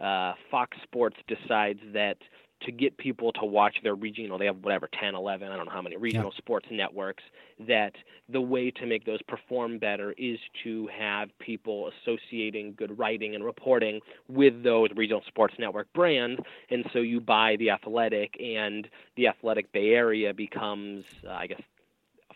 uh, 0.00 0.32
Fox 0.50 0.78
Sports 0.84 1.16
decides 1.26 1.80
that 1.92 2.16
to 2.62 2.72
get 2.72 2.96
people 2.98 3.32
to 3.34 3.44
watch 3.44 3.76
their 3.82 3.94
regional, 3.94 4.38
they 4.38 4.46
have 4.46 4.58
whatever 4.58 4.88
10, 5.00 5.14
11, 5.14 5.50
I 5.50 5.56
don't 5.56 5.66
know 5.66 5.72
how 5.72 5.82
many 5.82 5.96
regional 5.96 6.32
sports 6.36 6.66
networks. 6.70 7.22
That 7.66 7.92
the 8.28 8.40
way 8.40 8.70
to 8.72 8.86
make 8.86 9.04
those 9.04 9.22
perform 9.22 9.78
better 9.78 10.12
is 10.18 10.38
to 10.64 10.88
have 10.96 11.28
people 11.38 11.90
associating 12.02 12.74
good 12.76 12.98
writing 12.98 13.34
and 13.34 13.44
reporting 13.44 14.00
with 14.28 14.62
those 14.62 14.88
regional 14.96 15.22
sports 15.26 15.54
network 15.58 15.92
brands, 15.92 16.40
and 16.70 16.84
so 16.92 17.00
you 17.00 17.20
buy 17.20 17.56
the 17.58 17.70
Athletic, 17.70 18.34
and 18.40 18.88
the 19.16 19.28
Athletic 19.28 19.72
Bay 19.72 19.90
Area 19.90 20.32
becomes, 20.34 21.04
uh, 21.26 21.32
I 21.32 21.46
guess. 21.46 21.60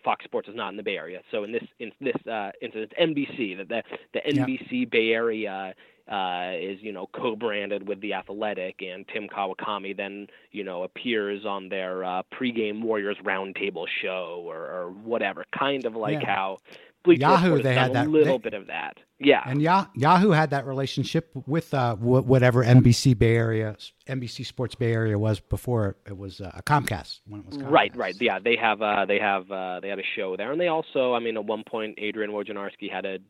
Fox 0.04 0.24
Sports 0.24 0.48
is 0.48 0.56
not 0.56 0.70
in 0.70 0.76
the 0.76 0.82
Bay 0.82 0.96
Area, 0.96 1.20
so 1.30 1.44
in 1.44 1.52
this 1.52 1.62
in 1.78 1.92
this 2.00 2.16
uh, 2.26 2.50
instance, 2.60 2.90
NBC, 3.00 3.56
the 3.56 3.64
the, 3.64 3.82
the 4.14 4.20
Yeah. 4.26 4.44
NBC 4.44 4.90
Bay 4.90 5.10
Area 5.12 5.74
uh, 6.10 6.52
is 6.58 6.78
you 6.82 6.92
know 6.92 7.08
co-branded 7.12 7.86
with 7.88 8.00
the 8.00 8.14
Athletic, 8.14 8.80
and 8.82 9.06
Tim 9.12 9.28
Kawakami 9.28 9.96
then 9.96 10.26
you 10.50 10.64
know 10.64 10.82
appears 10.82 11.44
on 11.46 11.68
their 11.68 12.04
uh, 12.04 12.22
pregame 12.34 12.82
Warriors 12.82 13.16
Roundtable 13.24 13.86
show 14.02 14.42
or, 14.46 14.56
or 14.58 14.90
whatever, 14.90 15.44
kind 15.58 15.84
of 15.84 15.94
like 15.96 16.20
Yeah. 16.22 16.34
how 16.34 16.58
Bleacher 17.04 17.20
Yahoo, 17.22 17.46
Report 17.48 17.62
they 17.64 17.74
had 17.74 17.90
a 17.90 17.94
that- 17.94 18.08
little 18.08 18.38
they- 18.38 18.50
bit 18.50 18.54
of 18.54 18.66
that. 18.68 18.98
Yeah, 19.24 19.40
And 19.46 19.62
Yah- 19.62 19.86
Yahoo 19.94 20.30
had 20.30 20.50
that 20.50 20.66
relationship 20.66 21.30
with 21.46 21.72
uh, 21.74 21.94
wh- 21.94 22.26
whatever 22.26 22.64
NBC 22.64 23.16
Bay 23.16 23.36
Area, 23.36 23.76
NBC 24.08 24.44
Sports 24.44 24.74
Bay 24.74 24.92
Area 24.92 25.16
was 25.16 25.38
before 25.38 25.96
it 26.08 26.16
was 26.18 26.40
uh, 26.40 26.60
Comcast 26.66 27.20
when 27.28 27.38
it 27.42 27.46
was 27.46 27.56
Comcast. 27.56 27.70
Right, 27.70 27.96
right. 27.96 28.16
Yeah, 28.20 28.40
they 28.40 28.56
have 28.56 28.82
uh 28.82 29.06
they 29.06 29.20
have 29.20 29.48
uh 29.48 29.78
they 29.78 29.90
had 29.90 30.00
a 30.00 30.04
show 30.16 30.36
there 30.36 30.50
and 30.50 30.60
they 30.60 30.66
also 30.66 31.14
I 31.14 31.20
mean 31.20 31.36
at 31.36 31.44
one 31.44 31.62
point 31.62 31.94
Adrian 31.98 32.32
Wojnarowski 32.32 32.90
had 32.90 33.04
a 33.06 33.20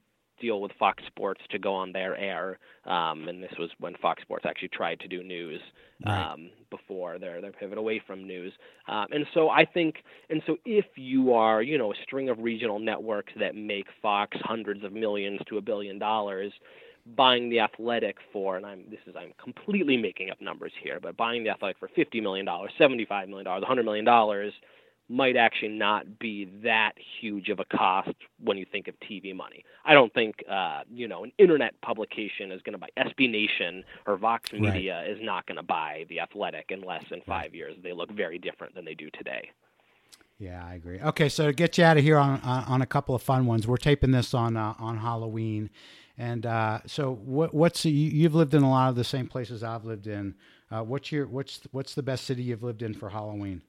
deal 0.42 0.60
with 0.60 0.72
Fox 0.78 1.02
Sports 1.06 1.40
to 1.52 1.58
go 1.58 1.74
on 1.74 1.92
their 1.92 2.14
air. 2.16 2.58
Um 2.86 3.28
and 3.30 3.42
this 3.42 3.54
was 3.58 3.70
when 3.80 3.94
Fox 4.02 4.22
Sports 4.22 4.44
actually 4.48 4.68
tried 4.80 5.00
to 5.00 5.08
do 5.08 5.22
news 5.22 5.62
Right. 6.06 6.32
um 6.32 6.50
before 6.70 7.18
their 7.18 7.40
their 7.40 7.52
pivot 7.60 7.78
away 7.78 8.02
from 8.06 8.26
news. 8.26 8.52
Um 8.88 9.06
and 9.16 9.26
so 9.34 9.50
I 9.50 9.64
think 9.64 9.96
and 10.30 10.42
so 10.46 10.56
if 10.66 10.86
you 10.96 11.32
are, 11.34 11.62
you 11.62 11.78
know, 11.78 11.92
a 11.92 12.02
string 12.04 12.28
of 12.30 12.38
regional 12.40 12.80
networks 12.80 13.32
that 13.40 13.54
make 13.56 13.86
Fox 14.02 14.36
hundreds 14.52 14.84
of 14.84 14.92
millions 14.92 15.40
to 15.48 15.58
a 15.58 15.62
billion 15.62 15.98
dollars 15.98 16.52
buying 17.16 17.50
the 17.50 17.60
athletic 17.60 18.16
for 18.32 18.56
and 18.58 18.66
I'm 18.66 18.84
this 18.90 19.00
is 19.08 19.14
I'm 19.16 19.32
completely 19.42 19.96
making 19.96 20.30
up 20.30 20.40
numbers 20.40 20.72
here, 20.84 20.98
but 21.00 21.16
buying 21.16 21.42
the 21.44 21.50
athletic 21.50 21.78
for 21.78 21.88
fifty 22.00 22.20
million 22.20 22.46
dollars, 22.46 22.72
seventy 22.78 23.06
five 23.06 23.28
million 23.28 23.46
dollars, 23.46 23.64
hundred 23.66 23.84
million 23.84 24.04
dollars 24.04 24.52
might 25.12 25.36
actually 25.36 25.68
not 25.68 26.18
be 26.18 26.50
that 26.64 26.92
huge 27.20 27.50
of 27.50 27.60
a 27.60 27.64
cost 27.66 28.14
when 28.42 28.56
you 28.56 28.64
think 28.64 28.88
of 28.88 28.94
TV 29.00 29.36
money. 29.36 29.62
I 29.84 29.92
don't 29.92 30.12
think 30.14 30.42
uh, 30.50 30.82
you 30.92 31.06
know 31.06 31.24
an 31.24 31.32
internet 31.38 31.78
publication 31.82 32.50
is 32.50 32.62
going 32.62 32.72
to 32.72 32.78
buy 32.78 32.88
SB 32.96 33.30
Nation 33.30 33.84
or 34.06 34.16
Vox 34.16 34.52
Right. 34.52 34.62
Media 34.62 35.04
is 35.06 35.18
not 35.20 35.46
going 35.46 35.56
to 35.56 35.62
buy 35.62 36.06
the 36.08 36.20
Athletic 36.20 36.70
unless 36.70 37.04
in 37.10 37.20
five 37.26 37.54
years 37.54 37.76
they 37.82 37.92
look 37.92 38.10
very 38.10 38.38
different 38.38 38.74
than 38.74 38.86
they 38.86 38.94
do 38.94 39.10
today. 39.10 39.50
Yeah, 40.38 40.64
I 40.66 40.74
agree. 40.74 40.98
Okay, 41.00 41.28
so 41.28 41.46
to 41.46 41.52
get 41.52 41.76
you 41.76 41.84
out 41.84 41.98
of 41.98 42.02
here 42.02 42.18
on 42.18 42.40
on, 42.40 42.64
on 42.64 42.82
a 42.82 42.86
couple 42.86 43.14
of 43.14 43.22
fun 43.22 43.44
ones, 43.44 43.68
we're 43.68 43.76
taping 43.76 44.12
this 44.12 44.32
on 44.32 44.56
uh, 44.56 44.74
on 44.78 44.96
Halloween, 44.96 45.68
and 46.16 46.46
uh, 46.46 46.80
so 46.86 47.12
what 47.12 47.52
what's 47.52 47.84
you, 47.84 47.92
you've 47.92 48.34
lived 48.34 48.54
in 48.54 48.62
a 48.62 48.70
lot 48.70 48.88
of 48.88 48.96
the 48.96 49.04
same 49.04 49.26
places 49.26 49.62
I've 49.62 49.84
lived 49.84 50.06
in. 50.06 50.34
Uh, 50.70 50.82
what's 50.82 51.12
your 51.12 51.26
what's 51.26 51.60
what's 51.70 51.94
the 51.94 52.02
best 52.02 52.24
city 52.24 52.42
you've 52.42 52.62
lived 52.62 52.80
in 52.80 52.94
for 52.94 53.10
Halloween? 53.10 53.60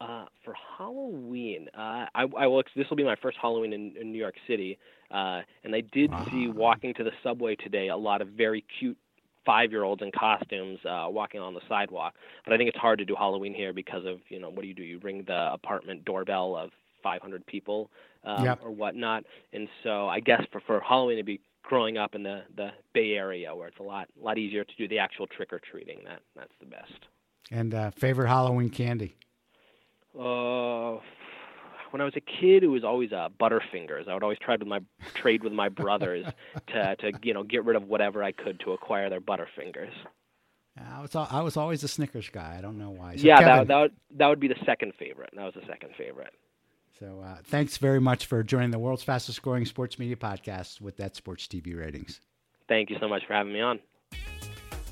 Uh, 0.00 0.24
for 0.46 0.54
Halloween, 0.78 1.68
uh, 1.76 2.06
I, 2.14 2.24
I 2.38 2.46
will. 2.46 2.62
This 2.74 2.88
will 2.88 2.96
be 2.96 3.04
my 3.04 3.16
first 3.16 3.36
Halloween 3.40 3.74
in, 3.74 3.94
in 4.00 4.12
New 4.12 4.18
York 4.18 4.36
City, 4.48 4.78
uh, 5.10 5.42
and 5.62 5.74
I 5.74 5.82
did 5.92 6.10
see 6.30 6.48
walking 6.48 6.94
to 6.94 7.04
the 7.04 7.10
subway 7.22 7.54
today 7.54 7.88
a 7.88 7.96
lot 7.96 8.22
of 8.22 8.28
very 8.28 8.64
cute 8.78 8.96
five-year-olds 9.44 10.00
in 10.00 10.10
costumes 10.12 10.78
uh, 10.86 11.06
walking 11.10 11.40
on 11.40 11.52
the 11.52 11.60
sidewalk. 11.68 12.14
But 12.46 12.54
I 12.54 12.56
think 12.56 12.68
it's 12.68 12.78
hard 12.78 12.98
to 13.00 13.04
do 13.04 13.14
Halloween 13.14 13.52
here 13.52 13.74
because 13.74 14.06
of 14.06 14.20
you 14.30 14.40
know 14.40 14.48
what 14.48 14.62
do 14.62 14.68
you 14.68 14.74
do? 14.74 14.82
You 14.82 15.00
ring 15.00 15.24
the 15.26 15.52
apartment 15.52 16.06
doorbell 16.06 16.56
of 16.56 16.70
500 17.02 17.44
people 17.44 17.90
um, 18.24 18.44
Yep. 18.44 18.60
or 18.64 18.70
whatnot, 18.70 19.24
and 19.52 19.68
so 19.82 20.08
I 20.08 20.20
guess 20.20 20.42
for 20.50 20.60
for 20.60 20.80
Halloween 20.80 21.18
it'd 21.18 21.26
be 21.26 21.40
growing 21.62 21.98
up 21.98 22.14
in 22.14 22.22
the 22.22 22.44
the 22.56 22.70
Bay 22.94 23.12
Area 23.12 23.54
where 23.54 23.68
it's 23.68 23.78
a 23.80 23.82
lot 23.82 24.08
lot 24.18 24.38
easier 24.38 24.64
to 24.64 24.72
do 24.78 24.88
the 24.88 24.98
actual 24.98 25.26
trick 25.26 25.52
or 25.52 25.60
treating. 25.70 25.98
That 26.06 26.20
that's 26.34 26.54
the 26.58 26.66
best. 26.66 27.06
And 27.50 27.74
uh, 27.74 27.90
favorite 27.90 28.28
Halloween 28.28 28.70
candy? 28.70 29.16
Uh, 30.18 31.00
when 31.90 32.00
I 32.00 32.04
was 32.04 32.14
a 32.16 32.20
kid, 32.20 32.62
it 32.62 32.68
was 32.68 32.84
always 32.84 33.12
uh, 33.12 33.28
Butterfingers. 33.40 34.08
I 34.08 34.14
would 34.14 34.22
always 34.22 34.38
try 34.38 34.56
with 34.56 34.68
my 34.68 34.80
trade 35.14 35.42
with 35.42 35.52
my 35.52 35.68
brothers 35.68 36.26
to 36.68 36.96
to 36.96 37.12
you 37.22 37.34
know 37.34 37.42
get 37.42 37.64
rid 37.64 37.76
of 37.76 37.84
whatever 37.84 38.22
I 38.22 38.32
could 38.32 38.60
to 38.60 38.72
acquire 38.72 39.10
their 39.10 39.20
Butterfingers. 39.20 39.92
I 40.78 41.00
was 41.00 41.14
I 41.14 41.40
was 41.40 41.56
always 41.56 41.82
a 41.82 41.88
Snickers 41.88 42.28
guy. 42.28 42.56
I 42.56 42.60
don't 42.60 42.78
know 42.78 42.90
why. 42.90 43.16
So 43.16 43.26
yeah, 43.26 43.38
Kevin, 43.38 43.56
that 43.56 43.68
that 43.68 43.80
would, 43.80 43.92
that 44.16 44.26
would 44.28 44.40
be 44.40 44.48
the 44.48 44.58
second 44.64 44.94
favorite. 44.98 45.30
That 45.34 45.44
was 45.44 45.54
the 45.54 45.66
second 45.66 45.90
favorite. 45.96 46.32
So 46.98 47.20
uh, 47.24 47.36
thanks 47.44 47.78
very 47.78 48.00
much 48.00 48.26
for 48.26 48.42
joining 48.42 48.70
the 48.70 48.78
world's 48.78 49.02
fastest 49.02 49.40
growing 49.40 49.64
sports 49.64 49.98
media 49.98 50.16
podcast 50.16 50.80
with 50.80 50.98
that 50.98 51.16
sports 51.16 51.46
TV 51.46 51.76
ratings. 51.76 52.20
Thank 52.68 52.90
you 52.90 52.96
so 53.00 53.08
much 53.08 53.22
for 53.26 53.32
having 53.32 53.52
me 53.52 53.60
on. 53.60 53.80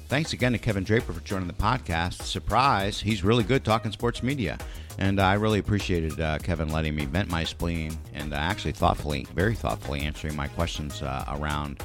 Thanks 0.08 0.32
again 0.32 0.52
to 0.52 0.58
Kevin 0.58 0.84
Draper 0.84 1.12
for 1.12 1.20
joining 1.20 1.48
the 1.48 1.52
podcast. 1.52 2.22
Surprise, 2.22 2.98
he's 2.98 3.22
really 3.22 3.44
good 3.44 3.62
talking 3.62 3.92
sports 3.92 4.22
media. 4.22 4.56
And 4.98 5.20
I 5.20 5.34
really 5.34 5.60
appreciated 5.60 6.20
uh, 6.20 6.38
Kevin 6.38 6.70
letting 6.70 6.94
me 6.96 7.04
vent 7.04 7.30
my 7.30 7.44
spleen 7.44 7.96
and 8.14 8.32
uh, 8.32 8.36
actually 8.36 8.72
thoughtfully, 8.72 9.26
very 9.34 9.54
thoughtfully 9.54 10.00
answering 10.00 10.34
my 10.34 10.48
questions 10.48 11.02
uh, 11.02 11.24
around 11.28 11.82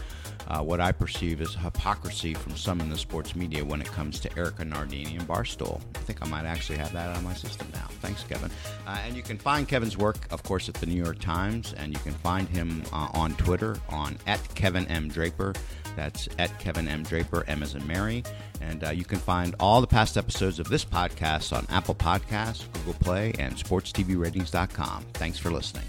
uh, 0.48 0.62
what 0.62 0.82
I 0.82 0.92
perceive 0.92 1.40
as 1.40 1.54
hypocrisy 1.54 2.34
from 2.34 2.58
some 2.58 2.82
in 2.82 2.90
the 2.90 2.98
sports 2.98 3.36
media 3.36 3.64
when 3.64 3.82
it 3.82 3.88
comes 3.88 4.20
to 4.22 4.38
Erika 4.38 4.66
Nardini 4.66 5.16
and 5.16 5.28
Barstool. 5.28 5.80
I 5.96 6.00
think 6.00 6.22
I 6.22 6.28
might 6.28 6.46
actually 6.46 6.80
have 6.80 6.92
that 6.94 7.16
on 7.16 7.24
my 7.24 7.34
system 7.34 7.68
now. 7.74 7.88
Thanks, 8.02 8.24
Kevin. 8.24 8.52
Uh, 8.86 9.00
and 9.06 9.16
you 9.16 9.22
can 9.22 9.38
find 9.38 9.68
Kevin's 9.68 9.98
work, 9.98 10.18
of 10.32 10.44
course, 10.44 10.68
at 10.68 10.76
the 10.76 10.86
New 10.86 11.02
York 11.02 11.20
Times, 11.20 11.74
and 11.74 11.94
you 11.94 12.00
can 12.00 12.14
find 12.14 12.50
him 12.50 12.84
on 12.92 13.34
Twitter 13.36 13.78
on 13.90 14.18
at 14.28 14.42
Kevin 14.56 14.86
M. 14.88 15.08
Draper. 15.08 15.54
That's 15.96 16.28
at 16.40 16.58
Kevin 16.60 16.88
M. 16.88 17.04
Draper, 17.04 17.44
M 17.48 17.64
as 17.64 17.76
in 17.76 17.86
Mary. 17.88 18.24
And 18.62 18.84
uh, 18.84 18.92
you 18.92 19.06
can 19.06 19.20
find 19.20 19.56
all 19.60 19.82
the 19.82 19.88
past 19.88 20.18
episodes 20.18 20.60
of 20.60 20.70
this 20.70 20.86
podcast 20.86 21.56
on 21.56 21.66
Apple 21.70 21.96
Podcasts, 21.96 22.72
Google 22.74 22.94
Play, 22.96 23.34
and 23.40 23.56
SportsTVRatings.com. 23.56 25.06
Thanks 25.14 25.38
for 25.38 25.52
listening. 25.52 25.86